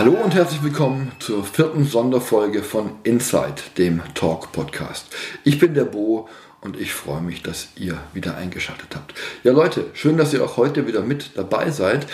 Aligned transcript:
Hallo 0.00 0.12
und 0.12 0.34
herzlich 0.34 0.62
willkommen 0.62 1.12
zur 1.18 1.44
vierten 1.44 1.84
Sonderfolge 1.84 2.62
von 2.62 2.92
Inside, 3.02 3.56
dem 3.76 4.00
Talk 4.14 4.50
Podcast. 4.50 5.14
Ich 5.44 5.58
bin 5.58 5.74
der 5.74 5.84
Bo 5.84 6.26
und 6.62 6.80
ich 6.80 6.94
freue 6.94 7.20
mich, 7.20 7.42
dass 7.42 7.68
ihr 7.76 7.98
wieder 8.14 8.34
eingeschaltet 8.34 8.96
habt. 8.96 9.12
Ja 9.44 9.52
Leute, 9.52 9.88
schön, 9.92 10.16
dass 10.16 10.32
ihr 10.32 10.42
auch 10.42 10.56
heute 10.56 10.86
wieder 10.86 11.02
mit 11.02 11.32
dabei 11.36 11.70
seid. 11.70 12.06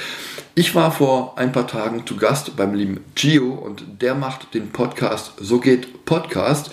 Ich 0.57 0.75
war 0.75 0.91
vor 0.91 1.39
ein 1.39 1.53
paar 1.53 1.69
Tagen 1.69 2.05
zu 2.05 2.17
Gast 2.17 2.57
beim 2.57 2.75
lieben 2.75 3.05
Gio 3.15 3.53
und 3.53 4.03
der 4.03 4.17
macht 4.17 4.53
den 4.53 4.71
Podcast 4.71 5.35
So 5.39 5.61
geht 5.61 6.05
Podcast. 6.05 6.73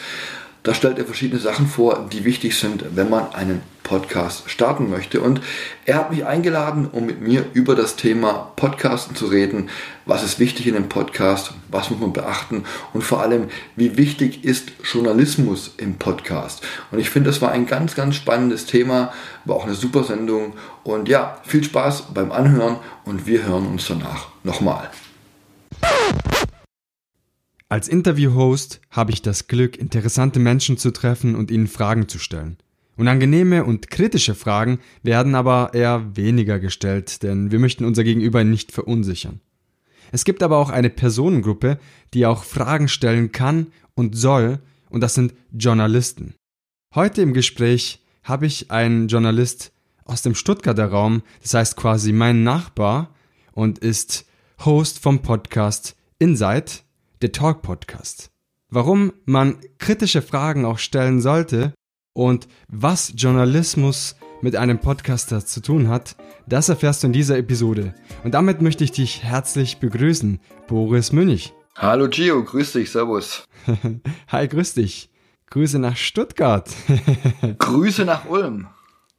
Da 0.64 0.74
stellt 0.74 0.98
er 0.98 1.04
verschiedene 1.04 1.42
Sachen 1.42 1.68
vor, 1.68 2.08
die 2.10 2.24
wichtig 2.24 2.58
sind, 2.58 2.86
wenn 2.96 3.10
man 3.10 3.34
einen 3.34 3.62
Podcast 3.84 4.50
starten 4.50 4.90
möchte. 4.90 5.20
Und 5.20 5.42
er 5.86 5.96
hat 5.96 6.12
mich 6.12 6.26
eingeladen, 6.26 6.88
um 6.90 7.06
mit 7.06 7.20
mir 7.20 7.46
über 7.54 7.76
das 7.76 7.98
Thema 7.98 8.54
Podcasten 8.56 9.14
zu 9.14 9.26
reden. 9.26 9.70
Was 10.06 10.24
ist 10.24 10.40
wichtig 10.40 10.68
in 10.68 10.78
einem 10.78 10.88
Podcast? 10.88 11.54
Was 11.70 11.90
muss 11.90 12.00
man 12.00 12.14
beachten? 12.14 12.64
Und 12.94 13.04
vor 13.04 13.22
allem, 13.22 13.50
wie 13.76 13.98
wichtig 13.98 14.46
ist 14.46 14.72
Journalismus 14.90 15.74
im 15.76 15.96
Podcast? 15.96 16.64
Und 16.92 17.00
ich 17.00 17.10
finde, 17.10 17.30
das 17.30 17.42
war 17.42 17.52
ein 17.52 17.66
ganz, 17.66 17.94
ganz 17.94 18.16
spannendes 18.16 18.66
Thema. 18.66 19.12
War 19.44 19.58
auch 19.58 19.66
eine 19.66 19.76
super 19.76 20.06
Sendung. 20.06 20.54
Und 20.84 21.10
ja, 21.10 21.42
viel 21.44 21.66
Spaß 21.66 22.14
beim 22.14 22.32
Anhören 22.32 22.78
und 23.04 23.28
wir 23.28 23.44
hören 23.44 23.68
uns 23.68 23.86
danach 23.88 24.28
nochmal. 24.44 24.90
Als 27.74 27.88
Interviewhost 27.88 28.82
habe 28.92 29.12
ich 29.12 29.24
das 29.24 29.48
Glück, 29.48 29.78
interessante 29.78 30.40
Menschen 30.40 30.78
zu 30.78 30.92
treffen 30.92 31.34
und 31.34 31.50
ihnen 31.50 31.66
Fragen 31.66 32.08
zu 32.08 32.20
stellen. 32.20 32.58
Unangenehme 32.98 33.66
und 33.66 33.90
kritische 33.90 34.36
Fragen 34.36 34.78
werden 35.02 35.34
aber 35.34 35.72
eher 35.74 36.16
weniger 36.16 36.60
gestellt, 36.60 37.24
denn 37.24 37.50
wir 37.50 37.58
möchten 37.58 37.84
unser 37.84 38.04
Gegenüber 38.04 38.44
nicht 38.44 38.72
verunsichern. 38.72 39.40
Es 40.12 40.24
gibt 40.24 40.44
aber 40.44 40.60
auch 40.60 40.70
eine 40.70 40.92
Personengruppe, 40.92 41.80
die 42.14 42.28
auch 42.28 42.44
Fragen 42.44 42.90
stellen 42.90 43.32
kann 43.32 43.72
und 43.96 44.16
soll, 44.16 44.60
und 44.92 45.02
das 45.02 45.16
sind 45.16 45.34
Journalisten. 45.52 46.36
Heute 46.94 47.24
im 47.24 47.34
Gespräch 47.34 48.04
habe 48.22 48.46
ich 48.46 48.70
einen 48.70 49.08
Journalist 49.08 49.72
aus 50.06 50.22
dem 50.22 50.36
Stuttgarter 50.36 50.90
Raum, 50.90 51.24
das 51.42 51.56
heißt 51.56 51.76
quasi 51.76 52.12
mein 52.12 52.44
Nachbar 52.44 53.16
und 53.52 53.80
ist 53.80 54.28
Host 54.64 55.00
vom 55.00 55.24
Podcast 55.24 55.96
Inside, 56.20 56.83
der 57.24 57.32
Talk 57.32 57.62
Podcast. 57.62 58.32
Warum 58.70 59.14
man 59.24 59.56
kritische 59.78 60.22
Fragen 60.22 60.66
auch 60.66 60.78
stellen 60.78 61.22
sollte 61.22 61.74
und 62.14 62.50
was 62.68 63.14
Journalismus 63.16 64.18
mit 64.42 64.58
einem 64.58 64.80
Podcaster 64.80 65.46
zu 65.46 65.62
tun 65.62 65.88
hat, 65.88 66.18
das 66.48 66.68
erfährst 66.68 67.02
du 67.02 67.08
in 67.08 67.14
dieser 67.14 67.38
Episode. 67.38 67.96
Und 68.26 68.34
damit 68.34 68.62
möchte 68.62 68.84
ich 68.84 68.92
dich 68.92 69.24
herzlich 69.24 69.78
begrüßen, 69.78 70.42
Boris 70.68 71.14
Münch. 71.14 71.54
Hallo 71.78 72.10
Gio, 72.10 72.44
grüß 72.44 72.74
dich, 72.74 72.92
servus. 72.92 73.46
Hi, 74.28 74.46
grüß 74.46 74.74
dich. 74.74 75.10
Grüße 75.50 75.80
nach 75.80 75.96
Stuttgart. 75.96 76.70
Grüße 77.58 78.04
nach 78.04 78.26
Ulm. 78.26 78.68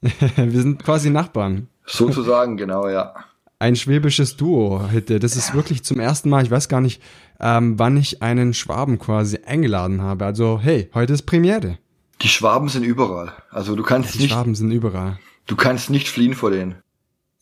Wir 0.00 0.60
sind 0.60 0.84
quasi 0.84 1.08
Nachbarn. 1.08 1.68
Sozusagen, 1.86 2.58
genau, 2.58 2.86
ja. 2.86 3.14
Ein 3.58 3.76
schwäbisches 3.76 4.36
Duo 4.36 4.90
heute. 4.92 5.20
Das 5.20 5.36
ist 5.36 5.54
wirklich 5.54 5.84
zum 5.84 5.98
ersten 5.98 6.28
Mal, 6.28 6.44
ich 6.44 6.50
weiß 6.50 6.68
gar 6.68 6.82
nicht, 6.82 7.00
ähm, 7.40 7.78
wann 7.78 7.96
ich 7.96 8.22
einen 8.22 8.54
Schwaben 8.54 8.98
quasi 8.98 9.38
eingeladen 9.44 10.02
habe. 10.02 10.24
Also, 10.24 10.60
hey, 10.62 10.90
heute 10.94 11.12
ist 11.12 11.22
Premiere. 11.22 11.78
Die 12.22 12.28
Schwaben 12.28 12.68
sind 12.68 12.84
überall. 12.84 13.32
Also 13.50 13.76
du 13.76 13.82
kannst 13.82 14.14
Die 14.14 14.18
nicht, 14.22 14.32
Schwaben 14.32 14.54
sind 14.54 14.70
überall. 14.70 15.18
du 15.46 15.56
kannst 15.56 15.90
nicht 15.90 16.08
fliehen 16.08 16.34
vor 16.34 16.50
denen. 16.50 16.76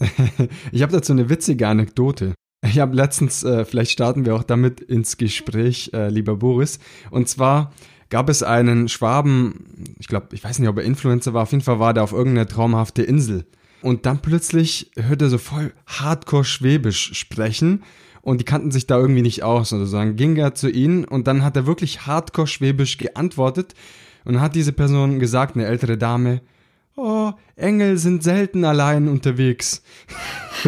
ich 0.72 0.82
habe 0.82 0.92
dazu 0.92 1.12
eine 1.12 1.28
witzige 1.28 1.68
Anekdote. 1.68 2.34
Ich 2.64 2.78
habe 2.78 2.94
letztens, 2.94 3.42
äh, 3.44 3.64
vielleicht 3.64 3.90
starten 3.90 4.24
wir 4.24 4.34
auch 4.34 4.44
damit 4.44 4.80
ins 4.80 5.16
Gespräch, 5.16 5.90
äh, 5.92 6.08
lieber 6.08 6.36
Boris. 6.36 6.78
Und 7.10 7.28
zwar 7.28 7.72
gab 8.08 8.28
es 8.28 8.42
einen 8.42 8.88
Schwaben, 8.88 9.94
ich 9.98 10.06
glaube, 10.06 10.28
ich 10.32 10.42
weiß 10.44 10.58
nicht, 10.58 10.68
ob 10.68 10.78
er 10.78 10.84
Influencer 10.84 11.34
war, 11.34 11.42
auf 11.42 11.52
jeden 11.52 11.64
Fall 11.64 11.78
war 11.80 11.92
der 11.94 12.02
auf 12.04 12.12
irgendeiner 12.12 12.46
traumhafte 12.48 13.02
Insel. 13.02 13.46
Und 13.82 14.06
dann 14.06 14.20
plötzlich 14.22 14.90
hört 14.96 15.22
er 15.22 15.28
so 15.28 15.38
voll 15.38 15.72
hardcore 15.86 16.44
Schwäbisch 16.44 17.14
sprechen 17.14 17.82
und 18.22 18.40
die 18.40 18.44
kannten 18.44 18.70
sich 18.70 18.86
da 18.86 18.98
irgendwie 18.98 19.22
nicht 19.22 19.42
aus 19.42 19.72
oder 19.72 19.86
so. 19.86 19.96
Dann 19.96 20.16
ging 20.16 20.36
er 20.36 20.54
zu 20.54 20.70
ihnen 20.70 21.04
und 21.04 21.26
dann 21.26 21.44
hat 21.44 21.56
er 21.56 21.66
wirklich 21.66 22.06
hardcore 22.06 22.46
Schwäbisch 22.46 22.96
geantwortet 22.96 23.74
und 24.24 24.40
hat 24.40 24.54
diese 24.54 24.72
Person 24.72 25.18
gesagt, 25.18 25.56
eine 25.56 25.66
ältere 25.66 25.98
Dame, 25.98 26.40
oh, 26.96 27.32
Engel 27.56 27.98
sind 27.98 28.22
selten 28.22 28.64
allein 28.64 29.08
unterwegs. 29.08 29.82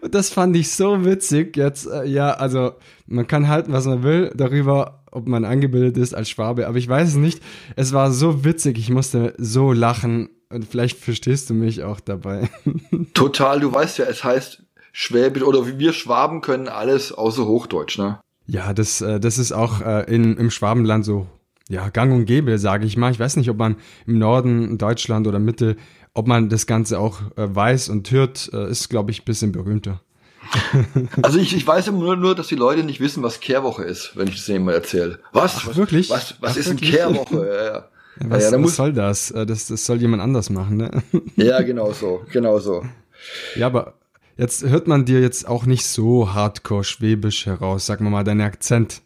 und 0.00 0.14
das 0.14 0.30
fand 0.30 0.56
ich 0.56 0.72
so 0.72 1.04
witzig. 1.04 1.56
Jetzt, 1.56 1.86
äh, 1.86 2.06
ja, 2.06 2.30
also 2.32 2.72
man 3.06 3.26
kann 3.26 3.48
halten, 3.48 3.72
was 3.72 3.84
man 3.86 4.02
will 4.02 4.32
darüber, 4.34 5.02
ob 5.10 5.28
man 5.28 5.44
angebildet 5.44 5.96
ist 5.96 6.14
als 6.14 6.30
Schwabe, 6.30 6.66
aber 6.66 6.78
ich 6.78 6.88
weiß 6.88 7.10
es 7.10 7.16
nicht. 7.16 7.42
Es 7.76 7.92
war 7.92 8.10
so 8.12 8.44
witzig, 8.44 8.78
ich 8.78 8.90
musste 8.90 9.34
so 9.38 9.72
lachen 9.72 10.30
und 10.48 10.66
vielleicht 10.66 10.98
verstehst 10.98 11.50
du 11.50 11.54
mich 11.54 11.82
auch 11.82 12.00
dabei. 12.00 12.48
Total, 13.14 13.60
du 13.60 13.72
weißt 13.72 13.98
ja, 13.98 14.06
es 14.06 14.24
heißt 14.24 14.63
Schwäbisch 14.96 15.42
oder 15.42 15.66
wie 15.66 15.78
wir 15.78 15.92
Schwaben 15.92 16.40
können 16.40 16.68
alles 16.68 17.10
außer 17.10 17.46
Hochdeutsch, 17.46 17.98
ne? 17.98 18.20
Ja, 18.46 18.72
das, 18.72 19.00
äh, 19.00 19.18
das 19.18 19.38
ist 19.38 19.50
auch 19.50 19.80
äh, 19.80 20.04
in, 20.04 20.36
im 20.36 20.50
Schwabenland 20.52 21.04
so 21.04 21.26
ja, 21.68 21.88
gang 21.88 22.12
und 22.12 22.26
gäbe, 22.26 22.58
sage 22.58 22.86
ich 22.86 22.96
mal. 22.96 23.10
Ich 23.10 23.18
weiß 23.18 23.36
nicht, 23.36 23.50
ob 23.50 23.56
man 23.56 23.74
im 24.06 24.18
Norden 24.18 24.78
Deutschland 24.78 25.26
oder 25.26 25.40
Mitte, 25.40 25.76
ob 26.12 26.28
man 26.28 26.48
das 26.48 26.66
Ganze 26.66 27.00
auch 27.00 27.22
äh, 27.36 27.52
weiß 27.52 27.88
und 27.88 28.08
hört, 28.12 28.50
äh, 28.52 28.70
ist, 28.70 28.88
glaube 28.88 29.10
ich, 29.10 29.22
ein 29.22 29.24
bisschen 29.24 29.52
berühmter. 29.52 30.00
Also 31.22 31.38
ich, 31.38 31.56
ich 31.56 31.66
weiß 31.66 31.88
immer 31.88 31.98
nur, 31.98 32.16
nur, 32.16 32.34
dass 32.36 32.46
die 32.46 32.54
Leute 32.54 32.84
nicht 32.84 33.00
wissen, 33.00 33.22
was 33.24 33.40
Kehrwoche 33.40 33.82
ist, 33.82 34.12
wenn 34.14 34.28
ich 34.28 34.36
das 34.36 34.46
denen 34.46 34.64
mal 34.64 34.74
erzähle. 34.74 35.18
Was? 35.32 35.56
Ach, 35.56 35.68
was, 35.68 35.76
wirklich? 35.76 36.10
Was, 36.10 36.36
was 36.40 36.52
Ach, 36.52 36.56
ist 36.56 36.68
wirklich? 36.68 37.02
eine 37.02 37.14
Kehrwoche? 37.14 37.48
Ja, 37.48 37.64
ja. 37.64 37.88
Was, 38.28 38.44
ja, 38.44 38.50
da 38.50 38.56
was 38.58 38.62
muss, 38.62 38.76
soll 38.76 38.92
das? 38.92 39.32
Äh, 39.32 39.44
das? 39.44 39.66
Das 39.66 39.84
soll 39.84 40.00
jemand 40.00 40.22
anders 40.22 40.48
machen, 40.50 40.76
ne? 40.76 41.02
ja, 41.34 41.60
genau 41.62 41.92
so, 41.92 42.24
genau 42.30 42.60
so. 42.60 42.84
Ja, 43.56 43.66
aber 43.66 43.94
jetzt 44.36 44.64
hört 44.64 44.86
man 44.86 45.04
dir 45.04 45.20
jetzt 45.20 45.46
auch 45.46 45.66
nicht 45.66 45.86
so 45.86 46.34
hardcore 46.34 46.84
schwäbisch 46.84 47.46
heraus, 47.46 47.86
sag 47.86 48.00
mal 48.00 48.10
mal, 48.10 48.24
dein 48.24 48.40
Akzent. 48.40 49.02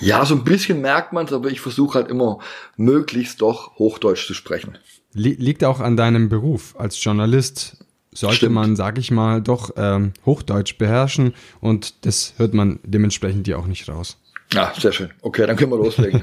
Ja, 0.00 0.24
so 0.24 0.34
ein 0.34 0.44
bisschen 0.44 0.80
merkt 0.80 1.12
man 1.12 1.26
es, 1.26 1.32
aber 1.32 1.50
ich 1.50 1.60
versuche 1.60 1.98
halt 1.98 2.08
immer 2.08 2.38
möglichst 2.76 3.42
doch 3.42 3.78
Hochdeutsch 3.78 4.26
zu 4.26 4.34
sprechen. 4.34 4.78
Li 5.12 5.34
liegt 5.38 5.64
auch 5.64 5.80
an 5.80 5.96
deinem 5.96 6.28
Beruf 6.28 6.74
als 6.78 7.02
Journalist. 7.02 7.84
Sollte 8.12 8.36
Stimmt. 8.36 8.54
man, 8.54 8.76
sag 8.76 8.98
ich 8.98 9.10
mal, 9.10 9.42
doch 9.42 9.70
ähm, 9.76 10.12
Hochdeutsch 10.24 10.78
beherrschen 10.78 11.34
und 11.60 12.06
das 12.06 12.34
hört 12.38 12.54
man 12.54 12.80
dementsprechend 12.82 13.46
dir 13.46 13.58
auch 13.58 13.66
nicht 13.66 13.88
raus. 13.88 14.18
Ah, 14.54 14.72
sehr 14.78 14.92
schön. 14.92 15.10
Okay, 15.20 15.46
dann 15.46 15.56
können 15.56 15.72
wir 15.72 15.76
loslegen. 15.76 16.22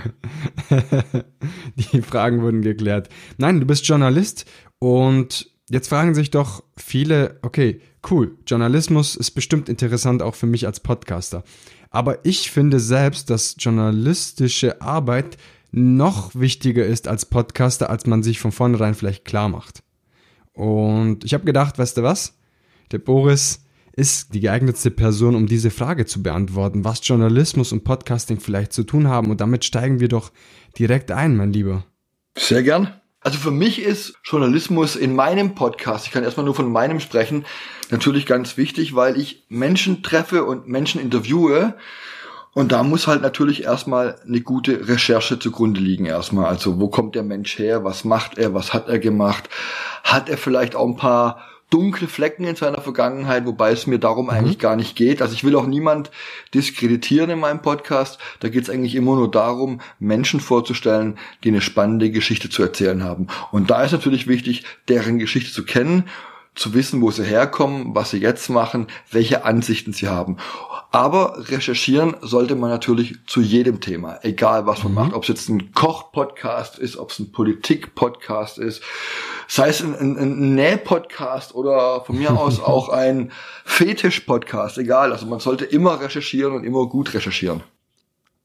Die 1.76 2.02
Fragen 2.02 2.42
wurden 2.42 2.64
geklärt. 2.64 3.10
Nein, 3.38 3.60
du 3.60 3.68
bist 3.68 3.88
Journalist 3.88 4.46
und 4.80 5.52
jetzt 5.70 5.90
fragen 5.90 6.16
sich 6.16 6.32
doch 6.32 6.64
viele, 6.76 7.40
okay, 7.44 7.82
cool, 8.12 8.38
Journalismus 8.48 9.16
ist 9.16 9.32
bestimmt 9.32 9.70
interessant 9.70 10.22
auch 10.22 10.36
für 10.36 10.48
mich 10.48 10.66
als 10.66 10.80
Podcaster. 10.80 11.44
Aber 11.90 12.26
ich 12.26 12.52
finde 12.52 12.80
selbst, 12.80 13.30
dass 13.30 13.56
journalistische 13.60 14.82
Arbeit 14.82 15.38
noch 15.72 16.36
wichtiger 16.36 16.86
ist 16.86 17.08
als 17.08 17.26
Podcaster, 17.26 17.90
als 17.90 18.06
man 18.06 18.24
sich 18.24 18.40
von 18.40 18.52
vornherein 18.52 18.96
vielleicht 18.96 19.26
klar 19.26 19.50
macht. 19.50 19.84
Und 20.54 21.26
ich 21.26 21.34
habe 21.34 21.46
gedacht, 21.46 21.78
weißt 21.78 21.98
du 21.98 22.04
was? 22.04 22.38
Der 22.92 23.00
Boris 23.00 23.66
ist 23.94 24.34
die 24.34 24.42
geeignetste 24.42 24.92
Person, 24.92 25.36
um 25.36 25.48
diese 25.48 25.72
Frage 25.72 26.06
zu 26.06 26.22
beantworten, 26.22 26.84
was 26.84 27.06
Journalismus 27.06 27.72
und 27.72 27.84
Podcasting 27.84 28.40
vielleicht 28.40 28.74
zu 28.74 28.84
tun 28.84 29.08
haben. 29.08 29.32
Und 29.32 29.42
damit 29.42 29.64
steigen 29.64 30.00
wir 30.00 30.08
doch 30.08 30.32
direkt 30.78 31.12
ein, 31.12 31.36
mein 31.36 31.54
Lieber. 31.54 31.86
Sehr 32.38 32.64
gern. 32.64 32.90
Also 33.26 33.40
für 33.40 33.50
mich 33.50 33.82
ist 33.82 34.14
Journalismus 34.24 34.96
in 34.96 35.16
meinem 35.16 35.56
Podcast, 35.56 36.06
ich 36.06 36.12
kann 36.12 36.24
erstmal 36.24 36.46
nur 36.46 36.54
von 36.54 36.72
meinem 36.72 37.00
sprechen, 37.00 37.44
natürlich 37.90 38.28
ganz 38.28 38.56
wichtig, 38.56 38.96
weil 38.96 39.20
ich 39.20 39.46
Menschen 39.50 40.04
treffe 40.04 40.44
und 40.46 40.68
Menschen 40.68 41.02
interviewe. 41.02 41.74
Und 42.54 42.72
da 42.72 42.84
muss 42.84 43.08
halt 43.08 43.24
natürlich 43.24 43.64
erstmal 43.64 44.22
eine 44.28 44.42
gute 44.42 44.88
Recherche 44.88 45.40
zugrunde 45.40 45.80
liegen 45.80 46.06
erstmal. 46.06 46.46
Also 46.46 46.80
wo 46.80 46.88
kommt 46.88 47.16
der 47.16 47.24
Mensch 47.24 47.58
her? 47.58 47.84
Was 47.84 48.04
macht 48.04 48.38
er? 48.38 48.54
Was 48.54 48.76
hat 48.76 48.90
er 48.90 49.00
gemacht? 49.00 49.50
Hat 50.04 50.30
er 50.30 50.38
vielleicht 50.38 50.76
auch 50.76 50.86
ein 50.86 50.96
paar 50.96 51.42
dunkle 51.76 52.08
Flecken 52.08 52.46
in 52.46 52.56
seiner 52.56 52.80
Vergangenheit, 52.80 53.46
wobei 53.46 53.74
es 53.74 53.86
mir 53.86 54.00
darum 54.00 54.28
mhm. 54.28 54.32
eigentlich 54.32 54.60
gar 54.60 54.78
nicht 54.78 54.96
geht. 54.96 55.22
Also 55.22 55.34
ich 55.34 55.44
will 55.44 55.58
auch 55.58 55.66
niemand 55.66 56.10
diskreditieren 56.54 57.30
in 57.30 57.40
meinem 57.40 57.62
Podcast. 57.62 58.18
Da 58.40 58.48
geht 58.48 58.64
es 58.64 58.70
eigentlich 58.70 58.96
immer 58.96 59.16
nur 59.16 59.30
darum, 59.30 59.82
Menschen 60.00 60.40
vorzustellen, 60.40 61.18
die 61.44 61.50
eine 61.50 61.60
spannende 61.60 62.12
Geschichte 62.12 62.50
zu 62.50 62.64
erzählen 62.64 63.04
haben. 63.04 63.28
Und 63.52 63.72
da 63.72 63.84
ist 63.84 63.92
natürlich 63.92 64.26
wichtig, 64.26 64.64
deren 64.88 65.20
Geschichte 65.20 65.52
zu 65.52 65.66
kennen 65.66 66.06
zu 66.56 66.74
wissen, 66.74 67.02
wo 67.02 67.12
sie 67.12 67.24
herkommen, 67.24 67.94
was 67.94 68.12
sie 68.12 68.18
jetzt 68.18 68.50
machen, 68.50 68.88
welche 69.12 69.44
Ansichten 69.44 69.94
sie 69.94 70.08
haben. 70.08 70.38
Aber 70.92 71.50
recherchieren 71.50 72.16
sollte 72.22 72.56
man 72.56 72.70
natürlich 72.70 73.18
zu 73.28 73.42
jedem 73.42 73.82
Thema, 73.82 74.20
egal 74.24 74.66
was 74.66 74.84
man 74.84 74.94
mhm. 74.94 74.98
macht, 74.98 75.14
ob 75.14 75.24
es 75.24 75.28
jetzt 75.28 75.50
ein 75.50 75.74
Koch-Podcast 75.74 76.80
ist, 76.80 76.98
ob 76.98 77.12
es 77.12 77.20
ein 77.20 77.34
Politik-Podcast 77.34 78.58
ist, 78.58 78.82
sei 79.48 79.68
es 79.68 79.82
ein, 79.82 79.94
ein, 79.94 80.18
ein 80.18 80.56
Näh-Podcast 80.56 81.54
oder 81.54 82.06
von 82.06 82.18
mir 82.18 82.32
aus 82.32 82.60
auch 82.64 82.88
ein 82.90 83.32
Fetisch-Podcast, 83.66 84.78
egal. 84.78 85.12
Also 85.12 85.26
man 85.26 85.42
sollte 85.42 85.66
immer 85.66 86.00
recherchieren 86.00 86.54
und 86.54 86.64
immer 86.64 86.88
gut 86.88 87.14
recherchieren. 87.14 87.62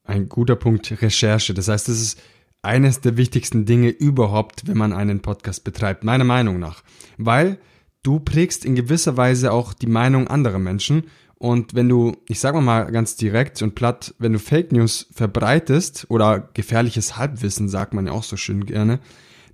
Ein 0.04 0.28
guter 0.28 0.56
Punkt, 0.56 0.90
Recherche. 1.00 1.54
Das 1.54 1.68
heißt, 1.68 1.88
das 1.88 2.00
ist 2.00 2.20
eines 2.62 3.00
der 3.00 3.16
wichtigsten 3.16 3.64
Dinge 3.64 3.90
überhaupt, 3.90 4.66
wenn 4.66 4.76
man 4.76 4.92
einen 4.92 5.20
Podcast 5.20 5.62
betreibt, 5.62 6.02
meiner 6.02 6.24
Meinung 6.24 6.58
nach. 6.58 6.82
Weil 7.16 7.58
du 8.02 8.20
prägst 8.20 8.64
in 8.64 8.74
gewisser 8.74 9.16
Weise 9.16 9.52
auch 9.52 9.72
die 9.72 9.86
Meinung 9.86 10.28
anderer 10.28 10.58
Menschen 10.58 11.04
und 11.42 11.74
wenn 11.74 11.88
du, 11.88 12.18
ich 12.28 12.38
sage 12.38 12.60
mal 12.60 12.92
ganz 12.92 13.16
direkt 13.16 13.62
und 13.62 13.74
platt, 13.74 14.14
wenn 14.18 14.34
du 14.34 14.38
Fake 14.38 14.72
News 14.72 15.08
verbreitest 15.10 16.04
oder 16.10 16.50
gefährliches 16.52 17.16
Halbwissen, 17.16 17.70
sagt 17.70 17.94
man 17.94 18.06
ja 18.06 18.12
auch 18.12 18.24
so 18.24 18.36
schön 18.36 18.66
gerne, 18.66 19.00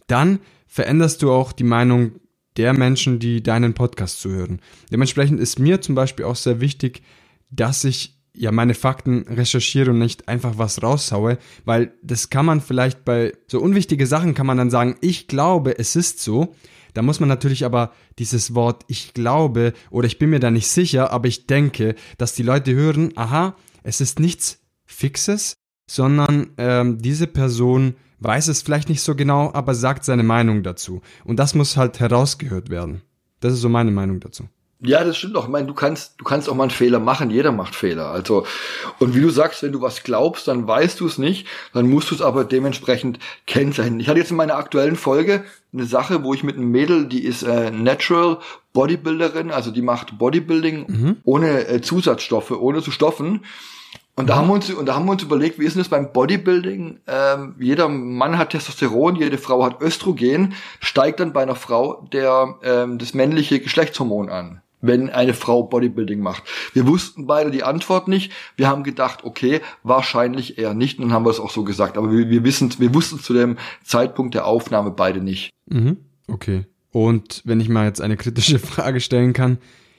dann 0.09 0.41
veränderst 0.67 1.23
du 1.23 1.31
auch 1.31 1.53
die 1.53 1.63
Meinung 1.63 2.13
der 2.57 2.73
Menschen, 2.73 3.21
die 3.21 3.41
deinen 3.41 3.75
Podcast 3.75 4.21
zuhören. 4.21 4.61
Dementsprechend 4.91 5.39
ist 5.39 5.61
mir 5.61 5.81
zum 5.81 5.95
Beispiel 5.95 6.25
auch 6.25 6.35
sehr 6.35 6.61
wichtig, 6.61 7.03
dass 7.51 7.85
ich 7.85 8.19
ja 8.35 8.51
meine 8.51 8.75
Fakten 8.75 9.23
recherchiere 9.29 9.93
und 9.93 9.99
nicht 10.01 10.27
einfach 10.27 10.59
was 10.59 10.83
raushaue, 10.83 11.39
weil 11.65 11.93
das 12.03 12.31
kann 12.31 12.47
man 12.47 12.61
vielleicht 12.61 13.05
bei 13.05 13.33
so 13.47 13.61
unwichtige 13.61 14.09
Sachen 14.09 14.35
kann 14.35 14.47
man 14.47 14.59
dann 14.59 14.71
sagen, 14.71 14.97
ich 15.03 15.29
glaube, 15.29 15.79
es 15.79 15.95
ist 15.95 16.21
so, 16.21 16.53
da 16.97 17.03
muss 17.03 17.21
man 17.21 17.29
natürlich 17.29 17.65
aber 17.67 17.93
dieses 18.19 18.55
Wort 18.55 18.85
ich 18.89 19.13
glaube 19.13 19.75
oder 19.91 20.07
ich 20.07 20.19
bin 20.19 20.31
mir 20.31 20.41
da 20.41 20.51
nicht 20.51 20.69
sicher, 20.69 21.13
aber 21.13 21.29
ich 21.29 21.47
denke, 21.47 21.95
dass 22.17 22.35
die 22.35 22.43
Leute 22.43 22.75
hören, 22.75 23.13
aha, 23.17 23.55
es 23.83 24.01
ist 24.01 24.19
nichts 24.19 24.61
Fixes, 24.87 25.57
sondern 25.91 26.53
ähm, 26.57 26.99
diese 26.99 27.27
Person 27.27 27.97
weiß 28.21 28.49
es 28.49 28.63
vielleicht 28.63 28.89
nicht 28.89 29.03
so 29.03 29.15
genau, 29.15 29.53
aber 29.53 29.75
sagt 29.75 30.05
seine 30.05 30.23
Meinung 30.23 30.63
dazu. 30.63 31.03
Und 31.25 31.39
das 31.39 31.55
muss 31.55 31.77
halt 31.77 32.01
herausgehört 32.01 32.71
werden. 32.71 33.03
Das 33.41 33.53
ist 33.53 33.61
so 33.61 33.69
meine 33.69 33.91
Meinung 33.91 34.21
dazu. 34.21 34.49
Ja, 34.81 35.03
das 35.05 35.17
stimmt 35.17 35.37
auch. 35.37 35.45
Ich 35.45 35.51
meine, 35.51 35.67
du 35.67 35.73
kannst, 35.73 36.15
du 36.19 36.25
kannst 36.25 36.51
auch 36.51 36.55
mal 36.55 36.65
einen 36.65 36.71
Fehler 36.71 36.99
machen. 36.99 37.31
Jeder 37.31 37.51
macht 37.51 37.75
Fehler. 37.75 38.11
Also, 38.11 38.47
und 38.99 39.15
wie 39.15 39.23
du 39.23 39.31
sagst, 39.31 39.63
wenn 39.63 39.73
du 39.73 39.81
was 39.81 40.03
glaubst, 40.03 40.49
dann 40.49 40.69
weißt 40.69 41.01
du 41.01 41.07
es 41.07 41.17
nicht. 41.17 41.47
Dann 41.73 41.89
musst 41.89 42.11
du 42.11 42.15
es 42.15 42.21
aber 42.21 42.45
dementsprechend 42.45 43.19
kennzeichnen. 43.47 44.01
Ich 44.01 44.09
hatte 44.09 44.19
jetzt 44.19 44.31
in 44.31 44.37
meiner 44.37 44.57
aktuellen 44.57 44.97
Folge 44.97 45.45
eine 45.73 45.87
Sache, 45.87 46.23
wo 46.25 46.35
ich 46.35 46.45
mit 46.45 46.57
einem 46.57 46.71
Mädel, 46.71 47.07
die 47.07 47.25
ist 47.25 47.43
äh, 47.43 47.71
Natural 47.71 48.39
Bodybuilderin, 48.75 49.51
also 49.51 49.71
die 49.71 49.81
macht 49.81 50.19
Bodybuilding 50.19 50.85
mhm. 50.87 51.17
ohne 51.25 51.67
äh, 51.67 51.81
Zusatzstoffe, 51.81 52.51
ohne 52.51 52.83
zu 52.83 52.91
stoffen. 52.91 53.45
Und 54.15 54.29
da 54.29 54.37
haben 54.37 54.49
wir 54.49 54.55
uns, 54.55 54.71
und 54.71 54.87
da 54.87 54.95
haben 54.95 55.07
wir 55.07 55.13
uns 55.13 55.23
überlegt, 55.23 55.59
wie 55.59 55.65
ist 55.65 55.75
denn 55.75 55.83
das 55.83 55.91
beim 55.91 56.13
Bodybuilding? 56.13 57.01
Ähm, 57.07 57.55
jeder 57.59 57.89
Mann 57.89 58.37
hat 58.37 58.51
Testosteron, 58.51 59.17
jede 59.17 59.39
Frau 59.39 59.65
hat 59.65 59.81
Östrogen, 59.81 60.55
steigt 60.81 61.21
dann 61.21 61.33
bei 61.33 61.43
einer 61.43 61.55
Frau 61.55 62.07
der 62.13 62.57
ähm, 62.63 62.99
das 62.99 63.15
männliche 63.15 63.61
Geschlechtshormon 63.61 64.29
an 64.29 64.63
wenn 64.81 65.11
eine 65.11 65.35
Frau 65.35 65.63
Bodybuilding 65.63 66.21
macht. 66.21 66.45
Wir 66.73 66.87
wussten 66.87 67.27
beide 67.27 67.51
die 67.51 67.63
Antwort 67.63 68.09
nicht. 68.09 68.33
Wir 68.57 68.69
haben 68.69 68.85
gedacht, 68.85 69.25
okay, 69.25 69.61
wahrscheinlich 69.83 70.59
eher 70.59 70.75
nicht. 70.75 70.99
Und 70.99 71.07
dann 71.07 71.13
haben 71.13 71.25
wir 71.25 71.31
es 71.31 71.41
auch 71.41 71.51
so 71.51 71.65
gesagt. 71.65 71.97
Aber 71.97 72.13
wir, 72.13 72.29
wir 72.29 72.45
wissen, 72.45 72.73
wir 72.79 72.95
wussten 72.95 73.19
zu 73.19 73.33
dem 73.33 73.57
Zeitpunkt 73.85 74.35
der 74.35 74.47
Aufnahme 74.47 74.91
beide 74.91 75.21
nicht. 75.21 75.51
Mhm. 75.67 75.99
Okay. 76.29 76.65
Und 76.93 77.43
wenn 77.45 77.61
ich 77.61 77.69
mal 77.69 77.87
jetzt 77.87 78.01
eine 78.01 78.17
kritische 78.17 78.59
Frage 78.61 79.01
stellen 79.01 79.33
kann, 79.33 79.59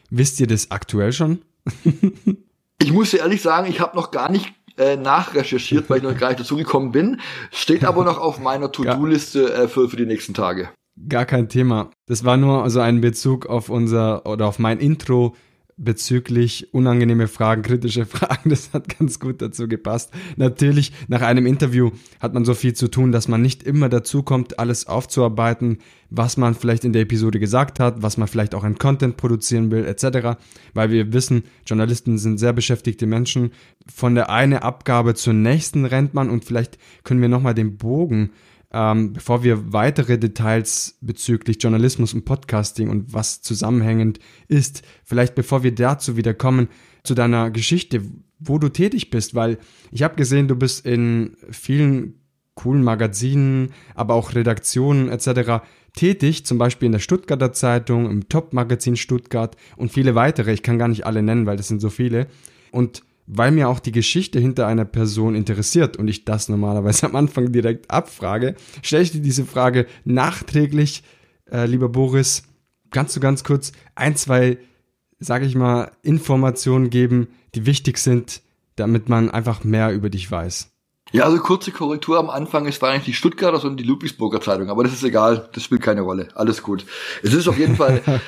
wisst 0.09 0.39
ihr 0.39 0.47
das 0.47 0.71
aktuell 0.71 1.13
schon? 1.13 1.41
ich 2.81 2.91
muss 2.91 3.11
dir 3.11 3.19
ehrlich 3.19 3.41
sagen, 3.41 3.69
ich 3.69 3.79
habe 3.79 3.95
noch 3.95 4.11
gar 4.11 4.31
nicht 4.31 4.53
äh, 4.77 4.95
nachrecherchiert, 4.95 5.89
weil 5.89 5.97
ich 5.97 6.03
noch 6.03 6.17
gar 6.17 6.29
nicht 6.29 6.39
dazu 6.39 6.55
gekommen 6.55 6.91
bin. 6.91 7.19
Steht 7.51 7.83
aber 7.83 8.03
noch 8.03 8.19
auf 8.19 8.39
meiner 8.39 8.71
To-Do-Liste 8.71 9.53
äh, 9.53 9.67
für, 9.67 9.89
für 9.89 9.97
die 9.97 10.05
nächsten 10.05 10.33
Tage. 10.33 10.69
Gar 11.07 11.25
kein 11.25 11.47
Thema. 11.47 11.91
Das 12.07 12.23
war 12.25 12.37
nur 12.37 12.63
also 12.63 12.79
ein 12.79 13.01
Bezug 13.01 13.45
auf 13.45 13.69
unser 13.69 14.25
oder 14.25 14.47
auf 14.47 14.57
mein 14.57 14.79
Intro 14.79 15.35
bezüglich 15.77 16.73
unangenehme 16.73 17.27
Fragen, 17.27 17.61
kritische 17.61 18.05
Fragen. 18.07 18.49
Das 18.49 18.73
hat 18.73 18.97
ganz 18.97 19.19
gut 19.19 19.41
dazu 19.41 19.67
gepasst. 19.67 20.11
Natürlich, 20.35 20.91
nach 21.07 21.21
einem 21.21 21.45
Interview 21.45 21.91
hat 22.19 22.33
man 22.33 22.45
so 22.45 22.55
viel 22.55 22.73
zu 22.73 22.87
tun, 22.87 23.11
dass 23.11 23.27
man 23.27 23.41
nicht 23.41 23.61
immer 23.61 23.87
dazu 23.87 24.23
kommt, 24.23 24.57
alles 24.57 24.87
aufzuarbeiten, 24.87 25.77
was 26.09 26.35
man 26.35 26.55
vielleicht 26.55 26.83
in 26.83 26.93
der 26.93 27.03
Episode 27.03 27.39
gesagt 27.39 27.79
hat, 27.79 28.01
was 28.01 28.17
man 28.17 28.27
vielleicht 28.27 28.55
auch 28.55 28.63
an 28.63 28.79
Content 28.79 29.17
produzieren 29.17 29.69
will, 29.69 29.85
etc. 29.85 30.39
Weil 30.73 30.89
wir 30.89 31.13
wissen, 31.13 31.43
Journalisten 31.65 32.17
sind 32.17 32.39
sehr 32.39 32.53
beschäftigte 32.53 33.05
Menschen. 33.05 33.51
Von 33.93 34.15
der 34.15 34.31
eine 34.31 34.63
Abgabe 34.63 35.13
zur 35.13 35.33
nächsten 35.33 35.85
rennt 35.85 36.15
man 36.15 36.31
und 36.31 36.43
vielleicht 36.43 36.79
können 37.03 37.21
wir 37.21 37.29
nochmal 37.29 37.53
den 37.53 37.77
Bogen 37.77 38.31
ähm, 38.71 39.13
bevor 39.13 39.43
wir 39.43 39.71
weitere 39.71 40.17
Details 40.17 40.97
bezüglich 41.01 41.57
Journalismus 41.61 42.13
und 42.13 42.25
Podcasting 42.25 42.89
und 42.89 43.13
was 43.13 43.41
zusammenhängend 43.41 44.19
ist, 44.47 44.83
vielleicht 45.03 45.35
bevor 45.35 45.63
wir 45.63 45.73
dazu 45.73 46.17
wieder 46.17 46.33
kommen, 46.33 46.67
zu 47.03 47.15
deiner 47.15 47.49
Geschichte, 47.51 48.01
wo 48.39 48.59
du 48.59 48.69
tätig 48.69 49.09
bist, 49.09 49.33
weil 49.33 49.57
ich 49.91 50.03
habe 50.03 50.15
gesehen, 50.15 50.47
du 50.47 50.55
bist 50.55 50.85
in 50.85 51.37
vielen 51.49 52.21
coolen 52.55 52.83
Magazinen, 52.83 53.71
aber 53.95 54.15
auch 54.15 54.35
Redaktionen 54.35 55.09
etc. 55.09 55.63
tätig, 55.93 56.45
zum 56.45 56.57
Beispiel 56.57 56.87
in 56.87 56.91
der 56.91 56.99
Stuttgarter 56.99 57.53
Zeitung, 57.53 58.09
im 58.09 58.27
Top-Magazin 58.27 58.97
Stuttgart 58.97 59.55
und 59.77 59.91
viele 59.91 60.15
weitere. 60.15 60.51
Ich 60.51 60.63
kann 60.63 60.77
gar 60.77 60.87
nicht 60.89 61.05
alle 61.05 61.23
nennen, 61.23 61.45
weil 61.45 61.55
das 61.55 61.67
sind 61.67 61.79
so 61.79 61.89
viele. 61.89 62.27
Und 62.71 63.03
weil 63.27 63.51
mir 63.51 63.67
auch 63.67 63.79
die 63.79 63.91
Geschichte 63.91 64.39
hinter 64.39 64.65
einer 64.65 64.85
Person 64.85 65.35
interessiert 65.35 65.97
und 65.97 66.07
ich 66.07 66.25
das 66.25 66.49
normalerweise 66.49 67.05
am 67.07 67.15
Anfang 67.15 67.51
direkt 67.51 67.91
abfrage, 67.91 68.55
stelle 68.81 69.03
ich 69.03 69.11
dir 69.11 69.21
diese 69.21 69.45
Frage 69.45 69.85
nachträglich, 70.05 71.03
äh, 71.51 71.65
lieber 71.65 71.89
Boris, 71.89 72.43
kannst 72.89 73.15
du 73.15 73.19
ganz 73.19 73.43
kurz 73.43 73.73
ein, 73.95 74.15
zwei, 74.15 74.57
sage 75.19 75.45
ich 75.45 75.55
mal, 75.55 75.91
Informationen 76.01 76.89
geben, 76.89 77.27
die 77.53 77.65
wichtig 77.65 77.97
sind, 77.97 78.41
damit 78.77 79.09
man 79.09 79.29
einfach 79.29 79.63
mehr 79.63 79.93
über 79.93 80.09
dich 80.09 80.31
weiß. 80.31 80.71
Ja, 81.11 81.23
also 81.23 81.37
kurze 81.37 81.71
Korrektur 81.71 82.19
am 82.19 82.29
Anfang, 82.29 82.67
es 82.67 82.81
war 82.81 82.91
eigentlich 82.91 83.05
die 83.05 83.13
Stuttgarter, 83.13 83.59
sondern 83.59 83.77
die 83.77 83.85
Ludwigsburger 83.85 84.41
Zeitung, 84.41 84.69
aber 84.69 84.83
das 84.83 84.93
ist 84.93 85.03
egal, 85.03 85.49
das 85.53 85.63
spielt 85.63 85.81
keine 85.81 86.01
Rolle, 86.01 86.27
alles 86.35 86.61
gut. 86.61 86.85
Es 87.23 87.33
ist 87.33 87.47
auf 87.47 87.57
jeden 87.57 87.77
Fall, 87.77 88.01
okay. 88.05 88.19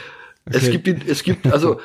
es 0.46 0.72
gibt, 0.72 1.08
es 1.08 1.24
gibt, 1.24 1.48
also 1.48 1.80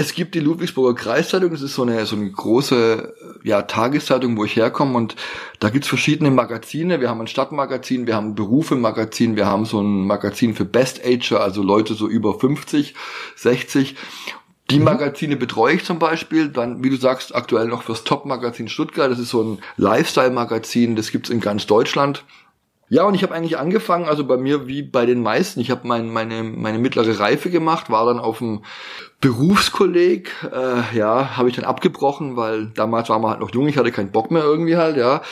es 0.00 0.14
gibt 0.14 0.34
die 0.34 0.40
Ludwigsburger 0.40 0.94
Kreiszeitung, 0.94 1.50
das 1.50 1.60
ist 1.60 1.74
so 1.74 1.82
eine, 1.82 2.06
so 2.06 2.16
eine 2.16 2.30
große 2.30 3.14
ja, 3.44 3.60
Tageszeitung, 3.60 4.34
wo 4.38 4.46
ich 4.46 4.56
herkomme 4.56 4.96
und 4.96 5.14
da 5.58 5.68
gibt's 5.68 5.88
verschiedene 5.88 6.30
Magazine. 6.30 7.02
Wir 7.02 7.10
haben 7.10 7.20
ein 7.20 7.26
Stadtmagazin, 7.26 8.06
wir 8.06 8.16
haben 8.16 8.28
ein 8.28 8.34
Berufe-Magazin, 8.34 9.36
wir 9.36 9.44
haben 9.44 9.66
so 9.66 9.82
ein 9.82 10.06
Magazin 10.06 10.54
für 10.54 10.64
Best-Ager, 10.64 11.42
also 11.42 11.62
Leute 11.62 11.92
so 11.92 12.08
über 12.08 12.38
50, 12.38 12.94
60. 13.36 13.94
Die 14.70 14.78
mhm. 14.78 14.84
Magazine 14.84 15.36
betreue 15.36 15.74
ich 15.74 15.84
zum 15.84 15.98
Beispiel, 15.98 16.48
dann, 16.48 16.82
wie 16.82 16.88
du 16.88 16.96
sagst, 16.96 17.34
aktuell 17.34 17.68
noch 17.68 17.82
fürs 17.82 18.02
Top-Magazin 18.04 18.70
Stuttgart. 18.70 19.10
Das 19.10 19.18
ist 19.18 19.28
so 19.28 19.42
ein 19.42 19.58
Lifestyle-Magazin, 19.76 20.96
das 20.96 21.10
gibt's 21.10 21.28
in 21.28 21.40
ganz 21.40 21.66
Deutschland. 21.66 22.24
Ja, 22.92 23.04
und 23.04 23.14
ich 23.14 23.22
habe 23.22 23.32
eigentlich 23.32 23.56
angefangen, 23.56 24.06
also 24.06 24.24
bei 24.24 24.36
mir 24.36 24.66
wie 24.66 24.82
bei 24.82 25.06
den 25.06 25.22
meisten. 25.22 25.60
Ich 25.60 25.70
habe 25.70 25.86
mein, 25.86 26.12
meine, 26.12 26.42
meine 26.42 26.80
mittlere 26.80 27.20
Reife 27.20 27.48
gemacht, 27.48 27.88
war 27.88 28.04
dann 28.04 28.18
auf 28.18 28.38
dem 28.38 28.64
Berufskolleg, 29.20 30.32
äh, 30.52 30.96
ja, 30.98 31.36
habe 31.36 31.48
ich 31.48 31.54
dann 31.54 31.64
abgebrochen, 31.64 32.36
weil 32.36 32.66
damals 32.74 33.08
war 33.08 33.20
man 33.20 33.30
halt 33.30 33.40
noch 33.40 33.54
jung, 33.54 33.68
ich 33.68 33.78
hatte 33.78 33.92
keinen 33.92 34.10
Bock 34.10 34.32
mehr 34.32 34.42
irgendwie 34.42 34.76
halt, 34.76 34.96
ja. 34.96 35.22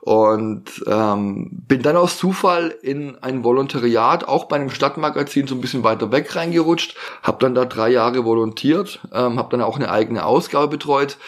Und 0.00 0.64
ähm, 0.86 1.50
bin 1.68 1.82
dann 1.82 1.96
aus 1.96 2.16
Zufall 2.16 2.74
in 2.80 3.22
ein 3.22 3.44
Volontariat, 3.44 4.26
auch 4.26 4.46
bei 4.46 4.56
einem 4.56 4.70
Stadtmagazin 4.70 5.46
so 5.46 5.54
ein 5.54 5.60
bisschen 5.60 5.84
weiter 5.84 6.12
weg 6.12 6.34
reingerutscht, 6.34 6.96
habe 7.22 7.38
dann 7.40 7.54
da 7.54 7.66
drei 7.66 7.90
Jahre 7.90 8.24
volontiert, 8.24 9.00
ähm, 9.12 9.38
habe 9.38 9.50
dann 9.50 9.60
auch 9.60 9.76
eine 9.76 9.90
eigene 9.90 10.24
Ausgabe 10.24 10.68
betreut 10.68 11.18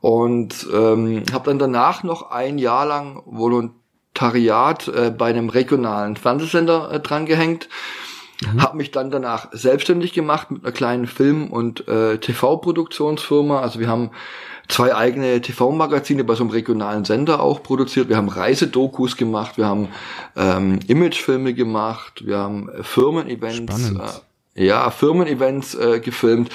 und 0.00 0.66
ähm, 0.70 1.24
habe 1.32 1.48
dann 1.48 1.58
danach 1.58 2.02
noch 2.02 2.30
ein 2.30 2.58
Jahr 2.58 2.84
lang 2.84 3.22
volontiert 3.24 3.79
Volontariat 4.14 4.88
äh, 4.88 5.10
bei 5.10 5.26
einem 5.26 5.48
regionalen 5.48 6.16
Fernsehsender 6.16 6.90
äh, 6.92 7.00
drangehängt. 7.00 7.68
Mhm. 8.42 8.62
Habe 8.62 8.76
mich 8.76 8.90
dann 8.90 9.10
danach 9.10 9.48
selbstständig 9.52 10.12
gemacht 10.12 10.50
mit 10.50 10.64
einer 10.64 10.72
kleinen 10.72 11.06
Film- 11.06 11.48
und 11.48 11.86
äh, 11.88 12.18
TV-Produktionsfirma. 12.18 13.60
Also 13.60 13.80
wir 13.80 13.88
haben 13.88 14.10
zwei 14.68 14.94
eigene 14.94 15.40
TV-Magazine 15.40 16.24
bei 16.24 16.34
so 16.34 16.44
einem 16.44 16.50
regionalen 16.50 17.04
Sender 17.04 17.40
auch 17.40 17.62
produziert. 17.62 18.08
Wir 18.08 18.16
haben 18.16 18.28
Reisedokus 18.28 19.16
gemacht, 19.16 19.58
wir 19.58 19.66
haben 19.66 19.88
ähm, 20.36 20.78
Imagefilme 20.86 21.54
gemacht, 21.54 22.24
wir 22.26 22.38
haben 22.38 22.68
äh, 22.68 22.82
Firmen-Events. 22.82 23.92
Äh, 24.54 24.66
ja, 24.66 24.90
Firmen-Events 24.90 25.74
äh, 25.74 26.00
gefilmt. 26.00 26.50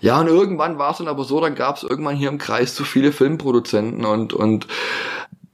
Ja, 0.00 0.20
und 0.20 0.28
irgendwann 0.28 0.78
war 0.78 0.92
es 0.92 0.98
dann 0.98 1.08
aber 1.08 1.24
so, 1.24 1.40
dann 1.40 1.56
gab 1.56 1.76
es 1.76 1.82
irgendwann 1.82 2.14
hier 2.14 2.28
im 2.28 2.38
Kreis 2.38 2.74
zu 2.74 2.84
viele 2.84 3.10
Filmproduzenten 3.10 4.04
und, 4.04 4.32
und 4.32 4.68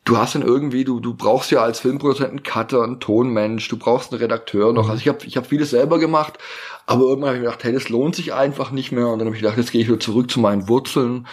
du 0.05 0.19
hast 0.19 0.35
dann 0.35 0.43
irgendwie, 0.43 0.85
du, 0.85 1.01
du 1.01 1.15
brauchst 1.15 1.51
ja 1.51 1.63
als 1.63 1.81
Filmproduzent 1.81 2.31
einen 2.31 2.43
Cutter, 2.43 2.83
einen 2.83 3.01
Tonmensch, 3.01 3.69
du 3.69 3.79
brauchst 3.79 4.13
einen 4.13 4.21
Redakteur 4.21 4.73
noch. 4.73 4.89
Also 4.89 5.01
ich 5.01 5.09
habe 5.09 5.25
ich 5.25 5.37
hab 5.37 5.47
vieles 5.47 5.71
selber 5.71 5.99
gemacht, 5.99 6.35
aber 6.87 7.05
irgendwann 7.05 7.29
habe 7.31 7.39
ich 7.39 7.45
gedacht, 7.45 7.65
hey, 7.65 7.73
das 7.73 7.89
lohnt 7.89 8.15
sich 8.15 8.35
einfach 8.35 8.71
nicht 8.71 8.93
mehr. 8.93 9.09
Und 9.09 9.19
dann 9.19 9.27
habe 9.27 9.37
ich 9.37 9.43
gedacht, 9.43 9.57
jetzt 9.57 9.73
gehe 9.73 9.81
ich 9.81 9.89
wieder 9.89 10.01
zurück 10.01 10.31
zu 10.31 10.41
meinen 10.41 10.69
Wurzeln 10.69 11.27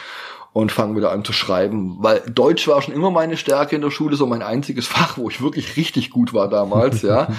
und 0.53 0.71
fange 0.71 0.95
wieder 0.95 1.11
an 1.11 1.25
zu 1.25 1.33
schreiben. 1.33 1.97
Weil 1.99 2.21
Deutsch 2.21 2.67
war 2.67 2.81
schon 2.81 2.93
immer 2.93 3.11
meine 3.11 3.37
Stärke 3.37 3.75
in 3.75 3.81
der 3.81 3.91
Schule, 3.91 4.15
so 4.15 4.25
mein 4.25 4.41
einziges 4.41 4.87
Fach, 4.87 5.17
wo 5.17 5.29
ich 5.29 5.41
wirklich 5.41 5.75
richtig 5.75 6.09
gut 6.09 6.33
war 6.33 6.49
damals, 6.49 7.01
ja. 7.01 7.27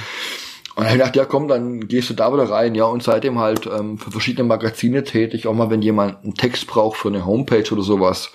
Und 0.75 0.85
dann 0.85 0.87
habe 0.87 0.97
ich 0.97 1.03
gedacht, 1.03 1.17
ja 1.17 1.25
komm, 1.27 1.49
dann 1.49 1.87
gehst 1.87 2.09
du 2.09 2.15
da 2.15 2.33
wieder 2.33 2.49
rein, 2.49 2.75
ja, 2.75 2.85
und 2.85 3.03
seitdem 3.03 3.39
halt 3.39 3.67
ähm, 3.67 3.99
für 3.99 4.11
verschiedene 4.11 4.49
Magazine 4.49 5.05
tätig, 5.05 5.47
auch 5.47 5.53
mal, 5.53 5.69
wenn 5.69 5.83
jemand 5.83 6.25
einen 6.25 6.33
Text 6.33 6.67
braucht 6.67 6.97
für 6.97 7.09
eine 7.09 7.27
Homepage 7.27 7.71
oder 7.71 7.83
sowas, 7.83 8.33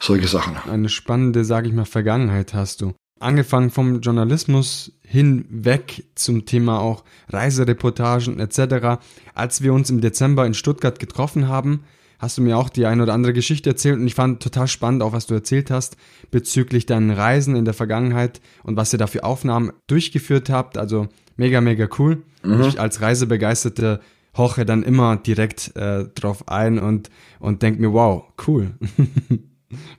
solche 0.00 0.28
Sachen. 0.28 0.56
Eine 0.68 0.88
spannende, 0.88 1.44
sage 1.44 1.68
ich 1.68 1.74
mal, 1.74 1.84
Vergangenheit 1.84 2.54
hast 2.54 2.80
du. 2.80 2.92
Angefangen 3.20 3.70
vom 3.70 4.00
Journalismus 4.00 4.92
hinweg 5.02 6.04
zum 6.14 6.46
Thema 6.46 6.80
auch 6.80 7.04
Reisereportagen 7.28 8.40
etc. 8.40 9.02
Als 9.34 9.62
wir 9.62 9.74
uns 9.74 9.90
im 9.90 10.00
Dezember 10.00 10.46
in 10.46 10.54
Stuttgart 10.54 10.98
getroffen 10.98 11.48
haben, 11.48 11.84
hast 12.18 12.38
du 12.38 12.42
mir 12.42 12.56
auch 12.56 12.70
die 12.70 12.86
eine 12.86 13.02
oder 13.02 13.12
andere 13.12 13.34
Geschichte 13.34 13.70
erzählt 13.70 13.98
und 13.98 14.06
ich 14.06 14.14
fand 14.14 14.42
total 14.42 14.68
spannend 14.68 15.02
auch, 15.02 15.12
was 15.12 15.26
du 15.26 15.34
erzählt 15.34 15.70
hast 15.70 15.96
bezüglich 16.30 16.86
deinen 16.86 17.10
Reisen 17.10 17.56
in 17.56 17.66
der 17.66 17.74
Vergangenheit 17.74 18.40
und 18.62 18.76
was 18.76 18.92
ihr 18.92 18.98
da 18.98 19.06
für 19.06 19.24
Aufnahmen 19.24 19.72
durchgeführt 19.86 20.48
habt. 20.48 20.78
Also 20.78 21.08
mega, 21.36 21.60
mega 21.60 21.88
cool. 21.98 22.22
Mhm. 22.42 22.62
Ich 22.62 22.80
als 22.80 23.02
Reisebegeisterte 23.02 24.00
hoche 24.36 24.64
dann 24.64 24.82
immer 24.82 25.16
direkt 25.16 25.76
äh, 25.76 26.04
drauf 26.14 26.48
ein 26.48 26.78
und, 26.78 27.10
und 27.38 27.62
denk 27.62 27.80
mir, 27.80 27.92
wow, 27.92 28.24
cool. 28.46 28.74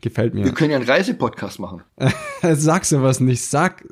Gefällt 0.01 0.33
mir. 0.33 0.43
Wir 0.43 0.51
können 0.51 0.71
ja 0.71 0.77
einen 0.77 0.85
Reisepodcast 0.85 1.59
machen. 1.59 1.81
sag 2.41 2.83
sowas 2.83 3.21
nicht. 3.21 3.41
Sag, 3.43 3.85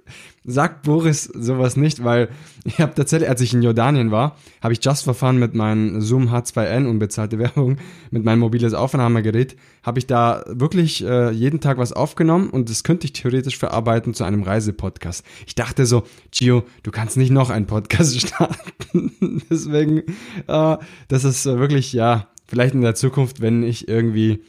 sag 0.43 0.83
Boris 0.83 1.23
sowas 1.23 1.77
nicht, 1.77 2.03
weil 2.03 2.29
ich 2.65 2.79
habe 2.79 2.93
tatsächlich, 2.95 3.29
als 3.29 3.39
ich 3.39 3.53
in 3.53 3.61
Jordanien 3.61 4.11
war, 4.11 4.35
habe 4.61 4.73
ich 4.73 4.83
just 4.83 5.03
verfahren 5.03 5.37
mit 5.37 5.53
meinem 5.53 6.01
Zoom 6.01 6.29
H2N, 6.29 6.85
unbezahlte 6.85 7.39
Werbung, 7.39 7.77
mit 8.11 8.25
meinem 8.25 8.39
mobiles 8.39 8.73
Aufnahmegerät, 8.73 9.55
habe 9.83 9.99
ich 9.99 10.07
da 10.07 10.43
wirklich 10.47 11.05
äh, 11.05 11.31
jeden 11.31 11.61
Tag 11.61 11.77
was 11.77 11.93
aufgenommen 11.93 12.49
und 12.49 12.69
das 12.69 12.83
könnte 12.83 13.05
ich 13.05 13.13
theoretisch 13.13 13.57
verarbeiten 13.57 14.13
zu 14.13 14.25
einem 14.25 14.43
Reisepodcast. 14.43 15.23
Ich 15.47 15.55
dachte 15.55 15.85
so, 15.85 16.03
Gio, 16.31 16.63
du 16.83 16.91
kannst 16.91 17.15
nicht 17.15 17.31
noch 17.31 17.49
einen 17.49 17.67
Podcast 17.67 18.19
starten. 18.27 19.43
Deswegen, 19.49 20.03
äh, 20.47 20.77
das 21.07 21.23
ist 21.23 21.45
wirklich, 21.45 21.93
ja, 21.93 22.27
vielleicht 22.47 22.73
in 22.73 22.81
der 22.81 22.95
Zukunft, 22.95 23.39
wenn 23.39 23.63
ich 23.63 23.87
irgendwie 23.87 24.41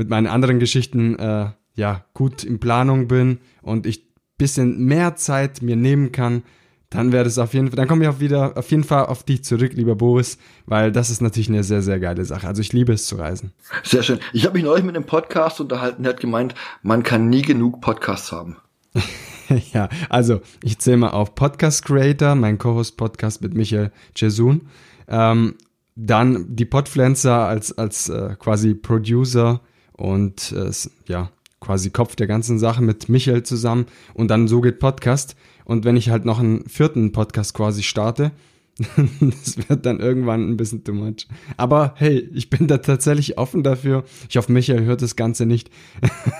mit 0.00 0.08
meinen 0.08 0.26
anderen 0.26 0.60
Geschichten 0.60 1.18
äh, 1.18 1.50
ja 1.74 2.06
gut 2.14 2.42
in 2.42 2.58
Planung 2.58 3.06
bin 3.06 3.38
und 3.60 3.84
ich 3.84 4.08
bisschen 4.38 4.86
mehr 4.86 5.14
Zeit 5.16 5.60
mir 5.60 5.76
nehmen 5.76 6.10
kann, 6.10 6.42
dann 6.88 7.12
wäre 7.12 7.24
das 7.24 7.36
auf 7.36 7.52
jeden 7.52 7.68
Fall, 7.68 7.76
dann 7.76 7.86
komme 7.86 8.04
ich 8.04 8.08
auch 8.08 8.18
wieder 8.18 8.56
auf 8.56 8.70
jeden 8.70 8.82
Fall 8.82 9.04
auf 9.04 9.24
dich 9.24 9.44
zurück, 9.44 9.74
lieber 9.74 9.96
Boris, 9.96 10.38
weil 10.64 10.90
das 10.90 11.10
ist 11.10 11.20
natürlich 11.20 11.50
eine 11.50 11.64
sehr, 11.64 11.82
sehr 11.82 12.00
geile 12.00 12.24
Sache. 12.24 12.46
Also 12.48 12.62
ich 12.62 12.72
liebe 12.72 12.94
es 12.94 13.04
zu 13.04 13.16
reisen. 13.16 13.52
Sehr 13.84 14.02
schön. 14.02 14.20
Ich 14.32 14.46
habe 14.46 14.54
mich 14.54 14.64
neulich 14.64 14.86
mit 14.86 14.96
einem 14.96 15.04
Podcast 15.04 15.60
unterhalten, 15.60 16.02
der 16.02 16.14
hat 16.14 16.20
gemeint, 16.20 16.54
man 16.82 17.02
kann 17.02 17.28
nie 17.28 17.42
genug 17.42 17.82
Podcasts 17.82 18.32
haben. 18.32 18.56
ja, 19.74 19.90
also 20.08 20.40
ich 20.64 20.78
zähle 20.78 20.96
mal 20.96 21.10
auf 21.10 21.34
Podcast 21.34 21.84
Creator, 21.84 22.34
mein 22.36 22.56
Co-Host-Podcast 22.56 23.42
mit 23.42 23.52
Michael 23.52 23.92
Jesun. 24.16 24.62
Ähm, 25.08 25.56
dann 25.94 26.46
die 26.48 26.64
Podpflanzer 26.64 27.46
als, 27.46 27.76
als 27.76 28.08
äh, 28.08 28.36
quasi 28.38 28.72
Producer 28.72 29.60
und 30.00 30.52
äh, 30.52 30.70
ja, 31.06 31.30
quasi 31.60 31.90
Kopf 31.90 32.16
der 32.16 32.26
ganzen 32.26 32.58
Sache 32.58 32.82
mit 32.82 33.10
Michael 33.10 33.42
zusammen 33.42 33.86
und 34.14 34.28
dann 34.28 34.48
so 34.48 34.62
geht 34.62 34.78
Podcast. 34.78 35.36
Und 35.64 35.84
wenn 35.84 35.96
ich 35.96 36.08
halt 36.08 36.24
noch 36.24 36.40
einen 36.40 36.66
vierten 36.66 37.12
Podcast 37.12 37.52
quasi 37.52 37.82
starte, 37.82 38.32
das 39.20 39.68
wird 39.68 39.84
dann 39.84 40.00
irgendwann 40.00 40.48
ein 40.48 40.56
bisschen 40.56 40.84
too 40.84 40.94
much. 40.94 41.28
Aber 41.58 41.94
hey, 41.96 42.30
ich 42.32 42.48
bin 42.48 42.66
da 42.66 42.78
tatsächlich 42.78 43.36
offen 43.36 43.62
dafür. 43.62 44.04
Ich 44.30 44.38
hoffe, 44.38 44.50
Michael 44.50 44.84
hört 44.84 45.02
das 45.02 45.16
Ganze 45.16 45.44
nicht. 45.44 45.70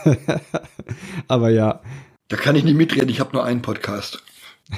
Aber 1.28 1.50
ja. 1.50 1.82
Da 2.28 2.36
kann 2.38 2.56
ich 2.56 2.64
nicht 2.64 2.76
mitreden, 2.76 3.10
ich 3.10 3.20
habe 3.20 3.34
nur 3.34 3.44
einen 3.44 3.60
Podcast. 3.60 4.22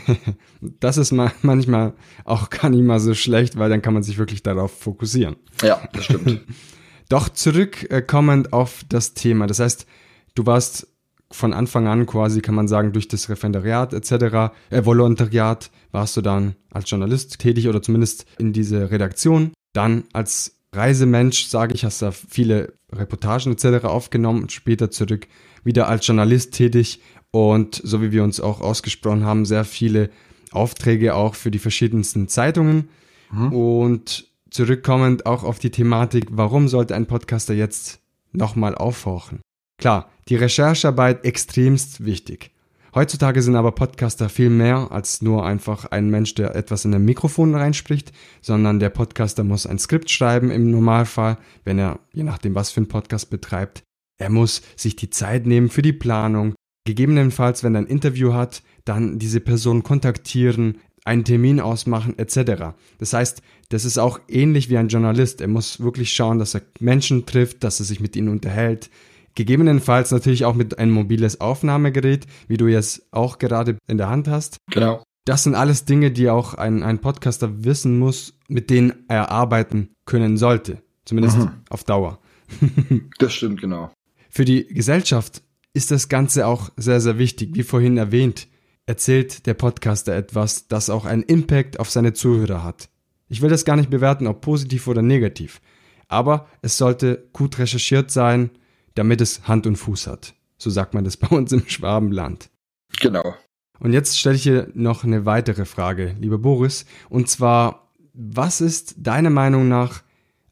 das 0.61 0.97
ist 0.97 1.13
manchmal 1.13 1.93
auch 2.25 2.51
gar 2.51 2.69
nicht 2.69 2.83
mal 2.83 2.99
so 2.99 3.15
schlecht, 3.15 3.59
weil 3.59 3.71
dann 3.71 3.83
kann 3.83 3.95
man 3.95 4.03
sich 4.03 4.19
wirklich 4.19 4.43
darauf 4.43 4.77
fokussieren. 4.77 5.37
Ja, 5.63 5.81
das 5.93 6.07
stimmt. 6.07 6.41
Doch 7.13 7.29
zurückkommend 7.29 8.55
auf 8.55 8.85
das 8.89 9.13
Thema. 9.13 9.47
Das 9.47 9.59
heißt, 9.59 9.85
du 10.35 10.47
warst 10.47 10.89
von 11.31 11.53
Anfang 11.53 11.87
an 11.87 12.07
quasi, 12.07 12.41
kann 12.41 12.55
man 12.55 12.69
sagen, 12.69 12.95
durch 12.95 13.07
das 13.07 13.29
Referendariat 13.29 13.93
etc., 13.93 14.55
äh, 14.71 14.87
Volontariat, 14.87 15.71
warst 15.91 16.17
du 16.17 16.23
dann 16.23 16.57
als 16.71 16.89
Journalist 16.89 17.39
tätig 17.39 17.69
oder 17.69 17.83
zumindest 17.83 18.25
in 18.39 18.55
diese 18.55 18.91
Redaktion. 18.91 19.53
Dann 19.75 20.05
als 20.15 20.57
Reisemensch, 20.73 21.49
sage 21.49 21.75
ich, 21.75 21.85
hast 21.85 22.01
du 22.01 22.13
viele 22.13 22.73
Reportagen 22.91 23.53
etc. 23.53 23.85
aufgenommen 23.85 24.41
und 24.41 24.53
später 24.53 24.91
zurück 24.91 25.27
wieder 25.65 25.89
als 25.89 26.07
Journalist 26.07 26.55
tätig 26.55 27.03
und 27.31 27.79
so 27.85 28.01
wie 28.01 28.13
wir 28.13 28.25
uns 28.25 28.41
auch 28.41 28.63
ausgesprochen 28.63 29.25
haben, 29.25 29.45
sehr 29.45 29.67
viele 29.67 30.09
Aufträge 30.51 31.15
auch 31.15 31.35
für 31.35 31.51
die 31.51 31.59
verschiedensten 31.59 32.29
Zeitungen. 32.29 32.89
Mhm. 33.31 33.53
Und 33.53 34.32
zurückkommend 34.53 35.27
auch 35.27 35.45
auf 35.45 35.59
die 35.59 35.71
Thematik, 35.71 36.27
warum 36.31 36.69
sollte 36.69 36.95
ein 36.95 37.07
Podcaster 37.07 37.55
jetzt 37.55 38.01
nochmal 38.33 38.75
aufhorchen? 38.75 39.41
Klar, 39.79 40.11
die 40.29 40.37
Recherchearbeit 40.37 41.25
extremst 41.25 42.05
wichtig. 42.05 42.53
Heutzutage 42.95 43.41
sind 43.41 43.57
aber 43.57 43.73
Podcaster 43.73 44.29
viel 44.29 44.51
mehr 44.51 44.89
als 44.91 45.23
nur 45.23 45.47
einfach 45.47 45.87
ein 45.87 46.11
Mensch, 46.11 46.35
der 46.35 46.55
etwas 46.55 46.85
in 46.85 46.95
ein 46.95 47.05
Mikrofon 47.05 47.55
reinspricht, 47.55 48.13
sondern 48.43 48.81
der 48.81 48.91
Podcaster 48.91 49.45
muss 49.45 49.67
ein 49.67 49.79
Skript 49.79 50.11
schreiben 50.11 50.51
im 50.51 50.71
Normalfall, 50.71 51.39
wenn 51.65 51.79
er, 51.79 52.01
je 52.13 52.23
nachdem 52.23 52.55
was 52.55 52.71
für 52.71 52.83
ein 52.83 52.89
Podcast 52.89 53.31
betreibt. 53.31 53.83
Er 54.19 54.29
muss 54.29 54.61
sich 54.77 54.95
die 54.95 55.09
Zeit 55.09 55.47
nehmen 55.47 55.71
für 55.71 55.81
die 55.81 55.95
Planung. 55.95 56.55
Gegebenenfalls, 56.85 57.65
wenn 57.65 57.75
er 57.75 57.83
ein 57.83 57.87
Interview 57.87 58.35
hat, 58.35 58.63
dann 58.85 59.19
diese 59.19 59.41
Person 59.41 59.83
kontaktieren, 59.83 60.79
einen 61.05 61.25
Termin 61.25 61.61
ausmachen 61.61 62.19
etc. 62.19 62.75
Das 62.99 63.13
heißt, 63.13 63.43
das 63.69 63.85
ist 63.85 63.99
auch 63.99 64.21
ähnlich 64.29 64.69
wie 64.69 64.79
ein 64.79 64.89
Journalist. 64.89 65.41
Er 65.41 65.49
muss 65.49 65.81
wirklich 65.81 66.13
schauen, 66.13 66.39
dass 66.39 66.55
er 66.55 66.63
Menschen 66.81 67.27
trifft, 67.27 67.65
dass 67.65 67.81
er 67.81 67.87
sich 67.87 68.01
mit 68.01 68.17
ihnen 68.17 68.29
unterhält. 68.29 68.91
Gegebenenfalls 69.35 70.11
natürlich 70.11 70.45
auch 70.45 70.55
mit 70.55 70.79
einem 70.79 70.93
mobiles 70.93 71.41
Aufnahmegerät, 71.41 72.27
wie 72.49 72.59
du 72.59 72.67
jetzt 72.67 73.07
auch 73.13 73.39
gerade 73.39 73.79
in 73.87 73.97
der 73.97 74.11
Hand 74.11 74.29
hast. 74.29 74.59
Genau. 74.71 75.03
Das 75.25 75.45
sind 75.45 75.55
alles 75.55 75.85
Dinge, 75.85 76.11
die 76.11 76.29
auch 76.29 76.55
ein, 76.55 76.83
ein 76.83 76.99
Podcaster 76.99 77.65
wissen 77.65 77.99
muss, 77.99 78.35
mit 78.49 78.71
denen 78.71 78.93
er 79.09 79.31
arbeiten 79.31 79.91
können 80.05 80.37
sollte. 80.37 80.83
Zumindest 81.05 81.39
mhm. 81.39 81.51
auf 81.71 81.85
Dauer. 81.85 82.19
das 83.19 83.33
stimmt, 83.33 83.61
genau. 83.61 83.91
Für 84.29 84.45
die 84.45 84.67
Gesellschaft 84.67 85.43
ist 85.75 85.91
das 85.91 86.09
Ganze 86.09 86.47
auch 86.47 86.71
sehr, 86.77 87.01
sehr 87.01 87.19
wichtig. 87.19 87.51
Wie 87.55 87.63
vorhin 87.63 87.97
erwähnt, 87.97 88.49
erzählt 88.93 89.47
der 89.47 89.55
Podcaster 89.55 90.15
etwas, 90.15 90.69
das 90.69 90.91
auch 90.91 91.07
einen 91.07 91.23
Impact 91.23 91.81
auf 91.81 91.89
seine 91.89 92.13
Zuhörer 92.13 92.63
hat. 92.63 92.91
Ich 93.31 93.41
will 93.41 93.49
das 93.49 93.65
gar 93.65 93.77
nicht 93.77 93.89
bewerten, 93.89 94.27
ob 94.27 94.43
positiv 94.43 94.87
oder 94.87 95.01
negativ, 95.01 95.63
aber 96.09 96.47
es 96.61 96.77
sollte 96.77 97.27
gut 97.33 97.59
recherchiert 97.59 98.11
sein, 98.11 98.51
damit 98.95 99.23
es 99.23 99.49
Hand 99.49 99.67
und 99.67 99.77
Fuß 99.77 100.09
hat. 100.09 100.35
So 100.59 100.69
sagt 100.69 100.93
man 100.93 101.05
das 101.05 101.17
bei 101.23 101.29
uns 101.29 101.53
im 101.53 101.67
Schwabenland. 101.67 102.51
Genau. 103.01 103.35
Und 103.81 103.95
jetzt 103.95 104.19
stelle 104.19 104.37
ich 104.37 104.43
hier 104.43 104.69
noch 104.75 105.05
eine 105.05 105.25
weitere 105.25 105.65
Frage, 105.65 106.15
lieber 106.21 106.37
Boris, 106.37 106.85
und 107.09 107.31
zwar, 107.31 107.95
was 108.13 108.61
ist 108.61 108.97
deiner 108.99 109.31
Meinung 109.31 109.69
nach 109.69 110.03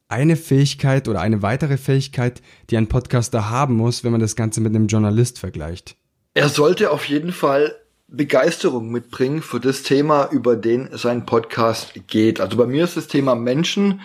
eine 0.07 0.35
Fähigkeit 0.35 1.07
oder 1.07 1.21
eine 1.21 1.43
weitere 1.43 1.77
Fähigkeit, 1.77 2.41
die 2.71 2.77
ein 2.77 2.87
Podcaster 2.87 3.51
haben 3.51 3.75
muss, 3.75 4.03
wenn 4.03 4.11
man 4.11 4.19
das 4.19 4.35
Ganze 4.35 4.61
mit 4.61 4.75
einem 4.75 4.87
Journalist 4.87 5.37
vergleicht? 5.37 5.95
Er 6.33 6.49
sollte 6.49 6.89
auf 6.89 7.05
jeden 7.05 7.33
Fall 7.33 7.75
Begeisterung 8.11 8.91
mitbringen 8.91 9.41
für 9.41 9.59
das 9.59 9.83
Thema, 9.83 10.27
über 10.31 10.55
den 10.55 10.89
sein 10.91 11.25
Podcast 11.25 11.93
geht. 12.07 12.41
Also 12.41 12.57
bei 12.57 12.65
mir 12.65 12.83
ist 12.83 12.97
das 12.97 13.07
Thema 13.07 13.35
Menschen 13.35 14.01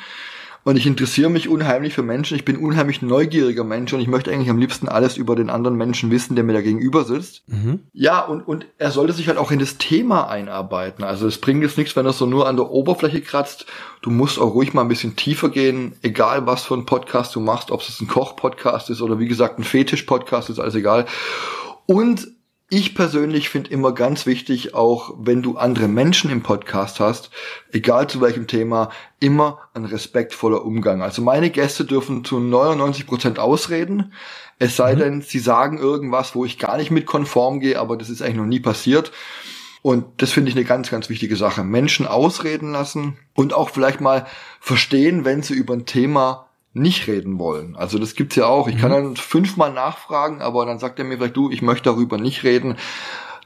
und 0.66 0.76
ich 0.76 0.86
interessiere 0.86 1.30
mich 1.30 1.48
unheimlich 1.48 1.94
für 1.94 2.02
Menschen. 2.02 2.36
Ich 2.36 2.44
bin 2.44 2.56
unheimlich 2.56 3.00
neugieriger 3.00 3.62
Mensch 3.62 3.92
und 3.92 4.00
ich 4.00 4.08
möchte 4.08 4.32
eigentlich 4.32 4.50
am 4.50 4.58
liebsten 4.58 4.88
alles 4.88 5.16
über 5.16 5.36
den 5.36 5.50
anderen 5.50 5.76
Menschen 5.76 6.10
wissen, 6.10 6.34
der 6.34 6.44
mir 6.44 6.54
da 6.54 6.60
gegenüber 6.60 7.04
sitzt. 7.04 7.42
Mhm. 7.46 7.80
Ja, 7.92 8.20
und, 8.20 8.42
und 8.42 8.66
er 8.76 8.90
sollte 8.90 9.12
sich 9.12 9.28
halt 9.28 9.38
auch 9.38 9.52
in 9.52 9.60
das 9.60 9.78
Thema 9.78 10.28
einarbeiten. 10.28 11.04
Also 11.04 11.28
es 11.28 11.40
bringt 11.40 11.62
jetzt 11.62 11.78
nichts, 11.78 11.94
wenn 11.94 12.04
er 12.04 12.12
so 12.12 12.26
nur 12.26 12.48
an 12.48 12.56
der 12.56 12.70
Oberfläche 12.70 13.20
kratzt. 13.20 13.66
Du 14.02 14.10
musst 14.10 14.40
auch 14.40 14.54
ruhig 14.54 14.75
mal 14.75 14.82
ein 14.82 14.88
bisschen 14.88 15.14
tiefer 15.14 15.50
gehen, 15.50 15.94
egal 16.02 16.46
was 16.46 16.64
für 16.64 16.75
ein 16.75 16.84
Podcast 16.84 17.34
du 17.36 17.40
machst, 17.40 17.70
ob 17.70 17.82
es 17.82 18.00
ein 18.00 18.08
Koch-Podcast 18.08 18.90
ist 18.90 19.02
oder 19.02 19.20
wie 19.20 19.28
gesagt 19.28 19.60
ein 19.60 19.64
Fetisch-Podcast 19.64 20.50
ist, 20.50 20.58
alles 20.58 20.75
egal. 20.75 21.06
Und 21.86 22.26
ich 22.68 22.96
persönlich 22.96 23.49
finde 23.49 23.70
immer 23.70 23.92
ganz 23.92 24.26
wichtig, 24.26 24.75
auch 24.75 25.14
wenn 25.18 25.40
du 25.40 25.56
andere 25.56 25.87
Menschen 25.87 26.30
im 26.30 26.42
Podcast 26.42 26.99
hast, 26.99 27.30
egal 27.70 28.08
zu 28.08 28.20
welchem 28.20 28.49
Thema, 28.49 28.90
immer 29.20 29.61
ein 29.73 29.85
respektvoller 29.85 30.64
Umgang. 30.64 31.00
Also 31.00 31.23
meine 31.23 31.50
Gäste 31.50 31.85
dürfen 31.85 32.25
zu 32.25 32.40
99 32.40 33.06
Prozent 33.06 33.38
ausreden. 33.38 34.12
Es 34.58 34.75
sei 34.75 34.94
mhm. 34.94 34.99
denn, 34.99 35.23
sie 35.23 35.38
sagen 35.38 35.78
irgendwas, 35.78 36.35
wo 36.35 36.44
ich 36.44 36.58
gar 36.58 36.76
nicht 36.76 36.90
mit 36.90 37.06
konform 37.06 37.61
gehe, 37.61 37.78
aber 37.78 37.96
das 37.96 38.11
ist 38.11 38.20
eigentlich 38.20 38.37
noch 38.37 38.46
nie 38.46 38.61
passiert. 38.61 39.12
Und 39.82 40.20
das 40.20 40.32
finde 40.32 40.50
ich 40.50 40.56
eine 40.56 40.64
ganz, 40.64 40.90
ganz 40.90 41.08
wichtige 41.08 41.37
Sache. 41.37 41.62
Menschen 41.62 42.08
ausreden 42.08 42.73
lassen 42.73 43.16
und 43.35 43.54
auch 43.54 43.70
vielleicht 43.70 44.00
mal 44.00 44.26
verstehen, 44.58 45.25
wenn 45.25 45.44
sie 45.44 45.54
über 45.54 45.75
ein 45.75 45.87
Thema 45.87 46.46
nicht 46.76 47.09
reden 47.09 47.38
wollen. 47.38 47.76
Also 47.76 47.99
das 47.99 48.14
gibt's 48.14 48.37
ja 48.37 48.47
auch. 48.47 48.68
Ich 48.68 48.76
mhm. 48.76 48.80
kann 48.80 48.90
dann 48.90 49.16
fünfmal 49.16 49.73
nachfragen, 49.73 50.42
aber 50.42 50.66
dann 50.66 50.78
sagt 50.78 50.99
er 50.99 51.04
mir 51.04 51.16
vielleicht, 51.16 51.37
du, 51.37 51.50
ich 51.50 51.62
möchte 51.62 51.85
darüber 51.85 52.18
nicht 52.18 52.45
reden. 52.45 52.76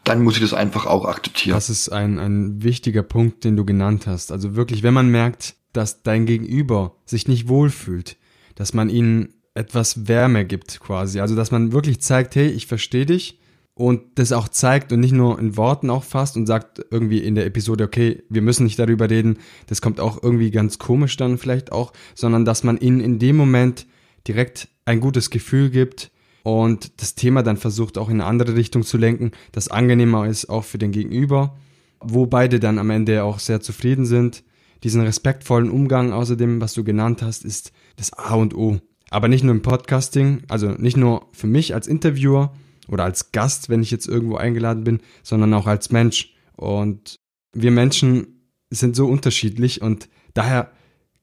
Dann 0.04 0.22
muss 0.22 0.36
ich 0.36 0.40
das 0.40 0.54
einfach 0.54 0.86
auch 0.86 1.04
akzeptieren. 1.04 1.54
Das 1.54 1.70
ist 1.70 1.90
ein, 1.90 2.18
ein 2.18 2.62
wichtiger 2.62 3.02
Punkt, 3.02 3.44
den 3.44 3.56
du 3.56 3.64
genannt 3.64 4.06
hast. 4.06 4.32
Also 4.32 4.56
wirklich, 4.56 4.82
wenn 4.82 4.94
man 4.94 5.10
merkt, 5.10 5.56
dass 5.72 6.02
dein 6.02 6.26
Gegenüber 6.26 6.96
sich 7.04 7.28
nicht 7.28 7.48
wohlfühlt, 7.48 8.16
dass 8.54 8.72
man 8.72 8.88
ihnen 8.88 9.34
etwas 9.54 10.08
Wärme 10.08 10.44
gibt 10.44 10.80
quasi. 10.80 11.20
Also 11.20 11.36
dass 11.36 11.50
man 11.50 11.72
wirklich 11.72 12.00
zeigt, 12.00 12.34
hey, 12.34 12.48
ich 12.48 12.66
verstehe 12.66 13.06
dich, 13.06 13.39
und 13.80 14.02
das 14.16 14.32
auch 14.32 14.50
zeigt 14.50 14.92
und 14.92 15.00
nicht 15.00 15.14
nur 15.14 15.38
in 15.38 15.56
Worten 15.56 15.88
auch 15.88 16.04
fasst 16.04 16.36
und 16.36 16.44
sagt 16.44 16.84
irgendwie 16.90 17.20
in 17.20 17.34
der 17.34 17.46
Episode, 17.46 17.84
okay, 17.84 18.22
wir 18.28 18.42
müssen 18.42 18.64
nicht 18.64 18.78
darüber 18.78 19.08
reden, 19.08 19.38
das 19.68 19.80
kommt 19.80 20.00
auch 20.00 20.22
irgendwie 20.22 20.50
ganz 20.50 20.78
komisch 20.78 21.16
dann 21.16 21.38
vielleicht 21.38 21.72
auch, 21.72 21.94
sondern 22.14 22.44
dass 22.44 22.62
man 22.62 22.76
ihnen 22.76 23.00
in 23.00 23.18
dem 23.18 23.36
Moment 23.36 23.86
direkt 24.28 24.68
ein 24.84 25.00
gutes 25.00 25.30
Gefühl 25.30 25.70
gibt 25.70 26.10
und 26.42 27.00
das 27.00 27.14
Thema 27.14 27.42
dann 27.42 27.56
versucht 27.56 27.96
auch 27.96 28.10
in 28.10 28.20
eine 28.20 28.26
andere 28.26 28.54
Richtung 28.54 28.82
zu 28.82 28.98
lenken, 28.98 29.30
das 29.52 29.68
angenehmer 29.68 30.26
ist 30.26 30.50
auch 30.50 30.64
für 30.64 30.76
den 30.76 30.92
Gegenüber, 30.92 31.56
wo 32.00 32.26
beide 32.26 32.60
dann 32.60 32.78
am 32.78 32.90
Ende 32.90 33.24
auch 33.24 33.38
sehr 33.38 33.62
zufrieden 33.62 34.04
sind. 34.04 34.44
Diesen 34.84 35.00
respektvollen 35.00 35.70
Umgang 35.70 36.12
außerdem, 36.12 36.60
was 36.60 36.74
du 36.74 36.84
genannt 36.84 37.22
hast, 37.22 37.46
ist 37.46 37.72
das 37.96 38.12
A 38.12 38.34
und 38.34 38.54
O. 38.54 38.78
Aber 39.08 39.28
nicht 39.28 39.42
nur 39.42 39.54
im 39.54 39.62
Podcasting, 39.62 40.42
also 40.48 40.68
nicht 40.72 40.98
nur 40.98 41.28
für 41.32 41.46
mich 41.46 41.72
als 41.72 41.86
Interviewer, 41.86 42.52
oder 42.90 43.04
als 43.04 43.32
Gast, 43.32 43.68
wenn 43.68 43.82
ich 43.82 43.90
jetzt 43.90 44.08
irgendwo 44.08 44.36
eingeladen 44.36 44.84
bin, 44.84 45.00
sondern 45.22 45.54
auch 45.54 45.66
als 45.66 45.90
Mensch. 45.90 46.34
Und 46.56 47.16
wir 47.52 47.70
Menschen 47.70 48.48
sind 48.70 48.96
so 48.96 49.06
unterschiedlich 49.06 49.82
und 49.82 50.08
daher 50.34 50.72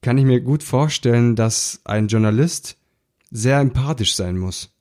kann 0.02 0.18
ich 0.18 0.26
mir 0.26 0.42
gut 0.42 0.64
vorstellen, 0.64 1.36
dass 1.36 1.82
ein 1.86 2.08
Journalist 2.08 2.78
sehr 3.32 3.60
empathisch 3.60 4.16
sein 4.16 4.38
muss. 4.38 4.76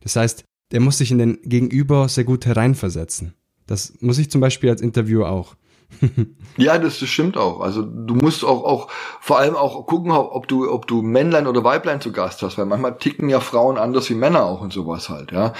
Das 0.00 0.16
heißt, 0.16 0.44
er 0.72 0.80
muss 0.80 0.98
sich 0.98 1.10
in 1.10 1.18
den 1.18 1.38
Gegenüber 1.42 2.08
sehr 2.08 2.24
gut 2.24 2.46
hereinversetzen. 2.46 3.34
Das 3.66 4.00
muss 4.00 4.18
ich 4.18 4.30
zum 4.30 4.40
Beispiel 4.40 4.70
als 4.70 4.80
Interviewer 4.80 5.30
auch. 5.30 5.56
ja, 6.56 6.78
das, 6.78 6.98
das 7.00 7.08
stimmt 7.08 7.36
auch. 7.36 7.60
Also 7.60 7.82
du 7.82 8.14
musst 8.14 8.44
auch, 8.44 8.64
auch 8.64 8.88
vor 9.20 9.38
allem 9.38 9.56
auch 9.56 9.86
gucken, 9.86 10.12
ob 10.12 10.48
du, 10.48 10.70
ob 10.70 10.86
du 10.86 11.02
Männlein 11.02 11.46
oder 11.46 11.64
Weiblein 11.64 12.00
zu 12.00 12.12
Gast 12.12 12.42
hast, 12.42 12.58
weil 12.58 12.66
manchmal 12.66 12.96
ticken 12.98 13.28
ja 13.28 13.40
Frauen 13.40 13.78
anders 13.78 14.08
wie 14.10 14.14
Männer 14.14 14.44
auch 14.44 14.60
und 14.60 14.72
sowas 14.72 15.08
halt, 15.08 15.32
ja. 15.32 15.52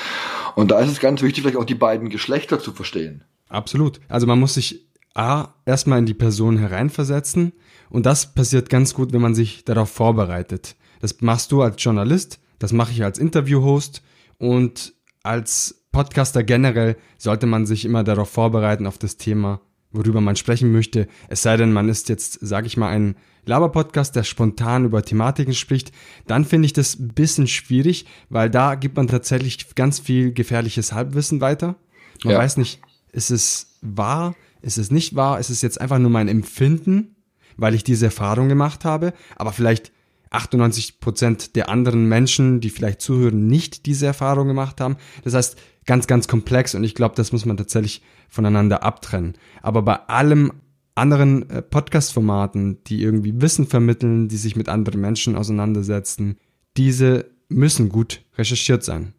Und 0.55 0.71
da 0.71 0.81
ist 0.81 0.91
es 0.91 1.01
ganz 1.01 1.23
wichtig, 1.23 1.43
vielleicht 1.43 1.59
auch 1.59 1.65
die 1.65 1.75
beiden 1.75 2.09
Geschlechter 2.09 2.59
zu 2.59 2.73
verstehen. 2.73 3.25
Absolut. 3.49 4.01
Also 4.09 4.27
man 4.27 4.41
muss 4.41 4.55
sich 4.55 4.87
A, 5.15 5.49
erstmal 5.67 5.99
in 5.99 6.07
die 6.07 6.15
Person 6.15 6.57
hereinversetzen 6.57 7.53
und 7.89 8.07
das 8.07 8.33
passiert 8.33 8.71
ganz 8.71 8.95
gut, 8.95 9.13
wenn 9.13 9.21
man 9.21 9.35
sich 9.35 9.65
darauf 9.65 9.91
vorbereitet. 9.91 10.77
Das 11.01 11.21
machst 11.21 11.51
du 11.51 11.63
als 11.63 11.83
Journalist, 11.83 12.39
das 12.59 12.73
mache 12.73 12.93
ich 12.93 13.03
als 13.03 13.19
Interviewhost 13.19 14.03
und 14.39 14.95
als 15.23 15.87
Podcaster 15.93 16.45
generell 16.45 16.97
sollte 17.19 17.47
man 17.47 17.67
sich 17.67 17.85
immer 17.85 18.05
darauf 18.05 18.31
vorbereiten 18.31 18.87
auf 18.87 18.99
das 18.99 19.17
Thema, 19.17 19.61
worüber 19.93 20.21
man 20.21 20.37
sprechen 20.37 20.73
möchte. 20.73 21.09
Es 21.29 21.43
sei 21.43 21.57
denn, 21.57 21.73
man 21.73 21.89
ist 21.89 22.09
jetzt, 22.09 22.39
sage 22.41 22.67
ich 22.67 22.77
mal, 22.77 22.89
ein 22.89 23.17
Laber-Podcast, 23.47 24.15
der 24.17 24.25
spontan 24.25 24.85
über 24.85 25.03
Thematiken 25.03 25.55
spricht, 25.55 25.93
dann 26.27 26.45
finde 26.45 26.67
ich 26.67 26.73
das 26.73 26.99
ein 26.99 27.09
bisschen 27.09 27.47
schwierig, 27.47 28.07
weil 28.29 28.51
da 28.51 28.75
gibt 28.75 28.97
man 28.97 29.09
tatsächlich 29.09 29.75
ganz 29.75 29.99
viel 29.99 30.33
gefährliches 30.33 30.93
Halbwissen 30.93 31.41
weiter. 31.41 31.77
Man 32.23 32.35
ja. 32.35 32.39
weiß 32.39 32.59
nicht, 32.59 32.81
ist 33.13 33.31
es 33.31 33.79
wahr, 33.81 34.35
ist 34.63 34.79
es 34.79 34.91
nicht 34.91 35.17
wahr, 35.17 35.41
ist 35.41 35.51
es 35.51 35.63
jetzt 35.63 35.81
einfach 35.81 35.99
nur 35.99 36.11
mein 36.11 36.29
Empfinden, 36.29 37.17
weil 37.57 37.75
ich 37.75 37.83
diese 37.83 38.07
Erfahrung 38.07 38.49
gemacht 38.49 38.85
habe, 38.85 39.13
aber 39.37 39.53
vielleicht 39.53 39.91
98 40.31 41.01
Prozent 41.01 41.57
der 41.57 41.69
anderen 41.69 42.09
Menschen, 42.09 42.61
die 42.61 42.71
vielleicht 42.71 43.01
zuhören, 43.01 43.49
nicht 43.49 43.87
diese 43.87 44.07
Erfahrung 44.07 44.47
gemacht 44.47 44.81
haben. 44.81 44.97
Das 45.25 45.35
heißt, 45.35 45.59
ganz, 45.87 46.07
ganz 46.07 46.29
komplex 46.29 46.75
und 46.75 46.85
ich 46.85 46.95
glaube, 46.95 47.17
das 47.17 47.33
muss 47.33 47.45
man 47.45 47.57
tatsächlich 47.57 48.03
voneinander 48.31 48.83
abtrennen. 48.83 49.35
Aber 49.63 49.83
bei 49.83 49.97
allem 50.09 50.53
anderen 50.95 51.49
äh, 51.51 51.63
Podcast-Formaten, 51.63 52.83
die 52.85 53.03
irgendwie 53.03 53.41
Wissen 53.41 53.67
vermitteln, 53.67 54.29
die 54.29 54.37
sich 54.37 54.57
mit 54.57 54.69
anderen 54.69 55.01
Menschen 55.01 55.37
auseinandersetzen, 55.37 56.39
diese 56.77 57.27
müssen 57.49 57.89
gut 57.89 58.23
recherchiert 58.39 58.85
sein. 58.85 59.15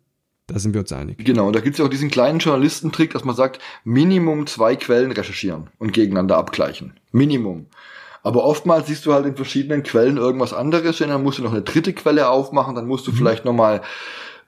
Da 0.48 0.60
sind 0.60 0.74
wir 0.74 0.82
uns 0.82 0.92
einig. 0.92 1.24
Genau, 1.24 1.48
und 1.48 1.56
da 1.56 1.62
gibt 1.62 1.76
es 1.76 1.80
ja 1.80 1.86
auch 1.86 1.90
diesen 1.90 2.10
kleinen 2.10 2.40
Journalistentrick, 2.40 3.12
dass 3.12 3.24
man 3.24 3.36
sagt, 3.36 3.60
Minimum 3.84 4.48
zwei 4.48 4.76
Quellen 4.76 5.12
recherchieren 5.12 5.70
und 5.80 5.94
gegeneinander 5.94 6.38
abgleichen. 6.38 7.00
Minimum. 7.12 7.68
Aber 8.24 8.44
oftmals 8.44 8.88
siehst 8.88 9.06
du 9.06 9.14
halt 9.14 9.26
in 9.26 9.36
verschiedenen 9.36 9.84
Quellen 9.84 10.18
irgendwas 10.18 10.54
anderes 10.54 11.02
und 11.02 11.10
dann 11.10 11.24
musst 11.24 11.40
du 11.40 11.44
noch 11.44 11.54
eine 11.54 11.62
dritte 11.62 11.94
Quelle 11.94 12.30
aufmachen, 12.30 12.76
dann 12.76 12.88
musst 12.88 13.08
du 13.08 13.12
mhm. 13.12 13.16
vielleicht 13.16 13.46
nochmal 13.46 13.82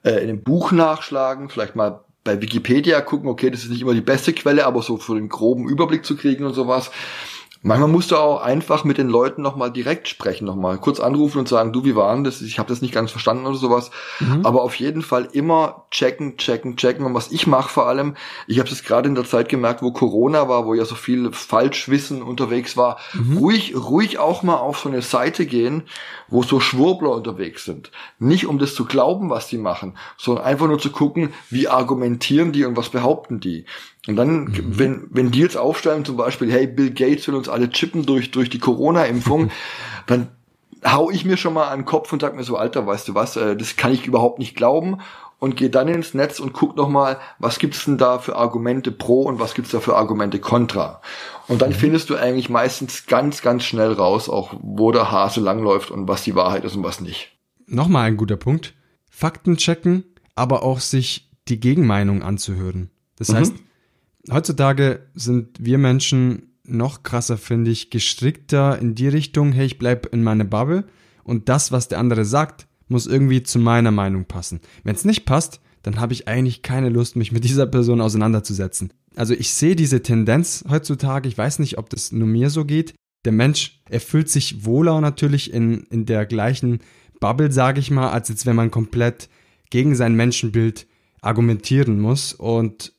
äh, 0.04 0.22
in 0.22 0.28
einem 0.28 0.42
Buch 0.42 0.72
nachschlagen, 0.72 1.48
vielleicht 1.48 1.74
mal 1.74 2.03
bei 2.24 2.40
Wikipedia 2.40 3.00
gucken, 3.02 3.28
okay, 3.28 3.50
das 3.50 3.64
ist 3.64 3.70
nicht 3.70 3.82
immer 3.82 3.94
die 3.94 4.00
beste 4.00 4.32
Quelle, 4.32 4.66
aber 4.66 4.82
so 4.82 4.96
für 4.96 5.14
den 5.14 5.28
groben 5.28 5.68
Überblick 5.68 6.04
zu 6.06 6.16
kriegen 6.16 6.44
und 6.44 6.54
sowas. 6.54 6.90
Manchmal 7.66 7.88
musst 7.88 8.10
du 8.10 8.16
auch 8.16 8.42
einfach 8.42 8.84
mit 8.84 8.98
den 8.98 9.08
Leuten 9.08 9.40
nochmal 9.40 9.72
direkt 9.72 10.06
sprechen, 10.06 10.44
nochmal 10.44 10.76
kurz 10.76 11.00
anrufen 11.00 11.38
und 11.38 11.48
sagen, 11.48 11.72
du, 11.72 11.82
wie 11.82 11.96
waren 11.96 12.22
das? 12.22 12.42
Ich 12.42 12.58
habe 12.58 12.68
das 12.68 12.82
nicht 12.82 12.92
ganz 12.92 13.10
verstanden 13.10 13.46
oder 13.46 13.56
sowas. 13.56 13.90
Mhm. 14.20 14.44
Aber 14.44 14.60
auf 14.60 14.74
jeden 14.74 15.00
Fall 15.00 15.30
immer 15.32 15.86
checken, 15.90 16.36
checken, 16.36 16.76
checken. 16.76 17.06
Und 17.06 17.14
was 17.14 17.32
ich 17.32 17.46
mache 17.46 17.70
vor 17.70 17.86
allem, 17.86 18.16
ich 18.46 18.58
habe 18.58 18.68
es 18.68 18.84
gerade 18.84 19.08
in 19.08 19.14
der 19.14 19.24
Zeit 19.24 19.48
gemerkt, 19.48 19.80
wo 19.80 19.92
Corona 19.92 20.46
war, 20.46 20.66
wo 20.66 20.74
ja 20.74 20.84
so 20.84 20.94
viel 20.94 21.32
Falschwissen 21.32 22.22
unterwegs 22.22 22.76
war, 22.76 22.98
mhm. 23.14 23.38
ruhig, 23.38 23.74
ruhig 23.74 24.18
auch 24.18 24.42
mal 24.42 24.56
auf 24.56 24.80
so 24.80 24.90
eine 24.90 25.00
Seite 25.00 25.46
gehen, 25.46 25.84
wo 26.28 26.42
so 26.42 26.60
Schwurbler 26.60 27.12
unterwegs 27.12 27.64
sind. 27.64 27.90
Nicht 28.18 28.46
um 28.46 28.58
das 28.58 28.74
zu 28.74 28.84
glauben, 28.84 29.30
was 29.30 29.48
die 29.48 29.56
machen, 29.56 29.96
sondern 30.18 30.44
einfach 30.44 30.66
nur 30.66 30.78
zu 30.78 30.90
gucken, 30.90 31.32
wie 31.48 31.66
argumentieren 31.66 32.52
die 32.52 32.66
und 32.66 32.76
was 32.76 32.90
behaupten 32.90 33.40
die. 33.40 33.64
Und 34.06 34.16
dann, 34.16 34.44
mhm. 34.44 34.78
wenn, 34.78 35.06
wenn 35.10 35.30
die 35.30 35.40
jetzt 35.40 35.56
aufstellen, 35.56 36.04
zum 36.04 36.16
Beispiel, 36.16 36.50
hey, 36.52 36.66
Bill 36.66 36.90
Gates 36.90 37.26
will 37.26 37.34
uns 37.34 37.48
alle 37.48 37.70
chippen 37.70 38.04
durch, 38.04 38.30
durch 38.30 38.50
die 38.50 38.58
Corona-Impfung, 38.58 39.50
dann 40.06 40.28
hau 40.84 41.10
ich 41.10 41.24
mir 41.24 41.36
schon 41.36 41.54
mal 41.54 41.68
an 41.68 41.80
den 41.80 41.84
Kopf 41.86 42.12
und 42.12 42.20
sag 42.20 42.36
mir 42.36 42.44
so, 42.44 42.56
Alter, 42.56 42.86
weißt 42.86 43.08
du 43.08 43.14
was, 43.14 43.36
äh, 43.36 43.56
das 43.56 43.76
kann 43.76 43.92
ich 43.92 44.06
überhaupt 44.06 44.38
nicht 44.38 44.54
glauben 44.54 44.98
und 45.38 45.56
gehe 45.56 45.70
dann 45.70 45.88
ins 45.88 46.14
Netz 46.14 46.40
und 46.40 46.52
guck 46.52 46.76
noch 46.76 46.88
mal, 46.88 47.18
was 47.38 47.58
gibt's 47.58 47.84
denn 47.84 47.98
da 47.98 48.18
für 48.18 48.36
Argumente 48.36 48.92
pro 48.92 49.22
und 49.22 49.38
was 49.38 49.54
gibt's 49.54 49.72
da 49.72 49.80
für 49.80 49.96
Argumente 49.96 50.38
contra. 50.38 51.00
Und 51.48 51.62
dann 51.62 51.70
mhm. 51.70 51.74
findest 51.74 52.10
du 52.10 52.16
eigentlich 52.16 52.48
meistens 52.48 53.06
ganz, 53.06 53.42
ganz 53.42 53.64
schnell 53.64 53.92
raus, 53.92 54.28
auch 54.28 54.54
wo 54.60 54.92
der 54.92 55.10
Hase 55.10 55.40
langläuft 55.40 55.90
und 55.90 56.08
was 56.08 56.22
die 56.22 56.34
Wahrheit 56.34 56.64
ist 56.64 56.76
und 56.76 56.84
was 56.84 57.00
nicht. 57.00 57.32
Nochmal 57.66 58.04
ein 58.04 58.16
guter 58.16 58.36
Punkt. 58.36 58.74
Fakten 59.10 59.56
checken, 59.56 60.04
aber 60.34 60.62
auch 60.62 60.80
sich 60.80 61.30
die 61.48 61.60
Gegenmeinung 61.60 62.22
anzuhören. 62.22 62.90
Das 63.16 63.28
mhm. 63.28 63.36
Heutzutage 64.30 65.06
sind 65.14 65.58
wir 65.58 65.78
Menschen 65.78 66.54
noch 66.66 67.02
krasser, 67.02 67.36
finde 67.36 67.70
ich, 67.70 67.90
gestrickter 67.90 68.78
in 68.78 68.94
die 68.94 69.08
Richtung, 69.08 69.52
hey, 69.52 69.66
ich 69.66 69.78
bleib 69.78 70.06
in 70.06 70.22
meine 70.22 70.44
Bubble 70.44 70.84
und 71.22 71.48
das, 71.48 71.72
was 71.72 71.88
der 71.88 71.98
andere 71.98 72.24
sagt, 72.24 72.66
muss 72.88 73.06
irgendwie 73.06 73.42
zu 73.42 73.58
meiner 73.58 73.90
Meinung 73.90 74.24
passen. 74.24 74.60
Wenn 74.82 74.94
es 74.94 75.04
nicht 75.04 75.24
passt, 75.24 75.60
dann 75.82 76.00
habe 76.00 76.14
ich 76.14 76.28
eigentlich 76.28 76.62
keine 76.62 76.88
Lust, 76.88 77.16
mich 77.16 77.32
mit 77.32 77.44
dieser 77.44 77.66
Person 77.66 78.00
auseinanderzusetzen. 78.00 78.92
Also 79.16 79.34
ich 79.34 79.52
sehe 79.52 79.76
diese 79.76 80.02
Tendenz 80.02 80.64
heutzutage, 80.68 81.28
ich 81.28 81.36
weiß 81.36 81.58
nicht, 81.58 81.78
ob 81.78 81.90
das 81.90 82.10
nur 82.10 82.26
mir 82.26 82.50
so 82.50 82.64
geht. 82.64 82.94
Der 83.24 83.32
Mensch, 83.32 83.82
er 83.88 84.00
fühlt 84.00 84.28
sich 84.28 84.64
wohler 84.64 85.00
natürlich 85.00 85.52
in, 85.52 85.84
in 85.90 86.06
der 86.06 86.26
gleichen 86.26 86.80
Bubble, 87.20 87.52
sage 87.52 87.80
ich 87.80 87.90
mal, 87.90 88.10
als 88.10 88.28
jetzt 88.28 88.46
wenn 88.46 88.56
man 88.56 88.70
komplett 88.70 89.28
gegen 89.70 89.94
sein 89.94 90.14
Menschenbild 90.14 90.86
argumentieren 91.20 92.00
muss. 92.00 92.32
Und 92.32 92.92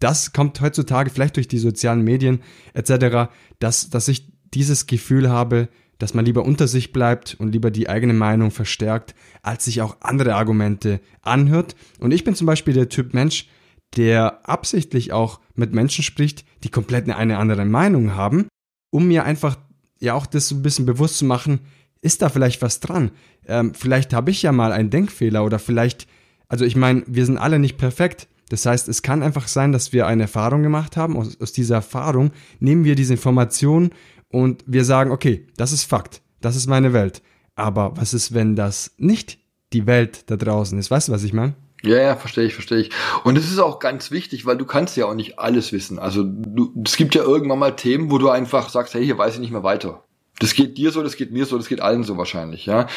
das 0.00 0.32
kommt 0.32 0.60
heutzutage 0.60 1.10
vielleicht 1.10 1.36
durch 1.36 1.48
die 1.48 1.58
sozialen 1.58 2.02
Medien 2.02 2.40
etc., 2.74 3.30
dass, 3.58 3.90
dass 3.90 4.08
ich 4.08 4.32
dieses 4.54 4.86
Gefühl 4.86 5.28
habe, 5.30 5.68
dass 5.98 6.14
man 6.14 6.24
lieber 6.24 6.44
unter 6.44 6.66
sich 6.66 6.92
bleibt 6.92 7.36
und 7.38 7.52
lieber 7.52 7.70
die 7.70 7.88
eigene 7.88 8.14
Meinung 8.14 8.50
verstärkt, 8.50 9.14
als 9.42 9.64
sich 9.64 9.80
auch 9.80 9.96
andere 10.00 10.34
Argumente 10.34 11.00
anhört. 11.22 11.76
Und 12.00 12.12
ich 12.12 12.24
bin 12.24 12.34
zum 12.34 12.46
Beispiel 12.46 12.74
der 12.74 12.88
Typ 12.88 13.14
Mensch, 13.14 13.48
der 13.96 14.48
absichtlich 14.48 15.12
auch 15.12 15.40
mit 15.54 15.72
Menschen 15.72 16.02
spricht, 16.02 16.44
die 16.64 16.68
komplett 16.68 17.08
eine 17.08 17.38
andere 17.38 17.64
Meinung 17.64 18.14
haben, 18.14 18.48
um 18.90 19.06
mir 19.06 19.24
einfach 19.24 19.56
ja 20.00 20.14
auch 20.14 20.26
das 20.26 20.50
ein 20.50 20.62
bisschen 20.62 20.86
bewusst 20.86 21.18
zu 21.18 21.24
machen, 21.24 21.60
ist 22.00 22.20
da 22.20 22.28
vielleicht 22.28 22.60
was 22.60 22.80
dran? 22.80 23.12
Ähm, 23.46 23.72
vielleicht 23.72 24.12
habe 24.12 24.30
ich 24.30 24.42
ja 24.42 24.52
mal 24.52 24.72
einen 24.72 24.90
Denkfehler 24.90 25.44
oder 25.44 25.58
vielleicht, 25.58 26.06
also 26.48 26.64
ich 26.64 26.76
meine, 26.76 27.02
wir 27.06 27.24
sind 27.24 27.38
alle 27.38 27.58
nicht 27.58 27.78
perfekt. 27.78 28.28
Das 28.54 28.66
heißt, 28.66 28.88
es 28.88 29.02
kann 29.02 29.24
einfach 29.24 29.48
sein, 29.48 29.72
dass 29.72 29.92
wir 29.92 30.06
eine 30.06 30.22
Erfahrung 30.22 30.62
gemacht 30.62 30.96
haben. 30.96 31.16
Aus, 31.16 31.40
aus 31.40 31.52
dieser 31.52 31.74
Erfahrung 31.74 32.30
nehmen 32.60 32.84
wir 32.84 32.94
diese 32.94 33.14
Information 33.14 33.90
und 34.28 34.62
wir 34.68 34.84
sagen, 34.84 35.10
okay, 35.10 35.48
das 35.56 35.72
ist 35.72 35.82
Fakt, 35.82 36.22
das 36.40 36.54
ist 36.54 36.68
meine 36.68 36.92
Welt. 36.92 37.20
Aber 37.56 37.96
was 37.96 38.14
ist, 38.14 38.32
wenn 38.32 38.54
das 38.54 38.92
nicht 38.96 39.40
die 39.72 39.88
Welt 39.88 40.30
da 40.30 40.36
draußen 40.36 40.78
ist? 40.78 40.88
Weißt 40.88 41.08
du, 41.08 41.12
was 41.12 41.24
ich 41.24 41.32
meine? 41.32 41.54
Ja, 41.82 42.00
ja, 42.00 42.14
verstehe 42.14 42.44
ich, 42.44 42.54
verstehe 42.54 42.78
ich. 42.78 42.90
Und 43.24 43.36
es 43.36 43.50
ist 43.50 43.58
auch 43.58 43.80
ganz 43.80 44.12
wichtig, 44.12 44.46
weil 44.46 44.56
du 44.56 44.66
kannst 44.66 44.96
ja 44.96 45.06
auch 45.06 45.14
nicht 45.14 45.40
alles 45.40 45.72
wissen. 45.72 45.98
Also 45.98 46.22
du, 46.24 46.72
es 46.84 46.96
gibt 46.96 47.16
ja 47.16 47.24
irgendwann 47.24 47.58
mal 47.58 47.74
Themen, 47.74 48.12
wo 48.12 48.18
du 48.18 48.30
einfach 48.30 48.68
sagst, 48.68 48.94
hey, 48.94 49.04
hier 49.04 49.18
weiß 49.18 49.34
ich 49.34 49.40
nicht 49.40 49.50
mehr 49.50 49.64
weiter. 49.64 50.03
Das 50.40 50.54
geht 50.54 50.76
dir 50.76 50.90
so, 50.90 51.02
das 51.02 51.16
geht 51.16 51.30
mir 51.30 51.46
so, 51.46 51.56
das 51.56 51.68
geht 51.68 51.80
allen 51.80 52.02
so 52.02 52.18
wahrscheinlich, 52.18 52.66
ja. 52.66 52.88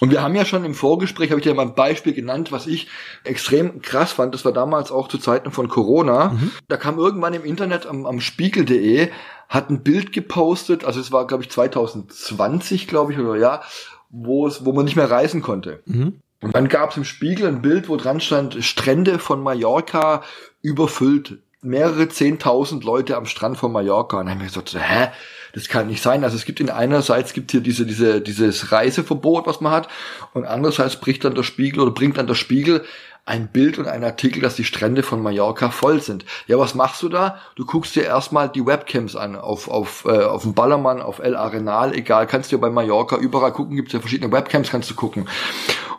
Und 0.00 0.10
wir 0.10 0.22
haben 0.22 0.34
ja 0.34 0.44
schon 0.44 0.64
im 0.64 0.74
Vorgespräch, 0.74 1.30
habe 1.30 1.40
ich 1.40 1.44
dir 1.44 1.54
mal 1.54 1.62
ein 1.62 1.74
Beispiel 1.74 2.12
genannt, 2.12 2.52
was 2.52 2.66
ich 2.66 2.88
extrem 3.24 3.80
krass 3.80 4.12
fand. 4.12 4.34
Das 4.34 4.44
war 4.44 4.52
damals 4.52 4.92
auch 4.92 5.08
zu 5.08 5.16
Zeiten 5.16 5.52
von 5.52 5.68
Corona. 5.68 6.30
Mhm. 6.30 6.50
Da 6.68 6.76
kam 6.76 6.98
irgendwann 6.98 7.32
im 7.32 7.44
Internet 7.44 7.86
am, 7.86 8.04
am 8.04 8.20
Spiegel.de 8.20 9.08
hat 9.48 9.70
ein 9.70 9.82
Bild 9.82 10.12
gepostet, 10.12 10.84
also 10.84 10.98
es 10.98 11.12
war, 11.12 11.26
glaube 11.26 11.42
ich, 11.42 11.50
2020, 11.50 12.88
glaube 12.88 13.12
ich, 13.12 13.18
oder 13.18 13.36
ja, 13.36 13.62
wo 14.08 14.46
es, 14.46 14.64
wo 14.64 14.72
man 14.72 14.86
nicht 14.86 14.96
mehr 14.96 15.10
reisen 15.10 15.42
konnte. 15.42 15.82
Mhm. 15.84 16.20
Und 16.40 16.54
dann 16.54 16.68
gab 16.68 16.90
es 16.90 16.96
im 16.96 17.04
Spiegel 17.04 17.46
ein 17.46 17.62
Bild, 17.62 17.88
wo 17.88 17.96
dran 17.96 18.20
stand, 18.20 18.64
Strände 18.64 19.18
von 19.18 19.42
Mallorca 19.42 20.22
überfüllt. 20.60 21.38
Mehrere 21.62 22.08
zehntausend 22.08 22.84
Leute 22.84 23.16
am 23.16 23.26
Strand 23.26 23.56
von 23.56 23.72
Mallorca. 23.72 24.18
Und 24.18 24.26
dann 24.26 24.34
haben 24.34 24.40
wir 24.40 24.48
gesagt, 24.48 24.74
hä? 24.74 25.08
Das 25.54 25.68
kann 25.68 25.86
nicht 25.86 26.02
sein. 26.02 26.24
Also 26.24 26.36
es 26.36 26.44
gibt 26.44 26.60
in 26.60 26.70
einerseits 26.70 27.34
gibt 27.34 27.50
hier 27.50 27.60
diese, 27.60 27.84
diese, 27.84 28.20
dieses 28.20 28.72
Reiseverbot, 28.72 29.46
was 29.46 29.60
man 29.60 29.72
hat. 29.72 29.88
Und 30.32 30.44
andererseits 30.44 30.96
bricht 30.96 31.24
dann 31.24 31.34
der 31.34 31.42
Spiegel 31.42 31.80
oder 31.80 31.90
bringt 31.90 32.16
dann 32.16 32.26
der 32.26 32.34
Spiegel 32.34 32.84
ein 33.24 33.48
Bild 33.48 33.78
und 33.78 33.86
ein 33.86 34.02
Artikel, 34.02 34.42
dass 34.42 34.56
die 34.56 34.64
Strände 34.64 35.02
von 35.02 35.22
Mallorca 35.22 35.70
voll 35.70 36.00
sind. 36.00 36.24
Ja, 36.48 36.58
was 36.58 36.74
machst 36.74 37.02
du 37.02 37.08
da? 37.08 37.38
Du 37.54 37.64
guckst 37.64 37.94
dir 37.94 38.02
erstmal 38.02 38.48
die 38.48 38.66
Webcams 38.66 39.14
an, 39.14 39.36
auf, 39.36 39.68
auf, 39.68 40.04
äh, 40.06 40.24
auf 40.24 40.42
dem 40.42 40.54
Ballermann, 40.54 41.00
auf 41.00 41.20
El 41.20 41.36
Arenal, 41.36 41.94
egal, 41.94 42.26
kannst 42.26 42.50
du 42.50 42.58
bei 42.58 42.70
Mallorca 42.70 43.16
überall 43.16 43.52
gucken, 43.52 43.76
gibt's 43.76 43.92
ja 43.92 44.00
verschiedene 44.00 44.32
Webcams, 44.32 44.70
kannst 44.70 44.90
du 44.90 44.94
gucken. 44.94 45.28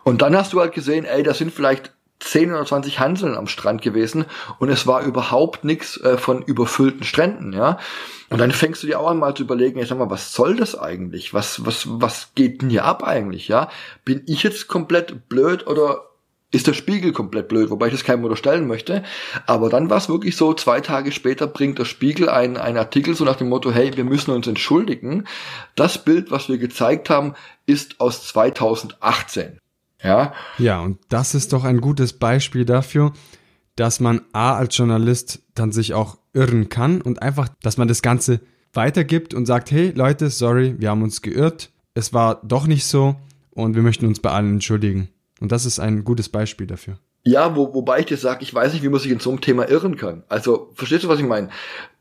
Und 0.04 0.22
dann 0.22 0.36
hast 0.36 0.52
du 0.52 0.60
halt 0.60 0.74
gesehen, 0.74 1.06
ey, 1.06 1.24
da 1.24 1.34
sind 1.34 1.54
vielleicht 1.54 1.94
10 2.24 2.52
oder 2.52 2.66
20 2.66 3.00
Hanseln 3.00 3.36
am 3.36 3.48
Strand 3.48 3.82
gewesen 3.82 4.26
und 4.60 4.70
es 4.70 4.88
war 4.88 5.04
überhaupt 5.04 5.64
nichts 5.64 5.98
äh, 6.02 6.18
von 6.18 6.42
überfüllten 6.42 7.04
Stränden, 7.04 7.54
ja. 7.54 7.78
Und 8.30 8.40
dann 8.40 8.52
fängst 8.52 8.82
du 8.82 8.88
dir 8.88 9.00
auch 9.00 9.12
einmal 9.12 9.36
zu 9.36 9.44
überlegen, 9.44 9.80
ich 9.80 9.88
sag 9.88 10.00
mal, 10.00 10.10
was 10.10 10.34
soll 10.34 10.56
das 10.56 10.78
eigentlich? 10.78 11.34
Was, 11.34 11.66
was, 11.66 11.86
was 11.88 12.34
geht 12.34 12.62
denn 12.62 12.70
hier 12.70 12.86
ab 12.86 13.04
eigentlich, 13.04 13.48
ja? 13.48 13.70
Bin 14.06 14.24
ich 14.26 14.42
jetzt 14.44 14.68
komplett 14.68 15.30
blöd 15.30 15.68
oder 15.68 16.02
ist 16.54 16.68
der 16.68 16.74
Spiegel 16.74 17.12
komplett 17.14 17.48
blöd, 17.48 17.72
wobei 17.72 17.88
ich 17.88 17.94
das 17.94 18.04
keinem 18.04 18.24
unterstellen 18.24 18.68
möchte. 18.68 19.04
Aber 19.48 19.70
dann 19.70 19.90
war 19.90 19.98
es 19.98 20.08
wirklich 20.08 20.38
so, 20.38 20.54
zwei 20.54 20.82
Tage 20.82 21.12
später 21.12 21.48
bringt 21.48 21.80
der 21.80 21.86
Spiegel 21.86 22.30
einen, 22.30 22.58
einen 22.58 22.78
Artikel 22.78 23.16
so 23.16 23.26
nach 23.26 23.36
dem 23.36 23.50
Motto, 23.50 23.72
hey, 23.72 23.96
wir 23.98 24.04
müssen 24.04 24.32
uns 24.32 24.46
entschuldigen. 24.46 25.26
Das 25.76 26.06
Bild, 26.06 26.30
was 26.30 26.50
wir 26.50 26.60
gezeigt 26.60 27.10
haben, 27.10 27.34
ist 27.66 28.00
aus 28.00 28.28
2018. 28.28 29.58
Ja. 30.04 30.34
Ja, 30.58 30.82
und 30.82 31.00
das 31.10 31.34
ist 31.34 31.54
doch 31.54 31.64
ein 31.64 31.82
gutes 31.82 32.14
Beispiel 32.14 32.66
dafür, 32.66 33.14
dass 33.76 34.00
man 34.00 34.22
A 34.34 34.56
als 34.56 34.78
Journalist 34.78 35.42
dann 35.56 35.72
sich 35.72 35.94
auch 35.94 36.18
irren 36.34 36.70
kann 36.70 37.02
und 37.02 37.22
einfach, 37.22 37.50
dass 37.62 37.78
man 37.78 37.88
das 37.88 38.02
Ganze 38.02 38.42
weitergibt 38.74 39.34
und 39.34 39.46
sagt, 39.46 39.72
hey 39.72 39.92
Leute, 39.96 40.30
sorry, 40.30 40.76
wir 40.80 40.90
haben 40.90 41.04
uns 41.04 41.22
geirrt, 41.22 41.72
es 41.94 42.14
war 42.14 42.42
doch 42.44 42.68
nicht 42.68 42.86
so 42.86 43.16
und 43.52 43.76
wir 43.76 43.84
möchten 43.84 44.06
uns 44.06 44.20
bei 44.20 44.32
allen 44.32 44.54
entschuldigen. 44.54 45.10
Und 45.40 45.52
das 45.52 45.66
ist 45.66 45.80
ein 45.80 46.04
gutes 46.04 46.30
Beispiel 46.30 46.68
dafür. 46.68 46.98
Ja, 47.26 47.56
wo, 47.56 47.74
wobei 47.74 48.00
ich 48.00 48.08
dir 48.08 48.18
sage, 48.18 48.44
ich 48.44 48.54
weiß 48.54 48.74
nicht, 48.74 48.84
wie 48.84 48.90
man 48.90 49.00
sich 49.00 49.12
in 49.12 49.20
so 49.20 49.30
einem 49.30 49.40
Thema 49.40 49.70
irren 49.70 49.96
kann. 49.96 50.24
Also, 50.28 50.72
verstehst 50.74 51.06
du, 51.06 51.08
was 51.08 51.20
ich 51.20 51.26
meine? 51.26 51.50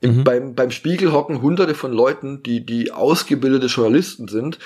Mhm. 0.03 0.25
Beim, 0.25 0.55
beim 0.55 0.73
Spiegel 0.73 1.13
hocken 1.13 1.43
hunderte 1.43 1.75
von 1.75 1.93
Leuten, 1.93 2.43
die, 2.43 2.67
die 2.67 2.91
ausgebildete 2.91 3.67
Journalisten 3.67 4.27
sind. 4.27 4.59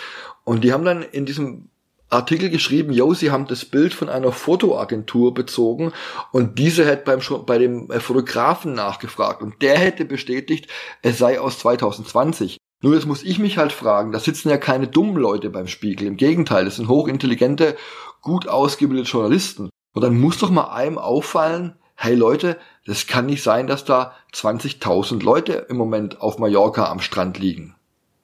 Und 0.44 0.64
die 0.64 0.72
haben 0.72 0.84
dann 0.84 1.02
in 1.02 1.26
diesem 1.26 1.68
Artikel 2.08 2.50
geschrieben, 2.50 2.92
yo, 2.92 3.14
sie 3.14 3.30
haben 3.30 3.46
das 3.46 3.64
Bild 3.64 3.92
von 3.92 4.08
einer 4.08 4.30
Fotoagentur 4.30 5.34
bezogen 5.34 5.92
und 6.32 6.58
diese 6.58 6.86
hätte 6.86 7.04
beim, 7.04 7.20
bei 7.44 7.58
dem 7.58 7.90
äh, 7.90 8.00
Fotografen 8.00 8.74
nachgefragt 8.74 9.42
und 9.42 9.60
der 9.60 9.78
hätte 9.78 10.04
bestätigt, 10.04 10.68
es 11.02 11.18
sei 11.18 11.40
aus 11.40 11.58
2020. 11.58 12.58
Nur 12.82 12.94
jetzt 12.94 13.06
muss 13.06 13.22
ich 13.22 13.38
mich 13.38 13.58
halt 13.58 13.72
fragen, 13.72 14.12
da 14.12 14.20
sitzen 14.20 14.50
ja 14.50 14.58
keine 14.58 14.86
dummen 14.86 15.16
Leute 15.16 15.50
beim 15.50 15.66
Spiegel, 15.66 16.06
im 16.06 16.16
Gegenteil, 16.16 16.64
das 16.64 16.76
sind 16.76 16.88
hochintelligente, 16.88 17.76
gut 18.20 18.46
ausgebildete 18.48 19.10
Journalisten. 19.10 19.70
Und 19.92 20.02
dann 20.02 20.18
muss 20.18 20.38
doch 20.38 20.50
mal 20.50 20.70
einem 20.70 20.98
auffallen, 20.98 21.76
hey 21.94 22.14
Leute, 22.14 22.58
das 22.86 23.06
kann 23.06 23.26
nicht 23.26 23.42
sein, 23.42 23.66
dass 23.66 23.84
da 23.84 24.12
20.000 24.34 25.22
Leute 25.24 25.66
im 25.68 25.76
Moment 25.76 26.20
auf 26.20 26.38
Mallorca 26.38 26.90
am 26.90 27.00
Strand 27.00 27.38
liegen. 27.38 27.74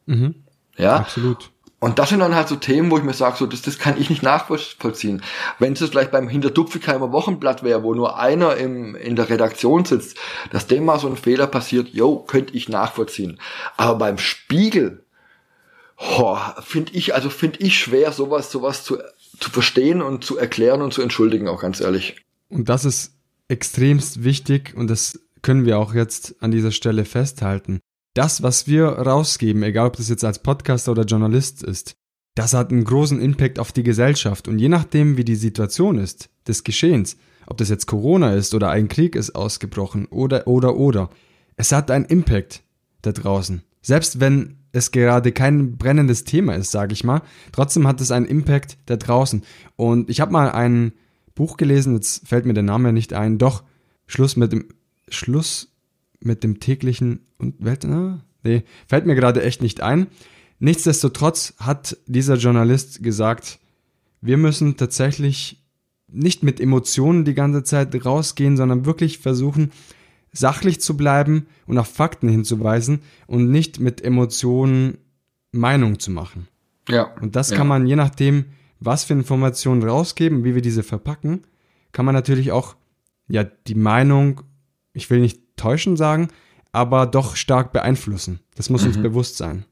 Mhm. 0.06 0.44
Ja, 0.76 0.96
absolut. 0.96 1.50
Und 1.82 1.98
das 1.98 2.10
sind 2.10 2.20
dann 2.20 2.36
halt 2.36 2.46
so 2.46 2.54
Themen, 2.54 2.92
wo 2.92 2.98
ich 2.98 3.02
mir 3.02 3.12
sage, 3.12 3.36
so, 3.36 3.44
das, 3.44 3.60
das 3.60 3.76
kann 3.76 4.00
ich 4.00 4.08
nicht 4.08 4.22
nachvollziehen. 4.22 5.20
Wenn 5.58 5.72
es 5.72 5.80
jetzt 5.80 5.90
vielleicht 5.90 6.12
beim 6.12 6.28
Hinterdupfigheimer 6.28 7.10
Wochenblatt 7.10 7.64
wäre, 7.64 7.82
wo 7.82 7.92
nur 7.92 8.20
einer 8.20 8.56
im, 8.56 8.94
in 8.94 9.16
der 9.16 9.28
Redaktion 9.28 9.84
sitzt, 9.84 10.16
dass 10.52 10.68
dem 10.68 10.84
mal 10.84 11.00
so 11.00 11.08
ein 11.08 11.16
Fehler 11.16 11.48
passiert, 11.48 11.88
yo, 11.88 12.20
könnte 12.20 12.54
ich 12.54 12.68
nachvollziehen. 12.68 13.40
Aber 13.76 13.98
beim 13.98 14.18
Spiegel, 14.18 15.04
finde 16.60 16.92
ich, 16.92 17.16
also 17.16 17.30
finde 17.30 17.58
ich 17.58 17.76
schwer, 17.76 18.12
sowas, 18.12 18.52
sowas 18.52 18.84
zu, 18.84 18.98
zu 19.40 19.50
verstehen 19.50 20.02
und 20.02 20.22
zu 20.22 20.38
erklären 20.38 20.82
und 20.82 20.94
zu 20.94 21.02
entschuldigen, 21.02 21.48
auch 21.48 21.62
ganz 21.62 21.80
ehrlich. 21.80 22.14
Und 22.48 22.68
das 22.68 22.84
ist 22.84 23.16
extremst 23.48 24.22
wichtig 24.22 24.72
und 24.76 24.86
das 24.86 25.18
können 25.42 25.66
wir 25.66 25.80
auch 25.80 25.94
jetzt 25.94 26.36
an 26.38 26.52
dieser 26.52 26.70
Stelle 26.70 27.04
festhalten 27.04 27.80
das, 28.14 28.42
was 28.42 28.66
wir 28.66 28.86
rausgeben, 28.86 29.62
egal 29.62 29.88
ob 29.88 29.96
das 29.96 30.08
jetzt 30.08 30.24
als 30.24 30.40
Podcaster 30.40 30.92
oder 30.92 31.04
Journalist 31.04 31.62
ist, 31.62 31.96
das 32.34 32.54
hat 32.54 32.70
einen 32.70 32.84
großen 32.84 33.20
Impact 33.20 33.58
auf 33.58 33.72
die 33.72 33.82
Gesellschaft. 33.82 34.48
Und 34.48 34.58
je 34.58 34.68
nachdem, 34.68 35.16
wie 35.16 35.24
die 35.24 35.36
Situation 35.36 35.98
ist, 35.98 36.30
des 36.46 36.64
Geschehens, 36.64 37.16
ob 37.46 37.58
das 37.58 37.68
jetzt 37.68 37.86
Corona 37.86 38.34
ist 38.34 38.54
oder 38.54 38.70
ein 38.70 38.88
Krieg 38.88 39.16
ist 39.16 39.34
ausgebrochen 39.34 40.06
oder, 40.06 40.46
oder, 40.46 40.76
oder, 40.76 41.10
es 41.56 41.72
hat 41.72 41.90
einen 41.90 42.06
Impact 42.06 42.62
da 43.02 43.12
draußen. 43.12 43.62
Selbst 43.82 44.20
wenn 44.20 44.58
es 44.72 44.90
gerade 44.90 45.32
kein 45.32 45.76
brennendes 45.76 46.24
Thema 46.24 46.54
ist, 46.54 46.70
sage 46.70 46.94
ich 46.94 47.04
mal, 47.04 47.22
trotzdem 47.52 47.86
hat 47.86 48.00
es 48.00 48.10
einen 48.10 48.26
Impact 48.26 48.78
da 48.86 48.96
draußen. 48.96 49.42
Und 49.76 50.08
ich 50.08 50.20
habe 50.20 50.32
mal 50.32 50.50
ein 50.50 50.92
Buch 51.34 51.56
gelesen, 51.56 51.94
jetzt 51.94 52.26
fällt 52.26 52.46
mir 52.46 52.54
der 52.54 52.62
Name 52.62 52.92
nicht 52.92 53.12
ein, 53.12 53.38
doch 53.38 53.64
Schluss 54.06 54.36
mit 54.36 54.52
dem 54.52 54.66
Schluss 55.08 55.71
mit 56.24 56.44
dem 56.44 56.60
täglichen 56.60 57.20
und 57.38 57.64
Welt, 57.64 57.84
na, 57.86 58.24
nee, 58.42 58.62
fällt 58.86 59.06
mir 59.06 59.14
gerade 59.14 59.42
echt 59.42 59.62
nicht 59.62 59.80
ein. 59.80 60.06
Nichtsdestotrotz 60.58 61.54
hat 61.58 61.96
dieser 62.06 62.36
Journalist 62.36 63.02
gesagt, 63.02 63.58
wir 64.20 64.36
müssen 64.36 64.76
tatsächlich 64.76 65.62
nicht 66.06 66.42
mit 66.42 66.60
Emotionen 66.60 67.24
die 67.24 67.34
ganze 67.34 67.64
Zeit 67.64 68.04
rausgehen, 68.04 68.56
sondern 68.56 68.84
wirklich 68.84 69.18
versuchen, 69.18 69.72
sachlich 70.32 70.80
zu 70.80 70.96
bleiben 70.96 71.46
und 71.66 71.78
auf 71.78 71.88
Fakten 71.88 72.28
hinzuweisen 72.28 73.00
und 73.26 73.50
nicht 73.50 73.80
mit 73.80 74.02
Emotionen 74.02 74.98
Meinung 75.50 75.98
zu 75.98 76.10
machen. 76.10 76.48
Ja. 76.88 77.14
Und 77.20 77.36
das 77.36 77.50
ja. 77.50 77.56
kann 77.56 77.66
man 77.66 77.86
je 77.86 77.96
nachdem, 77.96 78.46
was 78.80 79.04
für 79.04 79.12
Informationen 79.12 79.82
rausgeben, 79.82 80.44
wie 80.44 80.54
wir 80.54 80.62
diese 80.62 80.82
verpacken, 80.82 81.42
kann 81.92 82.06
man 82.06 82.14
natürlich 82.14 82.52
auch 82.52 82.74
ja 83.28 83.44
die 83.44 83.74
Meinung, 83.74 84.42
ich 84.92 85.10
will 85.10 85.20
nicht 85.20 85.40
täuschen 85.62 85.96
sagen, 85.96 86.28
aber 86.72 87.06
doch 87.06 87.36
stark 87.36 87.72
beeinflussen. 87.72 88.40
Das 88.56 88.70
muss 88.70 88.82
mhm. 88.82 88.88
uns 88.88 89.02
bewusst 89.02 89.36
sein. 89.36 89.64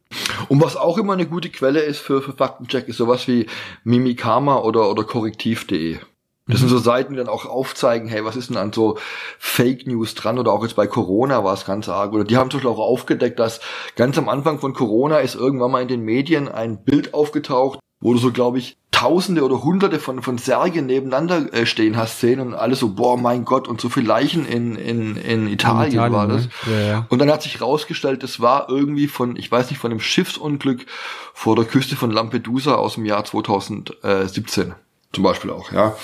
Und 0.48 0.62
was 0.62 0.76
auch 0.76 0.98
immer 0.98 1.14
eine 1.14 1.26
gute 1.26 1.50
Quelle 1.50 1.80
ist 1.80 1.98
für, 1.98 2.22
für 2.22 2.32
Faktencheck, 2.32 2.88
ist 2.88 2.98
sowas 2.98 3.26
wie 3.28 3.46
Mimikama 3.84 4.58
oder, 4.58 4.90
oder 4.90 5.04
Korrektiv.de. 5.04 5.98
Das 6.46 6.60
sind 6.60 6.68
so 6.68 6.76
mhm. 6.76 6.82
Seiten, 6.82 7.12
die 7.12 7.18
dann 7.18 7.28
auch 7.28 7.46
aufzeigen, 7.46 8.08
hey, 8.08 8.24
was 8.24 8.36
ist 8.36 8.50
denn 8.50 8.56
an 8.56 8.72
so 8.72 8.98
Fake 9.38 9.86
News 9.86 10.14
dran 10.14 10.38
oder 10.38 10.52
auch 10.52 10.62
jetzt 10.62 10.74
bei 10.74 10.86
Corona 10.86 11.44
war 11.44 11.54
es 11.54 11.64
ganz 11.64 11.88
arg. 11.88 12.12
Oder 12.12 12.24
die 12.24 12.36
haben 12.36 12.50
zum 12.50 12.58
Beispiel 12.58 12.72
auch 12.72 12.84
aufgedeckt, 12.84 13.38
dass 13.38 13.60
ganz 13.96 14.18
am 14.18 14.28
Anfang 14.28 14.58
von 14.58 14.74
Corona 14.74 15.18
ist 15.18 15.36
irgendwann 15.36 15.70
mal 15.70 15.82
in 15.82 15.88
den 15.88 16.02
Medien 16.02 16.48
ein 16.48 16.82
Bild 16.82 17.14
aufgetaucht, 17.14 17.78
wo 18.00 18.12
du 18.12 18.18
so, 18.18 18.32
glaube 18.32 18.58
ich, 18.58 18.78
Tausende 19.00 19.42
oder 19.42 19.62
Hunderte 19.62 19.98
von, 19.98 20.20
von 20.20 20.36
Särgen 20.36 20.84
nebeneinander 20.84 21.50
äh, 21.54 21.64
stehen 21.64 21.96
hast 21.96 22.20
sehen 22.20 22.38
und 22.38 22.52
alles 22.52 22.80
so, 22.80 22.90
boah, 22.90 23.16
mein 23.16 23.46
Gott, 23.46 23.66
und 23.66 23.80
so 23.80 23.88
viele 23.88 24.06
Leichen 24.06 24.46
in, 24.46 24.76
in, 24.76 25.16
in 25.16 25.48
Italien, 25.48 25.92
in 25.92 25.94
Italien 25.94 26.12
war 26.12 26.28
das. 26.28 26.42
Ne? 26.42 26.50
Ja, 26.66 26.80
ja. 26.80 27.06
Und 27.08 27.18
dann 27.18 27.30
hat 27.30 27.42
sich 27.42 27.62
rausgestellt, 27.62 28.22
das 28.22 28.40
war 28.40 28.68
irgendwie 28.68 29.08
von, 29.08 29.36
ich 29.36 29.50
weiß 29.50 29.70
nicht, 29.70 29.78
von 29.78 29.90
einem 29.90 30.00
Schiffsunglück 30.00 30.84
vor 31.32 31.56
der 31.56 31.64
Küste 31.64 31.96
von 31.96 32.10
Lampedusa 32.10 32.74
aus 32.74 32.96
dem 32.96 33.06
Jahr 33.06 33.24
2017 33.24 34.74
zum 35.14 35.24
Beispiel 35.24 35.50
auch, 35.50 35.72
ja. 35.72 35.96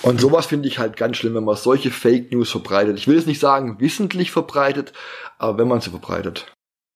Und 0.00 0.18
sowas 0.18 0.46
finde 0.46 0.66
ich 0.66 0.78
halt 0.78 0.96
ganz 0.96 1.18
schlimm, 1.18 1.34
wenn 1.34 1.44
man 1.44 1.56
solche 1.56 1.90
Fake 1.90 2.32
News 2.32 2.50
verbreitet. 2.50 2.96
Ich 2.96 3.06
will 3.06 3.18
es 3.18 3.26
nicht 3.26 3.38
sagen, 3.38 3.80
wissentlich 3.80 4.30
verbreitet, 4.30 4.94
aber 5.36 5.58
wenn 5.58 5.68
man 5.68 5.82
sie 5.82 5.90
verbreitet. 5.90 6.50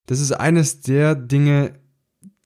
Das 0.06 0.20
ist 0.20 0.32
eines 0.32 0.80
der 0.80 1.14
Dinge, 1.14 1.74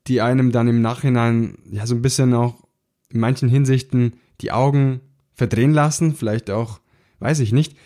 die 0.07 0.21
einem 0.21 0.53
dann 0.53 0.69
im 0.69 0.81
Nachhinein 0.81 1.59
ja 1.71 1.87
so 1.87 1.95
ein 1.95 2.03
bisschen 2.03 2.35
auch 2.35 2.65
in 3.09 3.21
manchen 3.21 3.49
Hinsichten 3.49 4.15
die 4.41 4.53
Augen 4.53 5.01
verdrehen 5.33 5.73
lassen, 5.73 6.15
vielleicht 6.15 6.51
auch, 6.51 6.81
weiß 7.21 7.41
ich 7.41 7.53
nicht. 7.53 7.77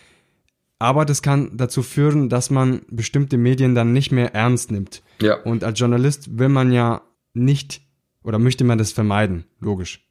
aber 0.81 1.05
das 1.05 1.21
kann 1.21 1.51
dazu 1.53 1.83
führen, 1.83 2.27
dass 2.27 2.49
man 2.49 2.81
bestimmte 2.89 3.37
Medien 3.37 3.75
dann 3.75 3.93
nicht 3.93 4.11
mehr 4.11 4.33
ernst 4.33 4.71
nimmt. 4.71 5.03
Ja. 5.21 5.35
Und 5.35 5.63
als 5.63 5.79
Journalist 5.79 6.39
will 6.39 6.49
man 6.49 6.71
ja 6.71 7.03
nicht 7.35 7.83
oder 8.23 8.39
möchte 8.39 8.63
man 8.63 8.79
das 8.79 8.91
vermeiden, 8.91 9.45
logisch. 9.59 10.09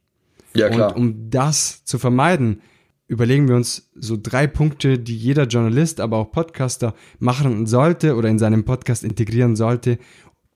Ja, 0.55 0.69
klar. 0.69 0.95
Und 0.95 1.03
um 1.03 1.31
das 1.31 1.85
zu 1.85 1.99
vermeiden, 1.99 2.61
überlegen 3.09 3.49
wir 3.49 3.57
uns 3.57 3.91
so 3.97 4.17
drei 4.17 4.47
Punkte, 4.47 5.01
die 5.01 5.17
jeder 5.17 5.49
Journalist, 5.49 6.01
aber 6.01 6.19
auch 6.19 6.31
Podcaster 6.31 6.95
machen 7.19 7.67
sollte 7.67 8.15
oder 8.15 8.29
in 8.29 8.39
seinem 8.39 8.65
Podcast 8.65 9.03
integrieren 9.03 9.57
sollte, 9.57 9.99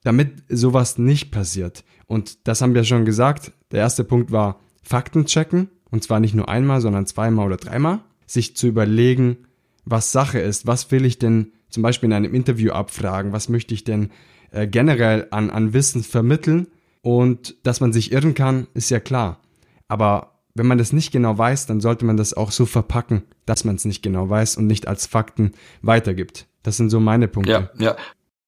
damit 0.05 0.45
sowas 0.49 0.99
nicht 0.99 1.33
passiert. 1.33 1.83
Und 2.07 2.47
das 2.47 2.61
haben 2.63 2.75
wir 2.75 2.85
schon 2.85 3.05
gesagt. 3.05 3.53
Der 3.73 3.81
erste 3.81 4.05
Punkt 4.05 4.31
war 4.31 4.61
Fakten 4.83 5.27
checken. 5.27 5.69
Und 5.91 6.05
zwar 6.05 6.21
nicht 6.21 6.35
nur 6.35 6.49
einmal, 6.49 6.81
sondern 6.81 7.07
zweimal 7.07 7.47
oder 7.47 7.57
dreimal. 7.57 8.01
Sich 8.27 8.57
zu 8.57 8.67
überlegen, 8.67 9.39
was 9.85 10.13
Sache 10.13 10.39
ist. 10.39 10.67
Was 10.67 10.91
will 10.91 11.05
ich 11.05 11.19
denn 11.19 11.53
zum 11.69 11.83
Beispiel 11.83 12.09
in 12.09 12.13
einem 12.13 12.35
Interview 12.35 12.73
abfragen? 12.73 13.33
Was 13.33 13.49
möchte 13.49 13.75
ich 13.75 13.85
denn 13.85 14.11
äh, 14.51 14.67
generell 14.67 15.27
an, 15.31 15.51
an 15.51 15.73
Wissen 15.73 16.03
vermitteln? 16.03 16.69
Und 17.03 17.57
dass 17.65 17.81
man 17.81 17.93
sich 17.93 18.13
irren 18.13 18.35
kann, 18.35 18.67
ist 18.75 18.91
ja 18.91 19.01
klar. 19.01 19.41
Aber 19.89 20.41
wenn 20.55 20.67
man 20.67 20.79
das 20.79 20.93
nicht 20.93 21.13
genau 21.13 21.37
weiß, 21.37 21.67
dann 21.67 21.81
sollte 21.81 22.05
man 22.05 22.17
das 22.17 22.35
auch 22.35 22.51
so 22.51 22.67
verpacken, 22.67 23.23
dass 23.45 23.65
man 23.65 23.77
es 23.77 23.85
nicht 23.85 24.03
genau 24.03 24.29
weiß 24.29 24.57
und 24.57 24.67
nicht 24.67 24.87
als 24.87 25.07
Fakten 25.07 25.53
weitergibt. 25.83 26.47
Das 26.63 26.77
sind 26.77 26.91
so 26.91 27.01
meine 27.01 27.29
Punkte. 27.29 27.71
Ja, 27.79 27.85
ja. 27.85 27.97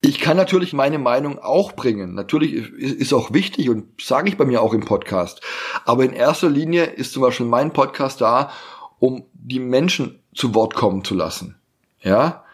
Ich 0.00 0.20
kann 0.20 0.36
natürlich 0.36 0.72
meine 0.72 0.98
Meinung 0.98 1.38
auch 1.38 1.72
bringen. 1.72 2.14
Natürlich 2.14 2.52
ist 2.52 3.12
auch 3.12 3.32
wichtig 3.32 3.70
und 3.70 4.00
sage 4.00 4.28
ich 4.28 4.36
bei 4.36 4.44
mir 4.44 4.62
auch 4.62 4.74
im 4.74 4.84
Podcast. 4.84 5.40
Aber 5.84 6.04
in 6.04 6.12
erster 6.12 6.50
Linie 6.50 6.84
ist 6.84 7.12
zum 7.12 7.22
Beispiel 7.22 7.46
mein 7.46 7.72
Podcast 7.72 8.20
da, 8.20 8.50
um 8.98 9.24
die 9.32 9.58
Menschen 9.58 10.20
zu 10.34 10.54
Wort 10.54 10.74
kommen 10.74 11.02
zu 11.02 11.14
lassen. 11.14 11.56
Ja. 12.00 12.44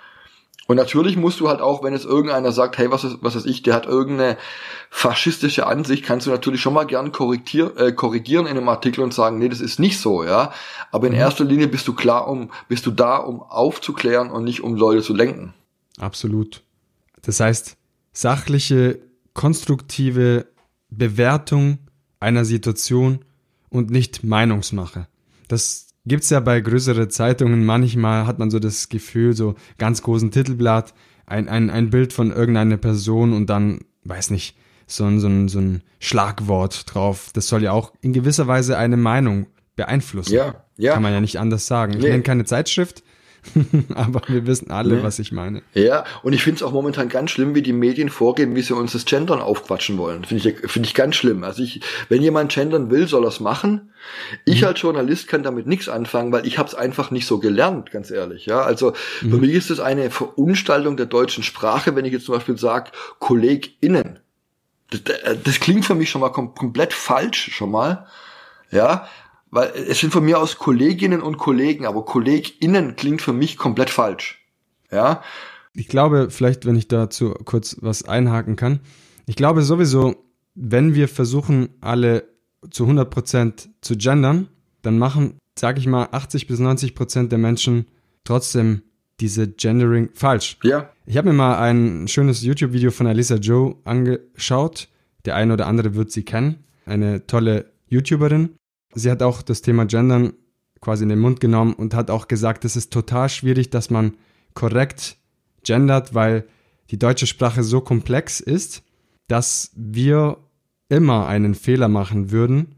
Und 0.68 0.76
natürlich 0.76 1.16
musst 1.16 1.40
du 1.40 1.48
halt 1.48 1.60
auch, 1.60 1.82
wenn 1.82 1.92
es 1.92 2.04
irgendeiner 2.04 2.52
sagt, 2.52 2.78
hey, 2.78 2.90
was 2.90 3.04
ist, 3.04 3.18
was 3.20 3.34
ist 3.34 3.46
ich, 3.46 3.62
der 3.62 3.74
hat 3.74 3.84
irgendeine 3.84 4.38
faschistische 4.88 5.66
Ansicht, 5.66 6.04
kannst 6.04 6.26
du 6.26 6.30
natürlich 6.30 6.62
schon 6.62 6.72
mal 6.72 6.84
gern 6.84 7.12
korrigier, 7.12 7.76
äh, 7.76 7.92
korrigieren 7.92 8.46
in 8.46 8.56
einem 8.56 8.68
Artikel 8.68 9.02
und 9.02 9.12
sagen, 9.12 9.38
nee, 9.38 9.48
das 9.48 9.60
ist 9.60 9.80
nicht 9.80 10.00
so, 10.00 10.24
ja. 10.24 10.52
Aber 10.92 11.08
in 11.08 11.12
mhm. 11.12 11.18
erster 11.18 11.44
Linie 11.44 11.66
bist 11.66 11.88
du 11.88 11.92
klar, 11.92 12.28
um, 12.28 12.50
bist 12.68 12.86
du 12.86 12.92
da, 12.92 13.16
um 13.16 13.42
aufzuklären 13.42 14.30
und 14.30 14.44
nicht 14.44 14.62
um 14.62 14.76
Leute 14.76 15.02
zu 15.02 15.12
lenken. 15.12 15.52
Absolut. 15.98 16.62
Das 17.22 17.40
heißt, 17.40 17.76
sachliche, 18.12 19.00
konstruktive 19.32 20.46
Bewertung 20.90 21.78
einer 22.20 22.44
Situation 22.44 23.24
und 23.70 23.90
nicht 23.90 24.22
Meinungsmache. 24.22 25.08
Das 25.48 25.88
gibt's 26.04 26.30
ja 26.30 26.40
bei 26.40 26.60
größeren 26.60 27.10
Zeitungen. 27.10 27.64
Manchmal 27.64 28.26
hat 28.26 28.38
man 28.38 28.50
so 28.50 28.58
das 28.58 28.88
Gefühl, 28.88 29.34
so 29.34 29.54
ganz 29.78 30.02
großen 30.02 30.30
Titelblatt, 30.30 30.94
ein, 31.26 31.48
ein, 31.48 31.70
ein 31.70 31.90
Bild 31.90 32.12
von 32.12 32.30
irgendeiner 32.30 32.76
Person 32.76 33.32
und 33.32 33.48
dann, 33.48 33.80
weiß 34.04 34.30
nicht, 34.30 34.56
so 34.86 35.04
ein, 35.04 35.20
so, 35.20 35.28
ein, 35.28 35.48
so 35.48 35.60
ein 35.60 35.82
Schlagwort 36.00 36.92
drauf. 36.92 37.30
Das 37.32 37.48
soll 37.48 37.62
ja 37.62 37.72
auch 37.72 37.92
in 38.02 38.12
gewisser 38.12 38.46
Weise 38.46 38.76
eine 38.76 38.96
Meinung 38.96 39.46
beeinflussen. 39.76 40.34
Ja, 40.34 40.64
ja. 40.76 40.94
Kann 40.94 41.02
man 41.02 41.12
ja 41.12 41.20
nicht 41.20 41.38
anders 41.38 41.66
sagen. 41.66 41.94
Ich 41.94 42.02
nee. 42.02 42.10
nenne 42.10 42.22
keine 42.22 42.44
Zeitschrift, 42.44 43.02
Aber 43.94 44.22
wir 44.28 44.46
wissen 44.46 44.70
alle, 44.70 44.96
nee. 44.96 45.02
was 45.02 45.18
ich 45.18 45.32
meine. 45.32 45.62
Ja, 45.74 46.04
und 46.22 46.32
ich 46.32 46.42
finde 46.42 46.56
es 46.56 46.62
auch 46.62 46.72
momentan 46.72 47.08
ganz 47.08 47.32
schlimm, 47.32 47.54
wie 47.54 47.62
die 47.62 47.72
Medien 47.72 48.08
vorgehen, 48.08 48.54
wie 48.54 48.62
sie 48.62 48.74
uns 48.74 48.92
das 48.92 49.04
Gendern 49.04 49.40
aufquatschen 49.40 49.98
wollen. 49.98 50.24
Finde 50.24 50.48
ich, 50.48 50.70
finde 50.70 50.86
ich 50.86 50.94
ganz 50.94 51.16
schlimm. 51.16 51.42
Also 51.42 51.62
ich, 51.62 51.80
wenn 52.08 52.22
jemand 52.22 52.52
gendern 52.52 52.90
will, 52.90 53.08
soll 53.08 53.24
er 53.24 53.28
es 53.28 53.40
machen. 53.40 53.92
Ich 54.44 54.62
mhm. 54.62 54.68
als 54.68 54.80
Journalist 54.80 55.28
kann 55.28 55.42
damit 55.42 55.66
nichts 55.66 55.88
anfangen, 55.88 56.32
weil 56.32 56.46
ich 56.46 56.58
habe 56.58 56.68
es 56.68 56.74
einfach 56.74 57.10
nicht 57.10 57.26
so 57.26 57.38
gelernt, 57.38 57.90
ganz 57.90 58.10
ehrlich. 58.10 58.46
Ja, 58.46 58.62
also 58.62 58.92
mhm. 59.22 59.30
für 59.30 59.38
mich 59.38 59.52
ist 59.52 59.70
es 59.70 59.80
eine 59.80 60.10
Verunstaltung 60.10 60.96
der 60.96 61.06
deutschen 61.06 61.42
Sprache, 61.42 61.96
wenn 61.96 62.04
ich 62.04 62.12
jetzt 62.12 62.26
zum 62.26 62.36
Beispiel 62.36 62.58
sage, 62.58 62.92
KollegInnen. 63.18 64.20
Das, 64.90 65.00
das 65.42 65.60
klingt 65.60 65.84
für 65.84 65.94
mich 65.94 66.10
schon 66.10 66.20
mal 66.20 66.30
kom 66.30 66.54
komplett 66.54 66.92
falsch, 66.92 67.50
schon 67.52 67.70
mal. 67.70 68.06
Ja, 68.70 69.08
weil 69.52 69.70
es 69.74 70.00
sind 70.00 70.12
von 70.12 70.24
mir 70.24 70.40
aus 70.40 70.58
Kolleginnen 70.58 71.20
und 71.20 71.36
Kollegen, 71.36 71.86
aber 71.86 72.04
KollegInnen 72.04 72.96
klingt 72.96 73.20
für 73.20 73.34
mich 73.34 73.58
komplett 73.58 73.90
falsch. 73.90 74.44
Ja. 74.90 75.22
Ich 75.74 75.88
glaube, 75.88 76.28
vielleicht, 76.30 76.66
wenn 76.66 76.74
ich 76.74 76.88
dazu 76.88 77.34
kurz 77.44 77.76
was 77.80 78.08
einhaken 78.08 78.56
kann. 78.56 78.80
Ich 79.26 79.36
glaube 79.36 79.62
sowieso, 79.62 80.16
wenn 80.54 80.94
wir 80.94 81.06
versuchen, 81.06 81.68
alle 81.80 82.24
zu 82.70 82.86
100% 82.86 83.68
zu 83.82 83.96
gendern, 83.96 84.48
dann 84.80 84.98
machen, 84.98 85.38
sag 85.58 85.78
ich 85.78 85.86
mal, 85.86 86.08
80 86.10 86.46
bis 86.46 86.58
90% 86.58 87.28
der 87.28 87.38
Menschen 87.38 87.86
trotzdem 88.24 88.82
diese 89.20 89.48
Gendering 89.48 90.08
falsch. 90.14 90.56
Ja. 90.62 90.90
Ich 91.04 91.18
habe 91.18 91.28
mir 91.28 91.34
mal 91.34 91.58
ein 91.58 92.08
schönes 92.08 92.42
YouTube-Video 92.42 92.90
von 92.90 93.06
Alisa 93.06 93.36
Joe 93.36 93.76
angeschaut. 93.84 94.88
Der 95.26 95.36
eine 95.36 95.52
oder 95.52 95.66
andere 95.66 95.94
wird 95.94 96.10
sie 96.10 96.24
kennen. 96.24 96.64
Eine 96.86 97.26
tolle 97.26 97.70
YouTuberin. 97.88 98.56
Sie 98.94 99.10
hat 99.10 99.22
auch 99.22 99.42
das 99.42 99.62
Thema 99.62 99.86
Gendern 99.86 100.34
quasi 100.80 101.04
in 101.04 101.08
den 101.08 101.20
Mund 101.20 101.40
genommen 101.40 101.74
und 101.74 101.94
hat 101.94 102.10
auch 102.10 102.28
gesagt, 102.28 102.64
es 102.64 102.76
ist 102.76 102.92
total 102.92 103.28
schwierig, 103.28 103.70
dass 103.70 103.90
man 103.90 104.16
korrekt 104.54 105.16
gendert, 105.64 106.14
weil 106.14 106.46
die 106.90 106.98
deutsche 106.98 107.26
Sprache 107.26 107.62
so 107.62 107.80
komplex 107.80 108.40
ist, 108.40 108.82
dass 109.28 109.70
wir 109.74 110.38
immer 110.88 111.26
einen 111.26 111.54
Fehler 111.54 111.88
machen 111.88 112.30
würden, 112.30 112.74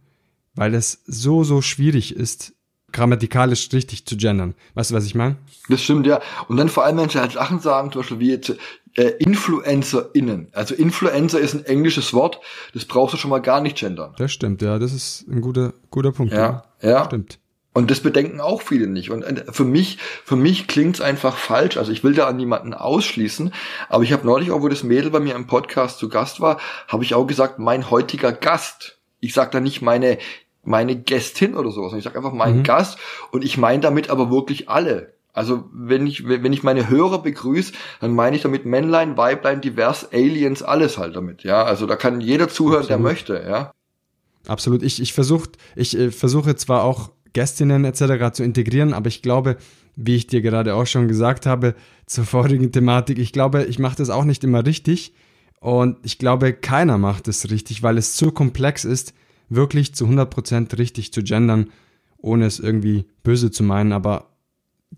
weil 0.55 0.75
es 0.75 1.03
so, 1.07 1.43
so 1.43 1.63
schwierig 1.63 2.15
ist, 2.15 2.55
grammatikalisch 2.93 3.71
richtig 3.73 4.07
zu 4.07 4.17
gendern. 4.17 4.55
Weißt 4.75 4.93
du, 4.93 4.95
was 4.95 5.05
ich 5.05 5.17
meine? 5.17 5.37
Das 5.69 5.83
stimmt, 5.83 6.07
ja. 6.07 6.21
Und 6.47 6.57
dann 6.59 6.69
vor 6.69 6.85
allem, 6.85 6.99
wenn 6.99 7.09
sie 7.09 7.19
halt 7.19 7.33
Sachen 7.33 7.59
sagen, 7.59 7.91
zum 7.91 8.03
Beispiel 8.03 8.21
wie 8.21 8.31
jetzt 8.31 8.57
äh, 8.97 9.13
InfluencerInnen. 9.19 10.49
Also 10.53 10.75
Influencer 10.75 11.41
ist 11.41 11.55
ein 11.55 11.65
englisches 11.65 12.13
Wort, 12.13 12.41
das 12.73 12.85
brauchst 12.85 13.15
du 13.15 13.19
schon 13.19 13.31
mal 13.31 13.41
gar 13.41 13.61
nicht 13.61 13.77
gendern. 13.77 14.15
Das 14.19 14.33
stimmt, 14.33 14.63
ja, 14.63 14.79
das 14.79 14.93
ist 14.93 15.27
ein 15.29 15.41
guter, 15.41 15.75
guter 15.91 16.13
Punkt. 16.13 16.33
Ja, 16.33 16.65
ja. 16.81 16.91
ja. 16.91 17.05
Stimmt. 17.05 17.39
Und 17.77 17.91
das 17.91 17.99
bedenken 18.01 18.41
auch 18.41 18.63
viele 18.63 18.87
nicht. 18.87 19.11
Und 19.11 19.25
äh, 19.25 19.45
für 19.51 19.65
mich, 19.65 19.99
für 20.25 20.37
mich 20.37 20.69
klingt's 20.69 21.01
einfach 21.01 21.37
falsch. 21.37 21.77
Also 21.77 21.91
ich 21.91 22.05
will 22.05 22.15
da 22.15 22.29
an 22.29 22.37
niemanden 22.37 22.73
ausschließen. 22.73 23.53
Aber 23.89 24.05
ich 24.05 24.13
habe 24.13 24.25
neulich 24.25 24.53
auch, 24.53 24.63
wo 24.63 24.69
das 24.69 24.85
Mädel 24.85 25.11
bei 25.11 25.19
mir 25.19 25.35
im 25.35 25.49
Podcast 25.49 25.99
zu 25.99 26.09
Gast 26.09 26.41
war, 26.41 26.61
habe 26.87 27.03
ich 27.03 27.15
auch 27.15 27.27
gesagt, 27.27 27.59
mein 27.59 27.91
heutiger 27.91 28.33
Gast. 28.33 28.99
Ich 29.19 29.35
sage 29.35 29.51
da 29.51 29.61
nicht 29.61 29.83
meine 29.83 30.19
meine 30.67 30.97
Gästin 30.97 31.55
oder 31.55 31.71
sowas. 31.71 31.93
Ich 31.93 32.05
sage 32.05 32.17
einfach 32.17 32.33
mein 32.33 32.59
mhm. 32.59 32.63
Gast 32.63 32.99
und 33.33 33.45
ich 33.45 33.59
meine 33.59 33.81
damit 33.81 34.09
aber 34.11 34.31
wirklich 34.31 34.69
alle. 34.69 35.15
Also 35.35 35.69
wenn 35.73 36.07
ich, 36.07 36.29
wenn 36.29 36.53
ich 36.53 36.63
meine 36.63 36.89
Hörer 36.89 37.21
begrüße, 37.21 37.73
dann 38.01 38.15
meine 38.15 38.37
ich 38.37 38.43
damit 38.43 38.65
Männlein, 38.67 39.17
Weiblein, 39.17 39.61
divers, 39.61 40.13
Aliens, 40.13 40.63
alles 40.63 40.97
halt 40.97 41.17
damit. 41.17 41.43
Ja, 41.43 41.65
also 41.65 41.87
da 41.87 41.97
kann 41.97 42.21
jeder 42.21 42.49
zuhören, 42.49 42.83
Absolut. 42.83 42.91
der 42.91 42.99
möchte. 42.99 43.45
Ja. 43.47 43.73
Absolut. 44.47 44.85
Ich, 44.85 45.03
ich 45.03 45.13
versuche 45.13 45.51
ich 45.75 45.99
äh, 45.99 46.13
versuche 46.13 46.55
zwar 46.55 46.85
auch 46.85 47.11
Gästinnen 47.33 47.85
etc. 47.85 48.33
zu 48.33 48.45
integrieren, 48.45 48.95
aber 48.95 49.09
ich 49.09 49.23
glaube, 49.23 49.57
wie 49.97 50.15
ich 50.15 50.29
dir 50.29 50.41
gerade 50.41 50.77
auch 50.77 50.87
schon 50.87 51.09
gesagt 51.09 51.47
habe 51.47 51.75
zur 52.07 52.25
vorigen 52.25 52.71
Thematik, 52.71 53.19
ich 53.19 53.33
glaube, 53.33 53.65
ich 53.65 53.81
mache 53.81 53.97
das 53.97 54.11
auch 54.11 54.25
nicht 54.25 54.45
immer 54.45 54.65
richtig 54.65 55.15
und 55.59 55.99
ich 56.05 56.19
glaube, 56.19 56.53
keiner 56.53 56.97
macht 56.97 57.27
es 57.27 57.51
richtig, 57.51 57.83
weil 57.83 57.99
es 57.99 58.15
zu 58.15 58.31
komplex 58.31 58.85
ist, 58.85 59.15
wirklich 59.49 59.97
zu 59.97 60.07
100% 60.07 60.79
richtig 60.79 61.13
zu 61.13 61.25
gendern, 61.25 61.71
ohne 62.19 62.47
es 62.47 62.61
irgendwie 62.61 63.07
böse 63.25 63.51
zu 63.51 63.65
meinen, 63.65 63.93
aber 63.93 64.34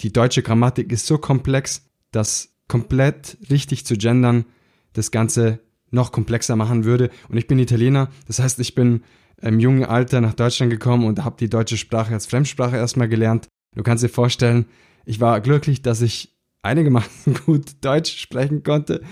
die 0.00 0.12
deutsche 0.12 0.42
Grammatik 0.42 0.92
ist 0.92 1.06
so 1.06 1.18
komplex, 1.18 1.88
dass 2.12 2.54
komplett 2.68 3.38
richtig 3.50 3.87
zu 3.87 3.96
gendern 3.96 4.44
das 4.92 5.11
Ganze 5.11 5.61
noch 5.90 6.12
komplexer 6.12 6.56
machen 6.56 6.85
würde. 6.85 7.11
Und 7.28 7.37
ich 7.37 7.46
bin 7.46 7.59
Italiener, 7.59 8.09
das 8.26 8.38
heißt, 8.38 8.59
ich 8.61 8.74
bin 8.74 9.02
im 9.40 9.61
jungen 9.61 9.85
Alter 9.85 10.20
nach 10.20 10.35
Deutschland 10.35 10.70
gekommen 10.70 11.04
und 11.04 11.24
habe 11.24 11.37
die 11.38 11.50
deutsche 11.50 11.76
Sprache 11.76 12.14
als 12.14 12.26
Fremdsprache 12.26 12.76
erstmal 12.76 13.09
gelernt. 13.09 13.48
Du 13.74 13.82
kannst 13.82 14.02
dir 14.02 14.09
vorstellen, 14.09 14.66
ich 15.04 15.20
war 15.20 15.40
glücklich, 15.40 15.82
dass 15.82 16.00
ich 16.00 16.35
einigermaßen 16.62 17.35
gut 17.46 17.85
Deutsch 17.85 18.18
sprechen 18.18 18.62
konnte 18.62 19.02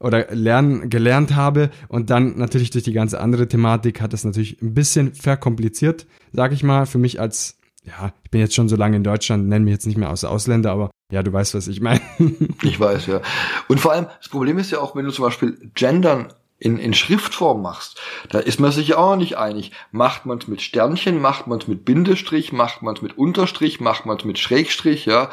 oder 0.00 0.34
lernen, 0.34 0.90
gelernt 0.90 1.34
habe 1.34 1.70
und 1.88 2.10
dann 2.10 2.36
natürlich 2.36 2.70
durch 2.70 2.84
die 2.84 2.92
ganze 2.92 3.20
andere 3.20 3.48
Thematik 3.48 4.00
hat 4.00 4.14
es 4.14 4.24
natürlich 4.24 4.60
ein 4.62 4.74
bisschen 4.74 5.14
verkompliziert, 5.14 6.06
sage 6.32 6.54
ich 6.54 6.62
mal, 6.62 6.86
für 6.86 6.98
mich 6.98 7.20
als 7.20 7.57
ja, 7.88 8.12
ich 8.24 8.30
bin 8.30 8.40
jetzt 8.40 8.54
schon 8.54 8.68
so 8.68 8.76
lange 8.76 8.96
in 8.96 9.04
Deutschland, 9.04 9.48
nenne 9.48 9.64
mich 9.64 9.72
jetzt 9.72 9.86
nicht 9.86 9.96
mehr 9.96 10.10
aus 10.10 10.24
Ausländer, 10.24 10.72
aber 10.72 10.90
ja, 11.10 11.22
du 11.22 11.32
weißt, 11.32 11.54
was 11.54 11.68
ich 11.68 11.80
meine. 11.80 12.00
ich 12.62 12.78
weiß, 12.78 13.06
ja. 13.06 13.22
Und 13.68 13.80
vor 13.80 13.92
allem, 13.92 14.06
das 14.18 14.28
Problem 14.28 14.58
ist 14.58 14.70
ja 14.70 14.80
auch, 14.80 14.94
wenn 14.94 15.04
du 15.04 15.10
zum 15.10 15.24
Beispiel 15.24 15.70
Gendern 15.74 16.32
in, 16.58 16.76
in 16.76 16.92
Schriftform 16.92 17.62
machst, 17.62 18.00
da 18.30 18.40
ist 18.40 18.60
man 18.60 18.72
sich 18.72 18.94
auch 18.94 19.16
nicht 19.16 19.38
einig. 19.38 19.72
Macht 19.90 20.26
man 20.26 20.38
es 20.38 20.48
mit 20.48 20.60
Sternchen, 20.60 21.20
macht 21.20 21.46
man 21.46 21.60
es 21.60 21.68
mit 21.68 21.84
Bindestrich, 21.84 22.52
macht 22.52 22.82
man 22.82 22.96
es 22.96 23.02
mit 23.02 23.16
Unterstrich, 23.16 23.80
macht 23.80 24.06
man 24.06 24.18
es 24.18 24.24
mit 24.24 24.38
Schrägstrich, 24.38 25.06
ja. 25.06 25.30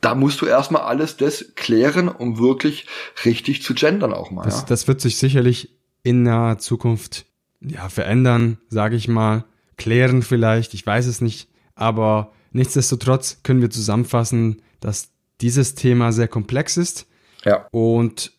Da 0.00 0.14
musst 0.14 0.40
du 0.40 0.46
erstmal 0.46 0.82
alles 0.82 1.18
das 1.18 1.52
klären, 1.56 2.08
um 2.08 2.38
wirklich 2.38 2.86
richtig 3.26 3.62
zu 3.62 3.74
gendern 3.74 4.14
auch 4.14 4.30
mal. 4.30 4.44
Das, 4.44 4.60
ja? 4.60 4.66
das 4.66 4.88
wird 4.88 5.02
sich 5.02 5.18
sicherlich 5.18 5.76
in 6.02 6.22
naher 6.22 6.56
Zukunft 6.56 7.26
ja, 7.60 7.90
verändern, 7.90 8.56
sage 8.70 8.96
ich 8.96 9.08
mal 9.08 9.44
klären 9.80 10.22
vielleicht, 10.22 10.74
ich 10.74 10.86
weiß 10.86 11.06
es 11.06 11.20
nicht, 11.20 11.48
aber 11.74 12.30
nichtsdestotrotz 12.52 13.40
können 13.42 13.62
wir 13.62 13.70
zusammenfassen, 13.70 14.62
dass 14.80 15.08
dieses 15.40 15.74
Thema 15.74 16.12
sehr 16.12 16.28
komplex 16.28 16.76
ist. 16.76 17.06
Ja. 17.44 17.66
Und 17.72 18.32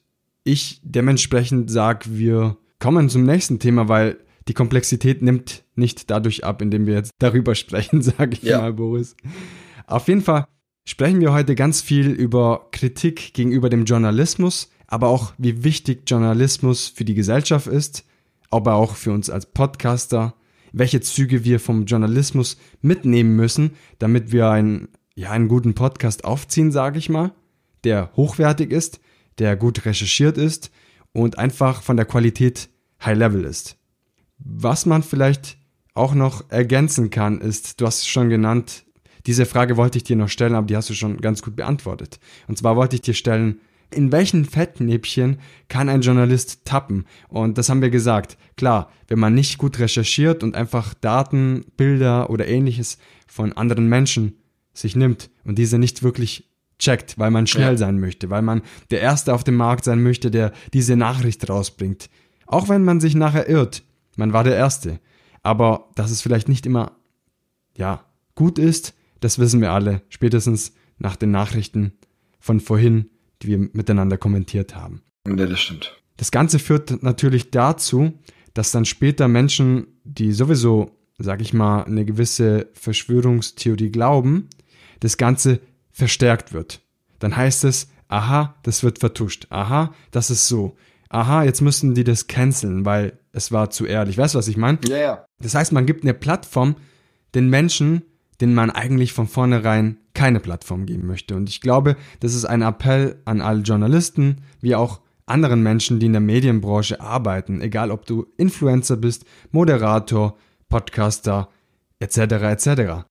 ich 0.43 0.79
dementsprechend 0.83 1.69
sage, 1.71 2.05
wir 2.11 2.57
kommen 2.79 3.09
zum 3.09 3.23
nächsten 3.23 3.59
Thema, 3.59 3.89
weil 3.89 4.17
die 4.47 4.53
Komplexität 4.53 5.21
nimmt 5.21 5.63
nicht 5.75 6.09
dadurch 6.09 6.43
ab, 6.45 6.61
indem 6.61 6.85
wir 6.85 6.93
jetzt 6.93 7.11
darüber 7.19 7.55
sprechen, 7.55 8.01
sage 8.01 8.33
ich 8.33 8.43
Ja. 8.43 8.59
mal, 8.59 8.73
Boris. 8.73 9.15
Auf 9.87 10.07
jeden 10.07 10.21
Fall 10.21 10.45
sprechen 10.85 11.19
wir 11.21 11.33
heute 11.33 11.55
ganz 11.55 11.81
viel 11.81 12.09
über 12.11 12.67
Kritik 12.71 13.33
gegenüber 13.33 13.69
dem 13.69 13.85
Journalismus, 13.85 14.69
aber 14.87 15.07
auch 15.09 15.33
wie 15.37 15.63
wichtig 15.63 16.03
Journalismus 16.07 16.87
für 16.87 17.05
die 17.05 17.13
Gesellschaft 17.15 17.67
ist, 17.67 18.05
aber 18.51 18.75
auch 18.75 18.95
für 18.95 19.11
uns 19.11 19.29
als 19.29 19.45
Podcaster, 19.45 20.35
welche 20.71 21.01
Züge 21.01 21.43
wir 21.43 21.59
vom 21.59 21.85
Journalismus 21.85 22.57
mitnehmen 22.81 23.35
müssen, 23.35 23.71
damit 23.99 24.31
wir 24.31 24.49
einen, 24.49 24.89
ja, 25.15 25.31
einen 25.31 25.47
guten 25.47 25.73
Podcast 25.73 26.25
aufziehen, 26.25 26.71
sage 26.71 26.99
ich 26.99 27.09
mal, 27.09 27.33
der 27.83 28.11
hochwertig 28.15 28.71
ist, 28.71 28.99
der 29.39 29.55
gut 29.55 29.85
recherchiert 29.85 30.37
ist 30.37 30.71
und 31.13 31.37
einfach 31.37 31.81
von 31.81 31.97
der 31.97 32.05
Qualität 32.05 32.69
High 33.03 33.17
Level 33.17 33.43
ist. 33.43 33.77
Was 34.37 34.85
man 34.85 35.03
vielleicht 35.03 35.57
auch 35.93 36.13
noch 36.13 36.49
ergänzen 36.49 37.09
kann, 37.09 37.41
ist, 37.41 37.81
du 37.81 37.85
hast 37.85 37.99
es 37.99 38.07
schon 38.07 38.29
genannt, 38.29 38.85
diese 39.25 39.45
Frage 39.45 39.77
wollte 39.77 39.97
ich 39.97 40.03
dir 40.03 40.15
noch 40.15 40.29
stellen, 40.29 40.55
aber 40.55 40.67
die 40.67 40.75
hast 40.75 40.89
du 40.89 40.93
schon 40.93 41.17
ganz 41.17 41.41
gut 41.41 41.55
beantwortet. 41.55 42.19
Und 42.47 42.57
zwar 42.57 42.75
wollte 42.75 42.95
ich 42.95 43.01
dir 43.01 43.13
stellen, 43.13 43.59
in 43.93 44.11
welchen 44.11 44.45
Fettnäpfchen 44.45 45.39
kann 45.67 45.89
ein 45.89 46.01
Journalist 46.01 46.65
tappen? 46.65 47.05
Und 47.27 47.57
das 47.57 47.69
haben 47.69 47.81
wir 47.81 47.89
gesagt. 47.89 48.37
Klar, 48.57 48.89
wenn 49.07 49.19
man 49.19 49.33
nicht 49.33 49.57
gut 49.57 49.79
recherchiert 49.79 50.43
und 50.43 50.55
einfach 50.55 50.93
Daten, 50.93 51.65
Bilder 51.77 52.29
oder 52.29 52.47
ähnliches 52.47 52.97
von 53.27 53.53
anderen 53.53 53.87
Menschen 53.87 54.37
sich 54.73 54.95
nimmt 54.95 55.29
und 55.43 55.57
diese 55.57 55.77
nicht 55.77 56.03
wirklich 56.03 56.49
checkt, 56.79 57.19
weil 57.19 57.29
man 57.31 57.45
schnell 57.47 57.73
Ja. 57.73 57.77
sein 57.77 57.99
möchte, 57.99 58.29
weil 58.29 58.41
man 58.41 58.61
der 58.89 59.01
Erste 59.01 59.33
auf 59.33 59.43
dem 59.43 59.55
Markt 59.55 59.83
sein 59.83 60.01
möchte, 60.01 60.31
der 60.31 60.51
diese 60.73 60.95
Nachricht 60.95 61.47
rausbringt. 61.49 62.09
Auch 62.47 62.69
wenn 62.69 62.83
man 62.83 62.99
sich 62.99 63.13
nachher 63.15 63.47
irrt, 63.47 63.83
man 64.15 64.33
war 64.33 64.43
der 64.43 64.55
Erste. 64.55 64.99
Aber 65.43 65.89
dass 65.95 66.11
es 66.11 66.21
vielleicht 66.21 66.49
nicht 66.49 66.65
immer, 66.65 66.93
ja, 67.77 68.03
gut 68.35 68.57
ist, 68.57 68.93
das 69.19 69.37
wissen 69.37 69.61
wir 69.61 69.71
alle, 69.71 70.01
spätestens 70.09 70.73
nach 70.97 71.15
den 71.15 71.31
Nachrichten 71.31 71.93
von 72.39 72.59
vorhin, 72.59 73.09
die 73.41 73.47
wir 73.47 73.57
miteinander 73.57 74.17
kommentiert 74.17 74.75
haben. 74.75 75.01
Ja, 75.27 75.45
das 75.45 75.59
stimmt. 75.59 75.97
Das 76.17 76.31
Ganze 76.31 76.59
führt 76.59 77.03
natürlich 77.03 77.51
dazu, 77.51 78.13
dass 78.53 78.71
dann 78.71 78.85
später 78.85 79.27
Menschen, 79.27 79.87
die 80.03 80.31
sowieso, 80.31 80.91
sag 81.17 81.41
ich 81.41 81.53
mal, 81.53 81.83
eine 81.83 82.05
gewisse 82.05 82.67
Verschwörungstheorie 82.73 83.89
glauben, 83.89 84.49
das 84.99 85.17
Ganze 85.17 85.59
verstärkt 85.91 86.53
wird. 86.53 86.81
Dann 87.19 87.35
heißt 87.35 87.63
es, 87.63 87.87
aha, 88.07 88.55
das 88.63 88.83
wird 88.83 88.99
vertuscht. 88.99 89.47
Aha, 89.49 89.93
das 90.11 90.29
ist 90.29 90.47
so. 90.47 90.75
Aha, 91.09 91.43
jetzt 91.43 91.61
müssen 91.61 91.93
die 91.93 92.03
das 92.03 92.27
canceln, 92.27 92.85
weil 92.85 93.19
es 93.31 93.51
war 93.51 93.69
zu 93.69 93.85
ehrlich. 93.85 94.17
Weißt 94.17 94.33
du, 94.33 94.37
was 94.37 94.47
ich 94.47 94.57
meine? 94.57 94.79
Ja, 94.87 94.97
ja. 94.97 95.25
Das 95.39 95.55
heißt, 95.55 95.71
man 95.71 95.85
gibt 95.85 96.03
eine 96.03 96.13
Plattform 96.13 96.75
den 97.35 97.49
Menschen, 97.49 98.03
denen 98.41 98.53
man 98.53 98.69
eigentlich 98.69 99.13
von 99.13 99.27
vornherein 99.27 99.97
keine 100.13 100.39
Plattform 100.39 100.85
geben 100.85 101.07
möchte. 101.07 101.35
Und 101.35 101.49
ich 101.49 101.61
glaube, 101.61 101.95
das 102.19 102.33
ist 102.33 102.45
ein 102.45 102.61
Appell 102.61 103.21
an 103.25 103.41
alle 103.41 103.61
Journalisten, 103.61 104.41
wie 104.59 104.75
auch 104.75 105.01
anderen 105.25 105.63
Menschen, 105.63 105.99
die 105.99 106.07
in 106.07 106.13
der 106.13 106.21
Medienbranche 106.21 106.99
arbeiten, 106.99 107.61
egal 107.61 107.91
ob 107.91 108.05
du 108.05 108.27
Influencer 108.37 108.97
bist, 108.97 109.25
Moderator, 109.51 110.37
Podcaster, 110.67 111.49
etc. 111.99 112.17
etc. 112.17 113.05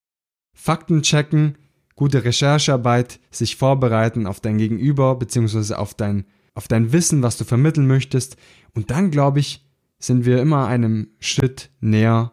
Fakten 0.53 1.03
checken, 1.03 1.57
gute 1.95 2.25
Recherchearbeit, 2.25 3.21
sich 3.31 3.57
vorbereiten 3.57 4.27
auf 4.27 4.41
dein 4.41 4.59
Gegenüber 4.59 5.15
beziehungsweise 5.15 5.79
auf 5.79 5.95
dein, 5.95 6.27
auf 6.55 6.69
dein 6.69 6.93
Wissen, 6.93 7.23
was 7.23 7.39
du 7.39 7.45
vermitteln 7.45 7.87
möchtest. 7.87 8.37
Und 8.75 8.91
dann, 8.91 9.11
glaube 9.11 9.41
ich, 9.41 9.65
sind 9.99 10.25
wir 10.25 10.41
immer 10.41 10.67
einem 10.67 11.09
Schritt 11.21 11.71
näher 11.81 12.33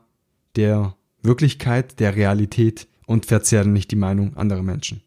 der 0.56 0.97
Wirklichkeit, 1.28 2.00
der 2.00 2.16
Realität 2.16 2.88
und 3.06 3.28
verzerren 3.28 3.74
nicht 3.74 3.92
die 3.92 3.96
Meinung 3.96 4.36
anderer 4.36 4.64
Menschen. 4.64 5.02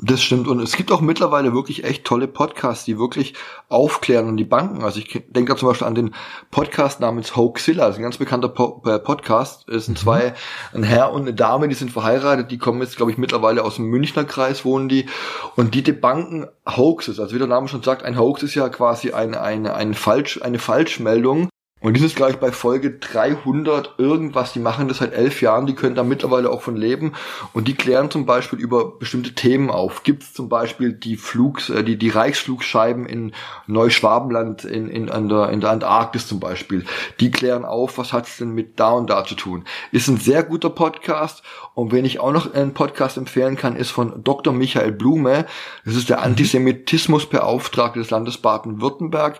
Das 0.00 0.22
stimmt. 0.22 0.48
Und 0.48 0.60
es 0.60 0.76
gibt 0.76 0.90
auch 0.90 1.00
mittlerweile 1.00 1.54
wirklich 1.54 1.84
echt 1.84 2.04
tolle 2.04 2.26
Podcasts, 2.26 2.84
die 2.84 2.98
wirklich 2.98 3.34
aufklären 3.68 4.26
und 4.26 4.36
die 4.36 4.44
Banken. 4.44 4.82
Also 4.82 4.98
ich 4.98 5.22
denke 5.28 5.52
da 5.52 5.56
zum 5.56 5.68
Beispiel 5.68 5.86
an 5.86 5.94
den 5.94 6.14
Podcast 6.50 6.98
namens 6.98 7.36
Hoaxilla. 7.36 7.86
Das 7.86 7.94
ist 7.94 8.00
ein 8.00 8.02
ganz 8.02 8.16
bekannter 8.16 8.48
po 8.48 8.82
äh, 8.86 8.98
Podcast. 8.98 9.68
Es 9.68 9.86
sind 9.86 9.96
zwei, 9.96 10.34
ein 10.72 10.82
Herr 10.82 11.12
und 11.12 11.22
eine 11.22 11.32
Dame, 11.32 11.68
die 11.68 11.76
sind 11.76 11.92
verheiratet. 11.92 12.50
Die 12.50 12.58
kommen 12.58 12.82
jetzt, 12.82 12.96
glaube 12.96 13.12
ich, 13.12 13.18
mittlerweile 13.18 13.62
aus 13.62 13.76
dem 13.76 13.86
Münchner 13.86 14.24
Kreis, 14.24 14.64
wohnen 14.64 14.88
die. 14.88 15.06
Und 15.54 15.74
die 15.74 15.82
debanken 15.82 16.48
Hoaxes. 16.68 17.20
Also 17.20 17.34
wie 17.34 17.38
der 17.38 17.46
Name 17.46 17.68
schon 17.68 17.84
sagt, 17.84 18.02
ein 18.02 18.18
Hoax 18.18 18.42
ist 18.42 18.56
ja 18.56 18.68
quasi 18.68 19.12
eine, 19.12 19.40
eine, 19.40 19.74
eine, 19.74 19.94
Falsch, 19.94 20.42
eine 20.42 20.58
Falschmeldung. 20.58 21.48
Und 21.84 21.92
die 21.92 22.00
sind 22.00 22.16
gleich 22.16 22.40
bei 22.40 22.50
Folge 22.50 22.92
300 22.92 23.96
irgendwas. 23.98 24.54
Die 24.54 24.58
machen 24.58 24.88
das 24.88 24.98
seit 24.98 25.12
elf 25.12 25.42
Jahren. 25.42 25.66
Die 25.66 25.74
können 25.74 25.94
da 25.94 26.02
mittlerweile 26.02 26.48
auch 26.48 26.62
von 26.62 26.78
leben. 26.78 27.12
Und 27.52 27.68
die 27.68 27.74
klären 27.74 28.10
zum 28.10 28.24
Beispiel 28.24 28.58
über 28.58 28.98
bestimmte 28.98 29.34
Themen 29.34 29.70
auf. 29.70 30.02
Gibt 30.02 30.22
es 30.22 30.32
zum 30.32 30.48
Beispiel 30.48 30.94
die 30.94 31.18
Flugs, 31.18 31.68
äh, 31.68 31.84
die, 31.84 31.98
die 31.98 32.08
Reichsflugscheiben 32.08 33.04
in 33.04 33.32
Neuschwabenland, 33.66 34.64
in, 34.64 34.88
in, 34.88 35.10
an 35.10 35.28
der, 35.28 35.50
in 35.50 35.60
der 35.60 35.72
Antarktis 35.72 36.26
zum 36.26 36.40
Beispiel. 36.40 36.86
Die 37.20 37.30
klären 37.30 37.66
auf, 37.66 37.98
was 37.98 38.14
hat's 38.14 38.38
denn 38.38 38.52
mit 38.52 38.80
da 38.80 38.92
und 38.92 39.10
da 39.10 39.26
zu 39.26 39.34
tun. 39.34 39.64
Ist 39.92 40.08
ein 40.08 40.16
sehr 40.16 40.42
guter 40.42 40.70
Podcast. 40.70 41.42
Und 41.74 41.92
wenn 41.92 42.06
ich 42.06 42.18
auch 42.18 42.32
noch 42.32 42.54
einen 42.54 42.72
Podcast 42.72 43.18
empfehlen 43.18 43.56
kann, 43.56 43.76
ist 43.76 43.90
von 43.90 44.24
Dr. 44.24 44.54
Michael 44.54 44.92
Blume. 44.92 45.44
Das 45.84 45.96
ist 45.96 46.08
der 46.08 46.22
Antisemitismusbeauftragte 46.22 47.98
des 47.98 48.08
Landes 48.08 48.38
Baden-Württemberg. 48.38 49.38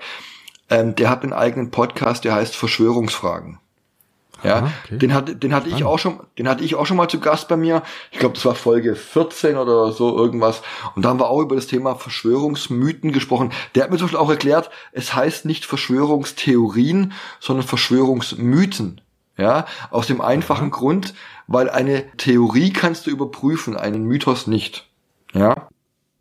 Ähm, 0.70 0.94
der 0.94 1.10
hat 1.10 1.22
einen 1.22 1.32
eigenen 1.32 1.70
Podcast, 1.70 2.24
der 2.24 2.34
heißt 2.34 2.56
Verschwörungsfragen. 2.56 3.58
Ja, 4.44 4.58
Aha, 4.58 4.70
okay. 4.84 4.98
den 4.98 5.14
hatte, 5.14 5.36
den 5.36 5.54
hatte 5.54 5.70
ich 5.70 5.84
auch 5.84 5.98
schon, 5.98 6.20
den 6.38 6.48
hatte 6.48 6.64
ich 6.64 6.74
auch 6.74 6.84
schon 6.84 6.98
mal 6.98 7.08
zu 7.08 7.18
Gast 7.18 7.48
bei 7.48 7.56
mir. 7.56 7.82
Ich 8.12 8.18
glaube, 8.18 8.34
das 8.34 8.44
war 8.44 8.54
Folge 8.54 8.94
14 8.94 9.56
oder 9.56 9.90
so 9.92 10.16
irgendwas. 10.16 10.62
Und 10.94 11.04
da 11.04 11.08
haben 11.08 11.18
wir 11.18 11.30
auch 11.30 11.40
über 11.40 11.56
das 11.56 11.66
Thema 11.66 11.94
Verschwörungsmythen 11.94 13.10
gesprochen. 13.10 13.52
Der 13.74 13.84
hat 13.84 13.90
mir 13.90 13.96
zum 13.96 14.06
Beispiel 14.06 14.18
auch 14.18 14.30
erklärt, 14.30 14.70
es 14.92 15.14
heißt 15.14 15.46
nicht 15.46 15.64
Verschwörungstheorien, 15.64 17.12
sondern 17.40 17.66
Verschwörungsmythen. 17.66 19.00
Ja, 19.36 19.66
aus 19.90 20.06
dem 20.06 20.20
einfachen 20.20 20.70
Grund, 20.70 21.14
weil 21.48 21.68
eine 21.68 22.08
Theorie 22.18 22.72
kannst 22.72 23.06
du 23.06 23.10
überprüfen, 23.10 23.76
einen 23.76 24.04
Mythos 24.04 24.46
nicht. 24.46 24.86
Ja, 25.32 25.68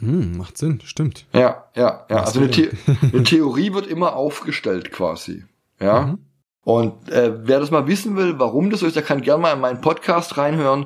Hm, 0.06 0.38
macht 0.38 0.58
Sinn, 0.58 0.80
stimmt. 0.84 1.26
ja, 1.34 1.66
ja, 1.76 2.06
ja. 2.10 2.18
Also 2.24 2.40
eine, 2.40 2.54
The 2.54 2.70
eine 3.14 3.24
Theorie 3.24 3.74
wird 3.74 3.88
immer 3.88 4.16
aufgestellt 4.16 4.92
quasi. 4.92 5.44
Ja. 5.80 6.08
Mhm. 6.08 6.20
Und 6.66 7.10
äh, 7.10 7.34
wer 7.46 7.60
das 7.60 7.72
mal 7.72 7.88
wissen 7.88 8.16
will, 8.16 8.40
warum 8.40 8.70
das 8.70 8.80
so 8.80 8.88
ist, 8.88 8.96
der 8.96 9.04
kann 9.04 9.22
gerne 9.22 9.42
mal 9.42 9.54
in 9.54 9.60
meinen 9.60 9.82
Podcast 9.82 10.38
reinhören. 10.38 10.86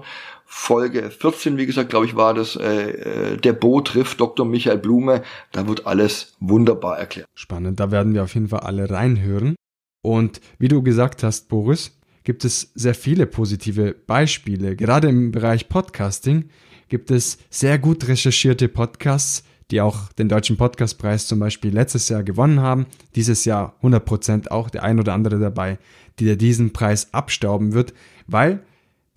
Folge 0.49 1.12
14, 1.12 1.58
wie 1.58 1.65
gesagt, 1.65 1.89
glaube 1.89 2.06
ich, 2.06 2.15
war 2.15 2.34
das, 2.34 2.56
äh, 2.56 3.34
äh, 3.34 3.38
der 3.38 3.53
Bo 3.53 3.82
trifft 3.82 4.19
Dr. 4.21 4.45
Michael 4.45 4.77
Blume. 4.77 5.21
Da 5.51 5.67
wird 5.67 5.86
alles 5.86 6.36
wunderbar 6.39 6.97
erklärt. 6.97 7.27
Spannend, 7.36 7.80
da 7.80 7.91
werden 7.91 8.13
wir 8.13 8.23
auf 8.23 8.34
jeden 8.34 8.47
Fall 8.47 8.62
alle 8.62 8.89
reinhören. 8.89 9.56
Und 10.01 10.39
wie 10.58 10.69
du 10.69 10.82
gesagt 10.82 11.21
hast, 11.21 11.49
Boris, 11.49 11.99
gibt 12.23 12.45
es 12.45 12.71
sehr 12.75 12.95
viele 12.95 13.25
positive 13.25 13.93
Beispiele. 13.93 14.75
Gerade 14.75 15.10
im 15.10 15.32
Bereich 15.32 15.69
Podcasting 15.69 16.49
gibt 16.89 17.12
es 17.12 17.38
sehr 17.50 17.80
gut 17.80 18.08
recherchierte 18.08 18.67
Podcasts, 18.67 19.43
die 19.71 19.82
auch 19.82 20.12
den 20.13 20.30
Deutschen 20.30 20.58
Podcastpreis 20.58 21.28
zum 21.28 21.39
Beispiel 21.39 21.73
letztes 21.73 22.10
Jahr 22.10 22.23
gewonnen 22.23 22.62
haben. 22.62 22.86
Dieses 23.15 23.45
Jahr 23.45 23.76
100% 23.82 24.50
auch 24.50 24.69
der 24.69 24.84
ein 24.84 25.00
oder 25.00 25.13
andere 25.13 25.39
dabei, 25.39 25.78
der 26.19 26.36
diesen 26.36 26.71
Preis 26.71 27.13
abstauben 27.13 27.73
wird, 27.73 27.93
weil 28.28 28.63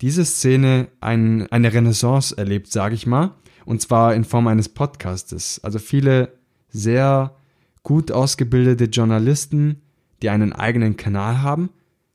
diese 0.01 0.25
Szene 0.25 0.87
ein, 0.99 1.47
eine 1.51 1.73
Renaissance 1.73 2.37
erlebt, 2.37 2.71
sage 2.71 2.95
ich 2.95 3.05
mal, 3.07 3.35
und 3.65 3.81
zwar 3.81 4.13
in 4.15 4.23
Form 4.23 4.47
eines 4.47 4.69
Podcastes. 4.69 5.63
Also 5.63 5.79
viele 5.79 6.33
sehr 6.69 7.35
gut 7.83 8.11
ausgebildete 8.11 8.85
Journalisten, 8.85 9.81
die 10.21 10.29
einen 10.29 10.53
eigenen 10.53 10.97
Kanal 10.97 11.41
haben, 11.41 11.69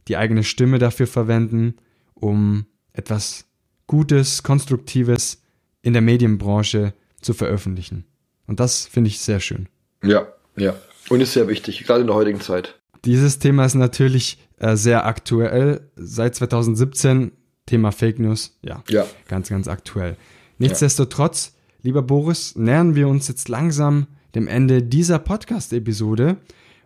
die 0.08 0.16
eigene 0.16 0.44
Stimme 0.44 0.78
dafür 0.78 1.06
verwenden, 1.06 1.74
um 2.14 2.66
etwas 2.92 3.46
Gutes, 3.86 4.42
Konstruktives 4.42 5.42
in 5.86 5.92
der 5.92 6.02
Medienbranche 6.02 6.94
zu 7.20 7.32
veröffentlichen. 7.32 8.06
Und 8.48 8.58
das 8.58 8.86
finde 8.86 9.06
ich 9.06 9.20
sehr 9.20 9.38
schön. 9.38 9.68
Ja, 10.02 10.26
ja. 10.56 10.74
Und 11.08 11.20
ist 11.20 11.32
sehr 11.34 11.46
wichtig, 11.46 11.84
gerade 11.84 12.00
in 12.00 12.08
der 12.08 12.16
heutigen 12.16 12.40
Zeit. 12.40 12.74
Dieses 13.04 13.38
Thema 13.38 13.64
ist 13.64 13.76
natürlich 13.76 14.38
äh, 14.58 14.74
sehr 14.74 15.06
aktuell. 15.06 15.88
Seit 15.94 16.34
2017 16.34 17.30
Thema 17.66 17.92
Fake 17.92 18.18
News, 18.18 18.58
ja, 18.62 18.82
Ja. 18.88 19.06
ganz, 19.28 19.48
ganz 19.48 19.68
aktuell. 19.68 20.16
Nichtsdestotrotz, 20.58 21.54
lieber 21.82 22.02
Boris, 22.02 22.56
nähern 22.56 22.96
wir 22.96 23.06
uns 23.06 23.28
jetzt 23.28 23.48
langsam 23.48 24.08
dem 24.34 24.48
Ende 24.48 24.82
dieser 24.82 25.20
Podcast-Episode. 25.20 26.36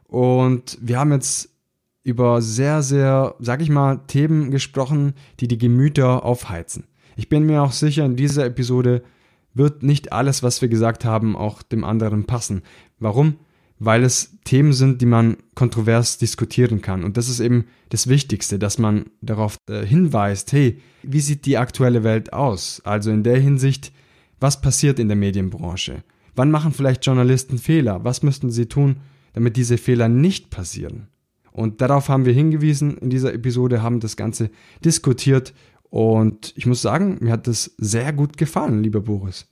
Und 0.09 0.77
wir 0.83 0.99
haben 0.99 1.13
jetzt 1.13 1.49
über 2.03 2.43
sehr, 2.43 2.83
sehr, 2.83 3.35
sag 3.39 3.63
ich 3.63 3.71
mal, 3.71 4.01
Themen 4.09 4.51
gesprochen, 4.51 5.15
die 5.41 5.49
die 5.49 5.59
Gemüter 5.59 6.23
aufheizen. 6.23 6.85
Ich 7.21 7.29
bin 7.29 7.45
mir 7.45 7.63
auch 7.63 7.73
sicher, 7.73 8.07
in 8.07 8.17
dieser 8.17 8.47
Episode 8.47 9.03
wird 9.53 9.83
nicht 9.83 10.11
alles, 10.11 10.43
was 10.43 10.63
wir 10.63 10.71
gesagt 10.71 11.05
haben, 11.05 11.37
auch 11.37 11.61
dem 11.61 11.85
anderen 11.85 12.25
passen. 12.25 12.63
Warum? 12.99 13.37
Weil 13.79 14.05
es 14.05 14.39
Themen 14.45 14.73
sind, 14.73 15.03
die 15.03 15.07
man 15.07 15.37
kontrovers 15.55 16.17
diskutieren 16.17 16.81
kann. 16.81 17.05
Und 17.05 17.19
das 17.19 17.29
ist 17.29 17.41
eben 17.41 17.67
das 17.91 18.09
Wichtigste, 18.09 18.59
dass 18.59 18.79
man 18.79 19.11
darauf 19.21 19.59
äh, 19.69 19.85
hinweist, 19.85 20.51
hey, 20.53 20.81
wie 21.03 21.21
sieht 21.21 21.45
die 21.45 21.59
aktuelle 21.59 22.05
Welt 22.05 22.33
aus? 22.33 22.81
Also 22.87 23.11
in 23.11 23.23
der 23.23 23.39
Hinsicht, 23.39 23.93
was 24.39 24.63
passiert 24.63 24.99
in 24.99 25.09
der 25.09 25.17
Medienbranche? 25.19 26.03
Wann 26.35 26.51
machen 26.51 26.73
vielleicht 26.73 27.05
Journalisten 27.05 27.59
Fehler? 27.59 28.03
Was 28.03 28.23
müssten 28.23 28.49
sie 28.49 28.65
tun, 28.65 28.97
damit 29.35 29.59
diese 29.59 29.77
Fehler 29.77 30.09
nicht 30.09 30.49
passieren? 30.49 31.09
Und 31.53 31.83
darauf 31.83 32.09
haben 32.09 32.25
wir 32.25 32.33
hingewiesen 32.33 32.97
in 32.97 33.11
dieser 33.11 33.35
Episode, 33.35 33.83
haben 33.83 34.01
das 34.01 34.17
Ganze 34.17 34.51
diskutiert 34.83 35.53
und 35.91 36.53
ich 36.57 36.67
muss 36.67 36.81
sagen, 36.81 37.19
mir 37.21 37.33
hat 37.33 37.47
das 37.47 37.75
sehr 37.77 38.13
gut 38.13 38.37
gefallen, 38.37 38.83
lieber 38.83 39.01
Boris. 39.01 39.47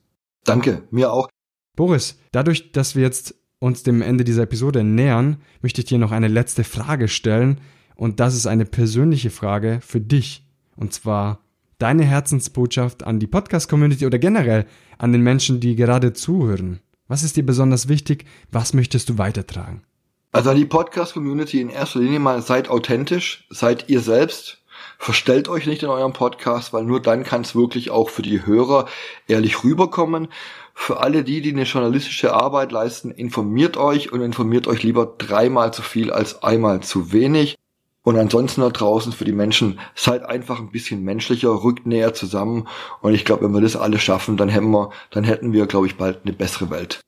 Danke, 0.44 0.82
mir 0.90 1.12
auch. 1.12 1.28
Boris, 1.76 2.18
dadurch, 2.32 2.72
dass 2.72 2.94
wir 2.94 3.02
jetzt 3.02 3.34
uns 3.58 3.82
dem 3.82 4.02
Ende 4.02 4.24
dieser 4.24 4.44
Episode 4.44 4.84
nähern, 4.84 5.38
möchte 5.62 5.80
ich 5.80 5.86
dir 5.86 5.98
noch 5.98 6.12
eine 6.12 6.28
letzte 6.28 6.64
Frage 6.64 7.08
stellen 7.08 7.60
und 7.96 8.20
das 8.20 8.34
ist 8.34 8.46
eine 8.46 8.64
persönliche 8.64 9.30
Frage 9.30 9.80
für 9.82 10.00
dich 10.00 10.46
und 10.76 10.92
zwar 10.92 11.40
deine 11.78 12.04
Herzensbotschaft 12.04 13.04
an 13.04 13.18
die 13.18 13.26
Podcast-Community 13.26 14.06
oder 14.06 14.18
generell 14.18 14.66
an 14.96 15.12
den 15.12 15.22
Menschen, 15.22 15.60
die 15.60 15.76
gerade 15.76 16.12
zuhören. 16.12 16.80
Was 17.08 17.22
ist 17.22 17.36
dir 17.36 17.46
besonders 17.46 17.88
wichtig? 17.88 18.26
Was 18.50 18.74
möchtest 18.74 19.08
du 19.08 19.18
weitertragen? 19.18 19.82
Also 20.30 20.50
an 20.50 20.56
die 20.56 20.66
Podcast-Community 20.66 21.60
in 21.60 21.70
erster 21.70 22.00
Linie 22.00 22.18
mal, 22.18 22.42
seid 22.42 22.68
authentisch, 22.68 23.46
seid 23.50 23.88
ihr 23.88 24.00
selbst, 24.00 24.62
verstellt 24.98 25.48
euch 25.48 25.66
nicht 25.66 25.84
in 25.84 25.88
eurem 25.88 26.12
Podcast, 26.12 26.72
weil 26.72 26.84
nur 26.84 27.00
dann 27.00 27.22
kann 27.22 27.42
es 27.42 27.54
wirklich 27.54 27.90
auch 27.90 28.10
für 28.10 28.22
die 28.22 28.44
Hörer 28.44 28.86
ehrlich 29.28 29.62
rüberkommen. 29.62 30.28
Für 30.74 31.00
alle 31.00 31.24
die, 31.24 31.40
die 31.40 31.52
eine 31.52 31.62
journalistische 31.62 32.34
Arbeit 32.34 32.72
leisten, 32.72 33.10
informiert 33.10 33.76
euch 33.76 34.12
und 34.12 34.20
informiert 34.20 34.66
euch 34.66 34.82
lieber 34.82 35.14
dreimal 35.18 35.72
zu 35.72 35.82
viel 35.82 36.12
als 36.12 36.42
einmal 36.42 36.80
zu 36.80 37.12
wenig. 37.12 37.56
Und 38.02 38.16
ansonsten 38.16 38.60
da 38.60 38.70
draußen 38.70 39.12
für 39.12 39.24
die 39.24 39.32
Menschen, 39.32 39.78
seid 39.94 40.24
einfach 40.24 40.60
ein 40.60 40.70
bisschen 40.70 41.04
menschlicher, 41.04 41.62
rückt 41.62 41.86
näher 41.86 42.14
zusammen. 42.14 42.66
Und 43.00 43.14
ich 43.14 43.24
glaube, 43.24 43.44
wenn 43.44 43.52
wir 43.52 43.60
das 43.60 43.76
alles 43.76 44.02
schaffen, 44.02 44.36
dann 44.36 44.48
hätten 44.48 44.70
wir, 44.70 44.90
dann 45.10 45.24
hätten 45.24 45.52
wir, 45.52 45.66
glaube 45.66 45.86
ich, 45.86 45.96
bald 45.96 46.20
eine 46.24 46.32
bessere 46.32 46.70
Welt. 46.70 47.00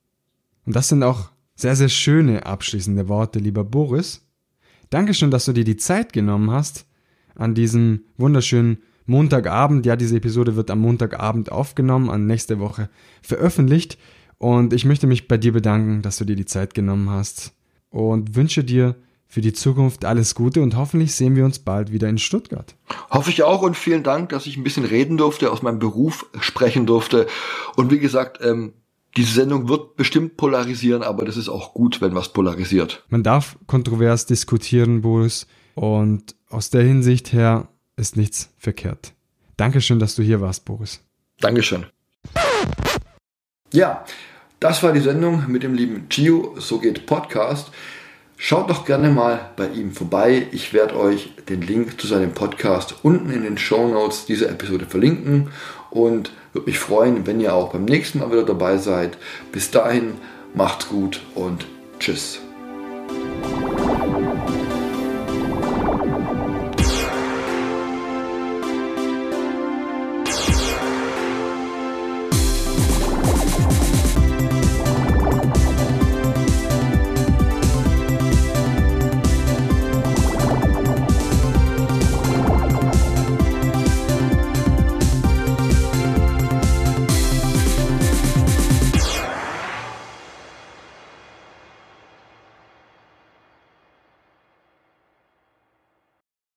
Und 0.67 0.77
das 0.77 0.89
sind 0.89 1.03
auch 1.03 1.31
sehr, 1.55 1.75
sehr 1.75 1.89
schöne 1.89 2.47
abschließende 2.47 3.09
Worte, 3.09 3.39
lieber 3.39 3.65
Boris. 3.65 4.27
Dankeschön, 4.91 5.31
dass 5.31 5.45
du 5.45 5.53
dir 5.53 5.65
die 5.65 5.77
Zeit 5.77 6.13
genommen 6.13 6.51
hast 6.51 6.87
an 7.41 7.55
diesem 7.55 8.05
wunderschönen 8.19 8.79
Montagabend. 9.07 9.87
Ja, 9.87 9.97
diese 9.97 10.17
Episode 10.17 10.57
wird 10.57 10.71
am 10.71 10.81
Montagabend 10.81 11.51
aufgenommen, 11.51 12.11
an 12.11 12.27
nächste 12.27 12.61
Woche 12.61 12.91
veröffentlicht. 13.23 13.99
Und 14.39 14.73
ich 14.73 14.85
möchte 14.85 15.07
mich 15.07 15.27
bei 15.27 15.39
dir 15.39 15.53
bedanken, 15.53 16.03
dass 16.03 16.19
du 16.19 16.25
dir 16.25 16.37
die 16.37 16.45
Zeit 16.45 16.75
genommen 16.75 17.11
hast 17.11 17.53
und 17.91 18.37
wünsche 18.37 18.63
dir 18.63 18.95
für 19.27 19.41
die 19.41 19.53
Zukunft 19.53 20.05
alles 20.05 20.35
Gute 20.35 20.61
und 20.61 20.77
hoffentlich 20.77 21.15
sehen 21.15 21.37
wir 21.37 21.45
uns 21.45 21.61
bald 21.61 21.93
wieder 21.93 22.09
in 22.09 22.19
Stuttgart. 22.19 22.75
Hoffe 23.11 23.31
ich 23.31 23.43
auch 23.43 23.63
und 23.63 23.77
vielen 23.77 24.03
Dank, 24.03 24.31
dass 24.31 24.47
ich 24.47 24.57
ein 24.57 24.65
bisschen 24.65 24.85
reden 24.85 25.17
durfte, 25.17 25.53
aus 25.53 25.63
meinem 25.63 25.79
Beruf 25.79 26.27
sprechen 26.41 26.85
durfte. 26.85 27.27
Und 27.77 27.93
wie 27.93 28.01
gesagt, 28.01 28.41
ähm, 28.43 28.73
diese 29.17 29.33
Sendung 29.33 29.69
wird 29.69 29.97
bestimmt 29.97 30.37
polarisieren, 30.37 31.03
aber 31.03 31.25
das 31.25 31.37
ist 31.37 31.49
auch 31.49 31.75
gut, 31.75 32.01
wenn 32.01 32.15
was 32.15 32.33
polarisiert. 32.33 33.05
Man 33.09 33.23
darf 33.23 33.57
kontrovers 33.67 34.27
diskutieren, 34.27 35.03
Boris, 35.03 35.47
und 35.75 36.35
aus 36.51 36.71
der 36.71 36.83
Hinsicht 36.83 37.33
her 37.33 37.69
ist 37.97 38.17
nichts 38.17 38.51
verkehrt. 38.59 39.15
Dankeschön, 39.57 39.99
dass 39.99 40.15
du 40.15 40.23
hier 40.23 40.41
warst, 40.41 40.65
Boris. 40.65 41.01
Dankeschön. 41.41 41.87
Ja, 43.73 44.05
das 44.59 44.83
war 44.83 44.93
die 44.93 45.01
Sendung 45.01 45.45
mit 45.49 45.63
dem 45.63 45.75
lieben 45.75 46.07
Gio, 46.09 46.57
so 46.59 46.79
geht 46.79 47.07
Podcast. 47.07 47.71
Schaut 48.37 48.71
doch 48.71 48.87
gerne 48.87 49.11
mal 49.11 49.51
bei 49.57 49.69
ihm 49.69 49.93
vorbei. 49.93 50.47
Ich 50.51 50.73
werde 50.73 50.97
euch 50.99 51.31
den 51.49 51.61
Link 51.61 52.01
zu 52.01 52.07
seinem 52.07 52.33
Podcast 52.33 52.95
unten 53.03 53.31
in 53.31 53.43
den 53.43 53.59
Show 53.59 53.87
Notes 53.89 54.25
dieser 54.25 54.49
Episode 54.49 54.87
verlinken 54.87 55.51
und 55.91 56.33
würde 56.53 56.67
mich 56.67 56.79
freuen, 56.79 57.27
wenn 57.27 57.41
ihr 57.41 57.55
auch 57.55 57.73
beim 57.73 57.85
nächsten 57.85 58.19
Mal 58.19 58.33
wieder 58.33 58.45
dabei 58.45 58.79
seid. 58.79 59.19
Bis 59.53 59.71
dahin, 59.71 60.15
macht's 60.55 60.89
gut 60.89 61.21
und 61.35 61.67
tschüss. 61.99 62.41